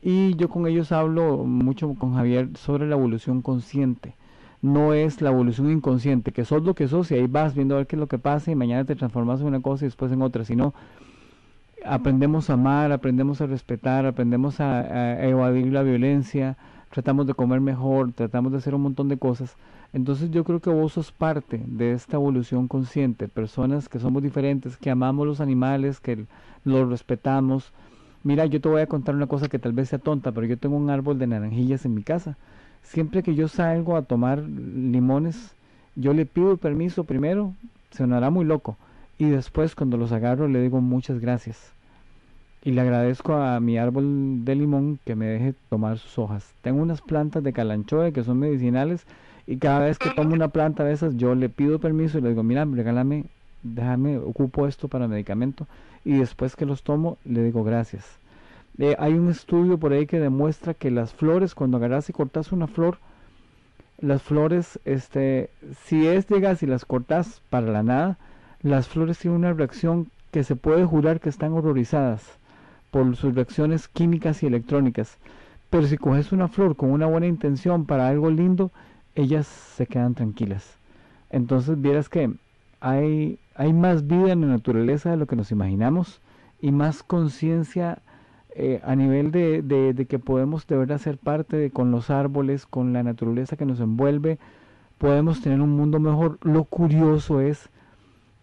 [0.00, 4.14] Y yo con ellos hablo mucho con Javier sobre la evolución consciente.
[4.62, 7.78] No es la evolución inconsciente, que sos lo que sos y ahí vas viendo a
[7.78, 10.12] ver qué es lo que pasa y mañana te transformas en una cosa y después
[10.12, 10.72] en otra, sino
[11.84, 16.56] aprendemos a amar, aprendemos a respetar, aprendemos a, a evadir la violencia,
[16.94, 19.56] tratamos de comer mejor, tratamos de hacer un montón de cosas.
[19.92, 24.76] Entonces yo creo que vos sos parte de esta evolución consciente, personas que somos diferentes,
[24.76, 26.24] que amamos los animales, que
[26.62, 27.72] los respetamos.
[28.22, 30.56] Mira, yo te voy a contar una cosa que tal vez sea tonta, pero yo
[30.56, 32.36] tengo un árbol de naranjillas en mi casa.
[32.84, 35.56] Siempre que yo salgo a tomar limones,
[35.96, 37.54] yo le pido permiso primero,
[37.90, 38.76] sonará muy loco,
[39.18, 41.72] y después cuando los agarro le digo muchas gracias.
[42.64, 46.50] Y le agradezco a mi árbol de limón que me deje tomar sus hojas.
[46.62, 49.06] Tengo unas plantas de calanchoe que son medicinales
[49.46, 52.30] y cada vez que tomo una planta de esas yo le pido permiso y le
[52.30, 53.26] digo, mira, regálame,
[53.62, 55.66] déjame, ocupo esto para medicamento
[56.06, 58.06] y después que los tomo le digo gracias.
[58.78, 62.50] Eh, hay un estudio por ahí que demuestra que las flores, cuando agarras y cortas
[62.50, 62.96] una flor,
[64.00, 65.50] las flores, este,
[65.84, 68.16] si es llegas y las cortas para la nada,
[68.62, 72.38] las flores tienen una reacción que se puede jurar que están horrorizadas
[72.94, 75.18] por sus reacciones químicas y electrónicas.
[75.68, 78.70] Pero si coges una flor con una buena intención para algo lindo,
[79.16, 80.78] ellas se quedan tranquilas.
[81.28, 82.32] Entonces vieras que
[82.78, 86.20] hay, hay más vida en la naturaleza de lo que nos imaginamos
[86.60, 87.98] y más conciencia
[88.54, 92.64] eh, a nivel de, de, que podemos de verdad ser parte de, con los árboles,
[92.64, 94.38] con la naturaleza que nos envuelve,
[94.98, 96.38] podemos tener un mundo mejor.
[96.42, 97.70] Lo curioso es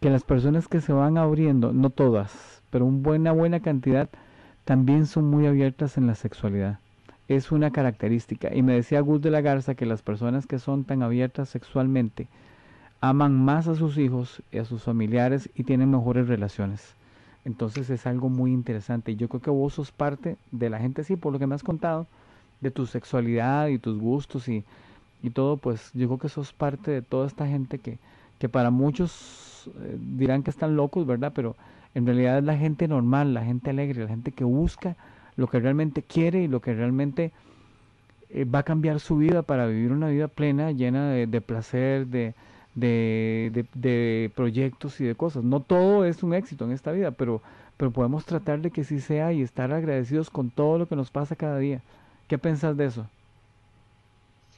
[0.02, 4.10] que las personas que se van abriendo, no todas, pero una buena, buena cantidad,
[4.66, 6.80] también son muy abiertas en la sexualidad.
[7.28, 8.54] Es una característica.
[8.54, 12.28] Y me decía Gus de la Garza que las personas que son tan abiertas sexualmente
[13.00, 16.96] aman más a sus hijos y a sus familiares y tienen mejores relaciones.
[17.44, 19.16] Entonces es algo muy interesante.
[19.16, 21.64] Yo creo que vos sos parte de la gente así, por lo que me has
[21.64, 22.06] contado,
[22.60, 24.64] de tu sexualidad y tus gustos y,
[25.24, 27.98] y todo, pues yo creo que sos parte de toda esta gente que,
[28.38, 31.32] que para muchos eh, dirán que están locos, ¿verdad?
[31.34, 31.56] Pero
[31.94, 34.96] en realidad es la gente normal, la gente alegre, la gente que busca
[35.36, 37.32] lo que realmente quiere y lo que realmente
[38.30, 42.34] eh, va a cambiar su vida para vivir una vida plena, llena de placer, de,
[42.76, 45.44] de, de, proyectos y de cosas.
[45.44, 47.42] No todo es un éxito en esta vida, pero,
[47.78, 51.12] pero podemos tratar de que sí sea y estar agradecidos con todo lo que nos
[51.12, 51.82] pasa cada día.
[52.28, 53.08] ¿Qué pensás de eso?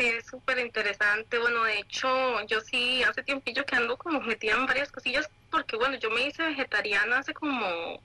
[0.03, 1.39] Sí, es súper interesante.
[1.39, 5.77] Bueno, de hecho, yo sí hace tiempillo que ando como metida en varias cosillas, porque
[5.77, 8.03] bueno, yo me hice vegetariana hace como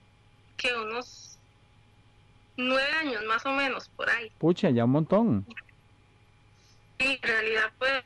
[0.57, 1.41] que unos
[2.57, 4.31] nueve años más o menos, por ahí.
[4.39, 5.45] Pucha, ya un montón.
[7.01, 8.05] Sí, en realidad pues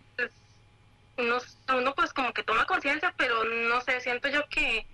[1.19, 1.36] uno,
[1.77, 4.86] uno pues como que toma conciencia, pero no sé, siento yo que,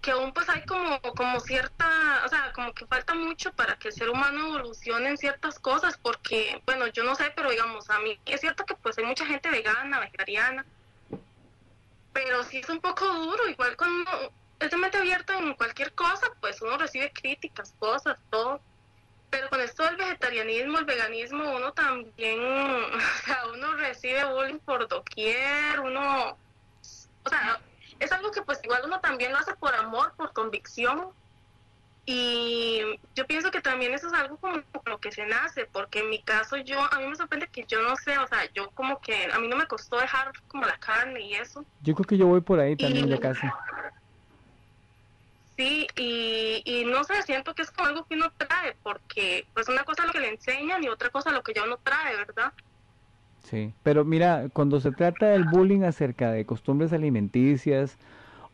[0.00, 3.88] que aún pues hay como, como cierta, o sea, como que falta mucho para que
[3.88, 7.98] el ser humano evolucione en ciertas cosas, porque, bueno, yo no sé, pero digamos, a
[8.00, 10.64] mí es cierto que pues hay mucha gente vegana, vegetariana,
[12.12, 16.28] pero sí es un poco duro, igual cuando es de mente abierta en cualquier cosa,
[16.40, 18.60] pues uno recibe críticas, cosas, todo
[19.30, 22.40] pero con esto del vegetarianismo, el veganismo, uno también,
[22.94, 26.38] o sea, uno recibe bullying por doquier, uno,
[27.24, 27.60] o sea,
[27.98, 31.10] es algo que pues igual uno también lo hace por amor, por convicción.
[32.08, 32.82] Y
[33.16, 36.22] yo pienso que también eso es algo como lo que se nace, porque en mi
[36.22, 39.28] caso yo, a mí me sorprende que yo no sé, o sea, yo como que
[39.32, 41.64] a mí no me costó dejar como la carne y eso.
[41.82, 43.46] Yo creo que yo voy por ahí también de casi.
[45.56, 49.68] Sí, y, y no sé, siento que es como algo que uno trae, porque pues
[49.68, 52.14] una cosa es lo que le enseñan y otra cosa lo que ya uno trae,
[52.14, 52.52] ¿verdad?
[53.48, 57.96] Sí, pero mira, cuando se trata del bullying acerca de costumbres alimenticias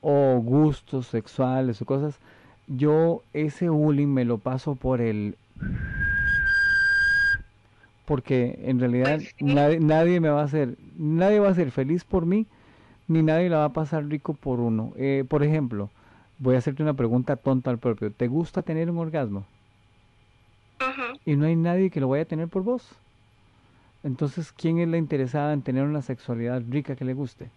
[0.02, 2.18] o gustos sexuales o cosas,
[2.66, 5.34] yo ese bullying me lo paso por el...
[8.04, 12.04] Porque en realidad pues nadie, nadie, me va a hacer, nadie va a ser feliz
[12.04, 12.46] por mí,
[13.08, 14.92] ni nadie la va a pasar rico por uno.
[14.98, 15.88] Eh, por ejemplo,
[16.38, 18.12] voy a hacerte una pregunta tonta al propio.
[18.12, 19.46] ¿Te gusta tener un orgasmo?
[21.24, 23.01] Y no hay nadie que lo vaya a tener por vos.
[24.04, 27.50] Entonces, ¿quién es la interesada en tener una sexualidad rica que le guste?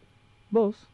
[0.52, 0.88] Vos.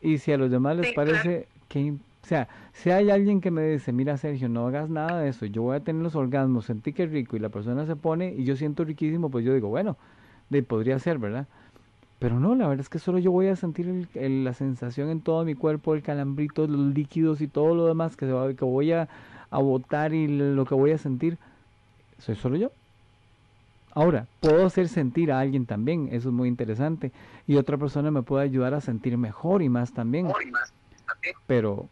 [0.00, 3.62] Y si a los demás les parece que, o sea, si hay alguien que me
[3.66, 6.92] dice, mira Sergio, no hagas nada de eso, yo voy a tener los orgasmos, sentí
[6.92, 9.68] que es rico y la persona se pone y yo siento riquísimo, pues yo digo,
[9.68, 9.96] bueno,
[10.50, 11.46] de, podría ser, ¿verdad?
[12.18, 15.44] Pero no, la verdad es que solo yo voy a sentir la sensación en todo
[15.44, 19.08] mi cuerpo, el calambrito, los líquidos y todo lo demás que, que voy a,
[19.50, 21.36] a botar y lo que voy a sentir.
[22.18, 22.70] Soy solo yo.
[23.96, 27.12] Ahora, puedo hacer sentir a alguien también, eso es muy interesante.
[27.46, 30.28] Y otra persona me puede ayudar a sentir mejor y más también.
[31.46, 31.88] Pero,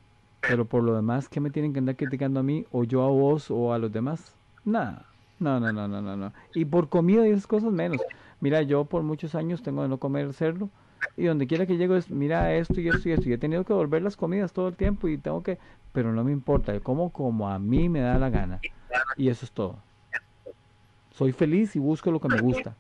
[0.47, 3.09] pero por lo demás, ¿qué me tienen que andar criticando a mí o yo a
[3.09, 4.37] vos o a los demás?
[4.65, 5.07] Nada.
[5.39, 6.33] No, no, no, no, no, no.
[6.53, 8.03] Y por comida y esas cosas menos.
[8.39, 10.69] Mira, yo por muchos años tengo de no comer cerdo
[11.17, 13.31] y donde quiera que llego es, mira esto y esto y esto.
[13.31, 15.59] Y he tenido que volver las comidas todo el tiempo y tengo que,
[15.93, 18.63] pero no me importa, como como a mí me da la gana.
[19.17, 19.83] Y eso es todo.
[21.15, 22.75] Soy feliz y busco lo que me gusta.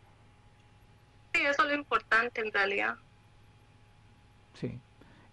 [1.32, 2.96] Sí, eso es lo importante en realidad.
[4.54, 4.78] Sí.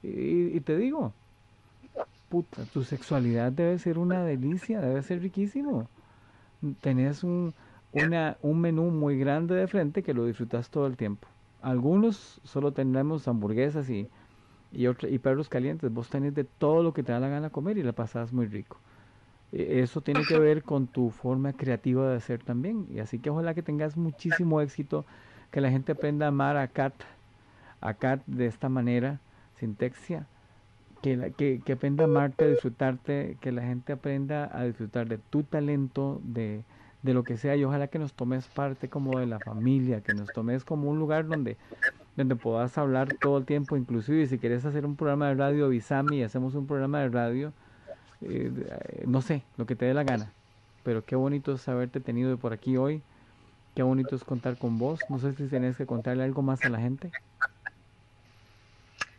[0.04, 1.12] Y, y te digo,
[2.30, 5.88] puta, tu sexualidad debe ser una delicia, debe ser riquísimo.
[6.82, 7.56] Tenés un,
[7.92, 11.28] una, un menú muy grande de frente que lo disfrutas todo el tiempo.
[11.64, 14.08] Algunos solo tenemos hamburguesas y,
[14.72, 15.92] y, y perros calientes.
[15.92, 18.46] Vos tenés de todo lo que te da la gana comer y la pasas muy
[18.46, 18.78] rico.
[19.52, 22.88] E, eso tiene que ver con tu forma creativa de hacer también.
[22.94, 25.06] Y así que ojalá que tengas muchísimo éxito,
[25.52, 26.94] que la gente aprenda a amar a Kat,
[27.82, 29.20] a Kat de esta manera,
[29.60, 30.28] sintexia,
[31.02, 35.18] que, que, que aprenda a amarte, a disfrutarte, que la gente aprenda a disfrutar de
[35.18, 36.64] tu talento, de,
[37.02, 40.14] de lo que sea, y ojalá que nos tomes parte como de la familia, que
[40.14, 41.58] nos tomes como un lugar donde,
[42.16, 46.18] donde puedas hablar todo el tiempo, inclusive si quieres hacer un programa de radio, avísame
[46.18, 47.54] y hacemos un programa de radio,
[48.22, 50.34] eh, no sé, lo que te dé la gana,
[50.84, 53.04] pero qué bonito es haberte tenido por aquí hoy,
[53.76, 56.70] qué bonito es contar con vos, no sé si tienes que contarle algo más a
[56.70, 57.12] la gente.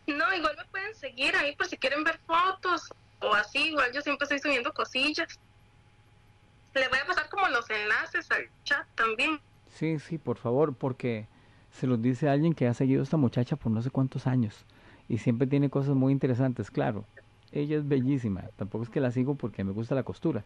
[0.07, 2.89] No, igual me pueden seguir ahí por si quieren ver fotos
[3.20, 5.29] o así, igual yo siempre estoy subiendo cosillas.
[6.74, 9.41] Le voy a pasar como los enlaces al chat también.
[9.66, 11.29] Sí, sí, por favor, porque
[11.70, 14.66] se los dice alguien que ha seguido a esta muchacha por no sé cuántos años
[15.09, 17.07] y siempre tiene cosas muy interesantes, claro.
[17.53, 20.45] Ella es bellísima, tampoco es que la sigo porque me gusta la costura.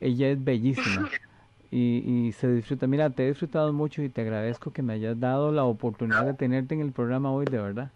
[0.00, 1.08] Ella es bellísima
[1.70, 2.86] y, y se disfruta.
[2.86, 6.34] Mira, te he disfrutado mucho y te agradezco que me hayas dado la oportunidad de
[6.34, 7.90] tenerte en el programa hoy, de verdad.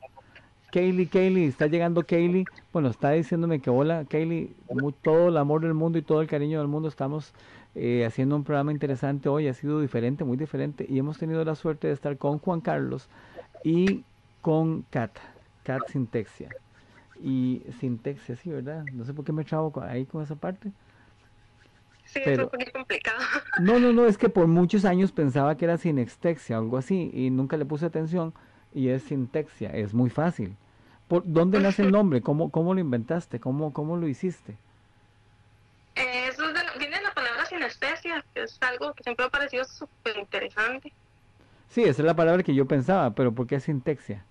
[0.71, 2.45] Kaylee, Kaylee, está llegando Kaylee.
[2.73, 4.55] Bueno, está diciéndome que hola, Kaylee,
[5.03, 6.89] todo el amor del mundo y todo el cariño del mundo.
[6.89, 7.33] Estamos
[7.75, 11.55] eh, haciendo un programa interesante hoy, ha sido diferente, muy diferente, y hemos tenido la
[11.57, 13.09] suerte de estar con Juan Carlos
[13.65, 14.05] y
[14.43, 15.13] con Kat,
[15.65, 16.51] Kat Sintexia.
[17.23, 18.85] Y Sintexia, sí, ¿verdad?
[18.93, 20.73] No sé por qué me trabo ahí con esa parte.
[22.07, 23.19] Sí, es un poquito complicado.
[23.61, 27.31] No, no, no, es que por muchos años pensaba que era Sinextexia, algo así, y
[27.31, 28.33] nunca le puse atención,
[28.75, 30.57] y es Sintexia, es muy fácil.
[31.09, 32.21] ¿Por dónde nace el nombre?
[32.23, 33.39] ¿Cómo, cómo lo inventaste?
[33.39, 34.57] ¿Cómo, cómo lo hiciste?
[35.95, 36.45] Eso
[36.79, 40.93] viene de la palabra sinestesia, que es algo que siempre me ha parecido súper interesante.
[41.69, 44.25] Sí, esa es la palabra que yo pensaba, pero ¿por qué sintexia?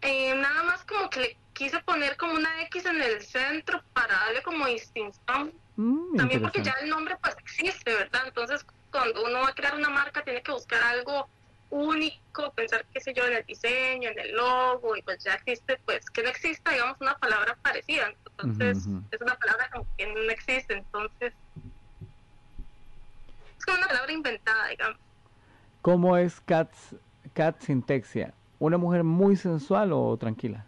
[0.00, 0.57] Eh, nada
[0.88, 5.52] como que le quise poner como una X en el centro para darle como distinción.
[5.76, 8.22] Mm, También porque ya el nombre pues existe, ¿verdad?
[8.26, 11.28] Entonces cuando uno va a crear una marca tiene que buscar algo
[11.70, 15.78] único, pensar, qué sé yo, en el diseño, en el logo, y pues ya existe,
[15.84, 18.10] pues que no exista, digamos, una palabra parecida.
[18.30, 18.78] Entonces,
[19.10, 21.34] es una palabra que no existe, entonces,
[23.58, 24.98] es como una palabra inventada, digamos.
[25.82, 26.72] ¿Cómo es Cat,
[27.34, 28.32] Cat Sintexia?
[28.58, 30.64] ¿Una mujer muy sensual o tranquila?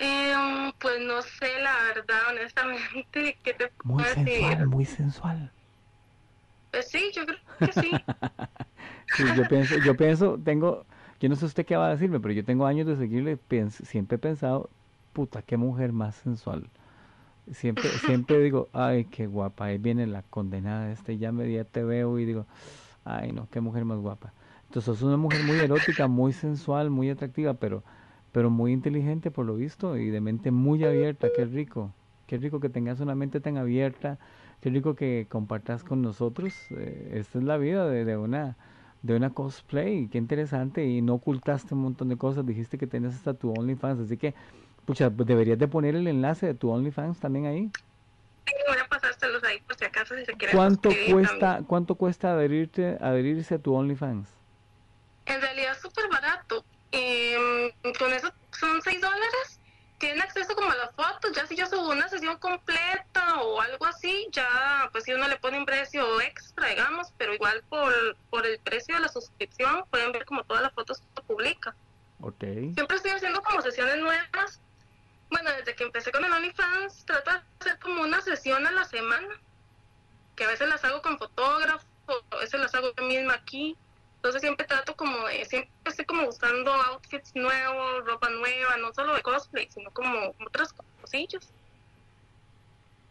[0.00, 5.52] Eh, pues no sé, la verdad, honestamente, ¿qué te muy sensual, Muy sensual.
[6.70, 7.90] Pues sí, yo creo que sí.
[9.16, 10.86] sí, yo pienso, yo pienso, tengo,
[11.20, 13.38] yo no sé usted qué va a decirme, pero yo tengo años de seguirle,
[13.70, 14.70] siempre he pensado,
[15.12, 16.70] puta, qué mujer más sensual.
[17.52, 21.82] Siempre, siempre digo, ay, qué guapa, ahí viene la condenada este, ya me día te
[21.84, 22.46] veo y digo,
[23.04, 24.32] ay no, qué mujer más guapa.
[24.64, 27.84] Entonces es una mujer muy erótica, muy sensual, muy atractiva, pero,
[28.32, 31.92] pero muy inteligente por lo visto y de mente muy abierta, qué rico,
[32.26, 34.18] qué rico que tengas una mente tan abierta,
[34.60, 36.52] Qué rico que compartas con nosotros.
[36.76, 38.56] Eh, esta es la vida de, una
[39.02, 40.08] de una cosplay.
[40.08, 40.84] Qué interesante.
[40.84, 42.44] Y no ocultaste un montón de cosas.
[42.44, 44.00] Dijiste que tienes hasta tu OnlyFans.
[44.00, 44.34] Así que,
[44.84, 47.70] pucha, deberías de poner el enlace de tu OnlyFans también ahí.
[48.46, 52.32] Sí, voy a pasárselos ahí por si acaso si se quieren ¿Cuánto cuesta, ¿Cuánto cuesta
[52.32, 54.28] adherirte, adherirse a tu OnlyFans?
[55.24, 56.19] En realidad es súper barato.
[56.92, 59.60] Eh, con eso son 6 dólares
[60.00, 63.84] tienen acceso como a las fotos, ya si yo subo una sesión completa o algo
[63.84, 68.46] así, ya pues si uno le pone un precio extra, digamos, pero igual por, por
[68.46, 71.76] el precio de la suscripción pueden ver como todas las fotos que publica.
[72.22, 72.72] Okay.
[72.74, 74.60] Siempre estoy haciendo como sesiones nuevas.
[75.30, 78.84] Bueno, desde que empecé con el OnlyFans, trato de hacer como una sesión a la
[78.84, 79.38] semana,
[80.34, 81.86] que a veces las hago con fotógrafo,
[82.30, 83.76] a veces las hago yo misma aquí.
[84.20, 89.14] Entonces siempre trato como de, siempre estoy como buscando outfits nuevos, ropa nueva, no solo
[89.14, 91.48] de cosplay, sino como otras cosillas.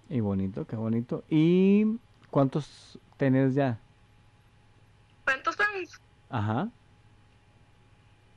[0.07, 1.23] Y bonito, qué bonito.
[1.27, 1.97] ¿Y
[2.39, 3.77] cuántos tenés ya?
[5.25, 5.99] ¿Cuántos fans?
[6.29, 6.69] Ajá.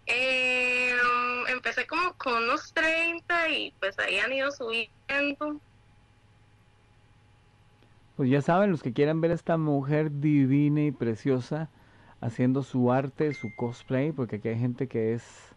[0.07, 0.93] Eh,
[1.47, 5.61] empecé como con unos 30 y pues ahí han ido subiendo.
[8.17, 11.71] Pues ya saben, los que quieran ver a esta mujer divina y preciosa,
[12.21, 15.55] haciendo su arte, su cosplay, porque aquí hay gente que es,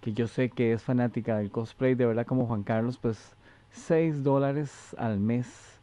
[0.00, 3.36] que yo sé que es fanática del cosplay, de verdad como Juan Carlos, pues
[3.70, 5.73] 6 dólares al mes,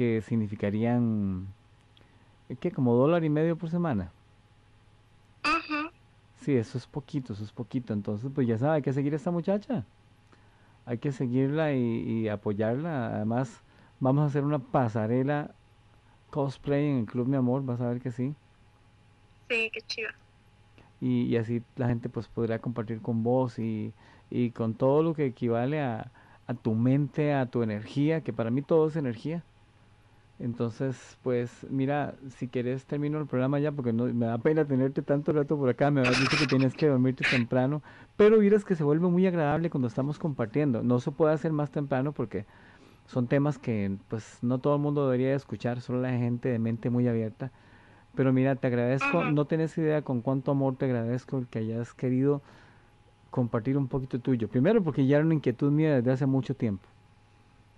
[0.00, 1.46] que significarían,
[2.58, 2.72] ¿qué?
[2.72, 4.10] Como dólar y medio por semana.
[6.36, 7.92] Sí, eso es poquito, eso es poquito.
[7.92, 9.84] Entonces, pues ya sabe, hay que seguir a esta muchacha.
[10.86, 13.14] Hay que seguirla y, y apoyarla.
[13.14, 13.62] Además,
[13.98, 15.50] vamos a hacer una pasarela
[16.30, 18.34] cosplay en el Club Mi Amor, vas a ver que sí.
[19.50, 20.08] Sí, qué chido.
[21.02, 23.92] Y, y, así la gente pues podrá compartir con vos y,
[24.30, 26.10] y con todo lo que equivale a,
[26.46, 29.44] a tu mente, a tu energía, que para mí todo es energía.
[30.40, 35.02] Entonces, pues mira, si quieres termino el programa ya porque no, me da pena tenerte
[35.02, 37.82] tanto rato por acá, me has dicho que tienes que dormirte temprano,
[38.16, 40.82] pero miras que se vuelve muy agradable cuando estamos compartiendo.
[40.82, 42.46] No se puede hacer más temprano porque
[43.06, 46.88] son temas que pues no todo el mundo debería escuchar, solo la gente de mente
[46.88, 47.52] muy abierta.
[48.14, 51.92] Pero mira, te agradezco, no tienes idea con cuánto amor te agradezco el que hayas
[51.92, 52.40] querido
[53.30, 54.48] compartir un poquito tuyo.
[54.48, 56.88] Primero porque ya era una inquietud mía desde hace mucho tiempo.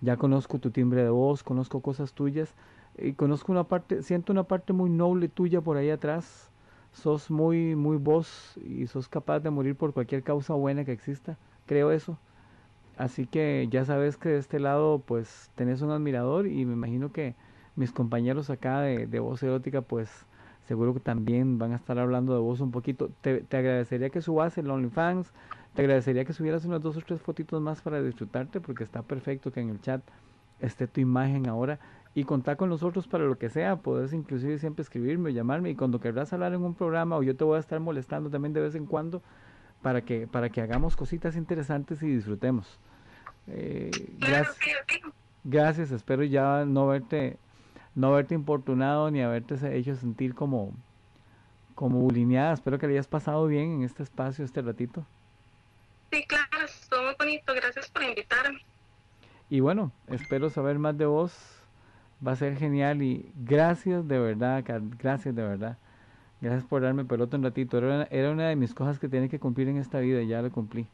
[0.03, 2.53] Ya conozco tu timbre de voz, conozco cosas tuyas
[2.97, 6.51] y conozco una parte, siento una parte muy noble tuya por ahí atrás.
[6.91, 11.37] Sos muy, muy vos y sos capaz de morir por cualquier causa buena que exista.
[11.65, 12.19] Creo eso.
[12.97, 17.13] Así que ya sabes que de este lado pues tenés un admirador y me imagino
[17.13, 17.35] que
[17.75, 20.27] mis compañeros acá de, de voz erótica pues
[20.67, 23.09] seguro que también van a estar hablando de vos un poquito.
[23.21, 25.31] Te, te agradecería que subas el OnlyFans,
[25.75, 29.51] te agradecería que subieras unas dos o tres fotitos más para disfrutarte, porque está perfecto
[29.51, 30.01] que en el chat
[30.59, 31.79] esté tu imagen ahora.
[32.15, 33.77] Y contar con nosotros para lo que sea.
[33.77, 35.71] Puedes inclusive siempre escribirme o llamarme.
[35.71, 38.53] Y cuando querrás hablar en un programa o yo te voy a estar molestando también
[38.53, 39.23] de vez en cuando
[39.83, 42.79] para que, para que hagamos cositas interesantes y disfrutemos.
[43.47, 44.57] Eh, gracias,
[45.43, 47.37] gracias, espero ya no verte,
[47.95, 50.73] no verte importunado ni haberte hecho sentir como,
[51.75, 52.53] como bulineada.
[52.53, 55.05] Espero que le hayas pasado bien en este espacio, este ratito.
[56.11, 57.53] Sí, claro, estuvo muy bonito.
[57.53, 58.59] Gracias por invitarme.
[59.49, 61.33] Y bueno, espero saber más de vos.
[62.25, 64.63] Va a ser genial y gracias de verdad,
[64.97, 65.77] gracias de verdad.
[66.39, 67.77] Gracias por darme pelota un ratito.
[67.77, 70.27] Era una, era una de mis cosas que tenía que cumplir en esta vida y
[70.27, 70.87] ya lo cumplí.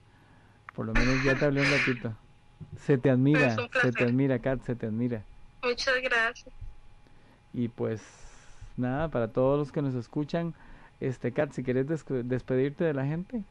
[0.75, 2.13] Por lo menos ya te hablé un ratito.
[2.77, 5.23] Se te admira, se te admira, Kat, se te admira.
[5.63, 6.53] Muchas gracias.
[7.53, 8.01] Y pues
[8.77, 10.53] nada, para todos los que nos escuchan,
[10.99, 13.43] este Kat, si quieres despedirte de la gente.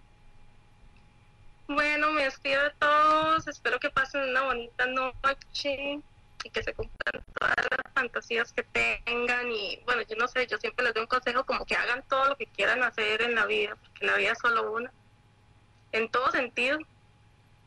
[1.69, 3.47] Bueno, me despido de todos.
[3.47, 6.01] Espero que pasen una bonita noche
[6.45, 9.51] y que se cumplan todas las fantasías que tengan.
[9.51, 12.31] Y bueno, yo no sé, yo siempre les doy un consejo como que hagan todo
[12.31, 14.91] lo que quieran hacer en la vida, porque la vida es solo una.
[15.93, 16.79] En todo sentido.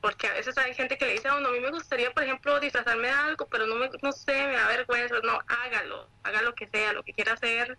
[0.02, 2.23] Porque a veces hay gente que le dice a uno, a mí me gustaría, por
[2.23, 5.15] ejemplo, disfrazarme de algo, pero no, me, no sé, me da vergüenza.
[5.23, 7.78] No, hágalo, haga lo que sea, lo que quiera hacer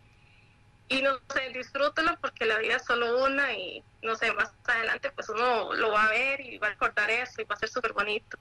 [0.92, 5.10] y no sé, disfrútelo porque la vida es solo una y no sé, más adelante
[5.14, 7.68] pues uno lo va a ver y va a recordar eso y va a ser
[7.68, 8.36] súper bonito.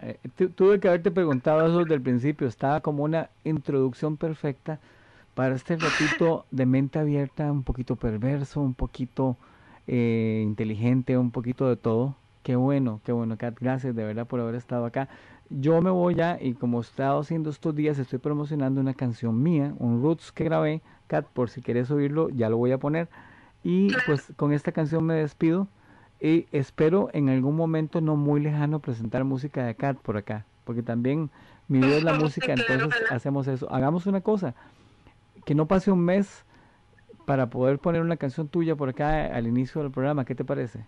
[0.00, 0.18] Eh,
[0.54, 4.80] tuve que haberte preguntado eso desde el principio, estaba como una introducción perfecta
[5.34, 9.36] para este ratito de mente abierta, un poquito perverso, un poquito
[9.86, 12.16] eh, inteligente, un poquito de todo.
[12.48, 15.10] Qué bueno, qué bueno, Kat, gracias de verdad por haber estado acá.
[15.50, 19.42] Yo me voy ya y como he estado haciendo estos días, estoy promocionando una canción
[19.42, 23.10] mía, un Roots que grabé Kat, por si quieres oírlo, ya lo voy a poner.
[23.62, 25.68] Y pues con esta canción me despido
[26.22, 30.82] y espero en algún momento no muy lejano presentar música de Kat por acá, porque
[30.82, 31.28] también
[31.68, 33.70] mi vida es la música, entonces hacemos eso.
[33.70, 34.54] Hagamos una cosa,
[35.44, 36.46] que no pase un mes
[37.26, 40.86] para poder poner una canción tuya por acá al inicio del programa, ¿qué te parece?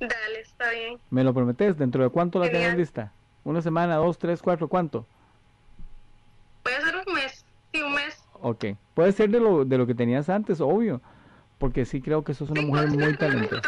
[0.00, 0.98] Dale, está bien.
[1.10, 1.76] ¿Me lo prometes?
[1.76, 3.12] ¿Dentro de cuánto la tienes lista?
[3.44, 5.06] ¿Una semana, dos, tres, cuatro, cuánto?
[6.62, 8.24] Puede ser un mes, sí, un mes.
[8.40, 8.64] Ok,
[8.94, 11.00] puede ser de lo, de lo que tenías antes, obvio,
[11.58, 13.62] porque sí creo que sos una mujer muy talentosa.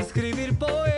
[0.00, 0.97] Escribir poemas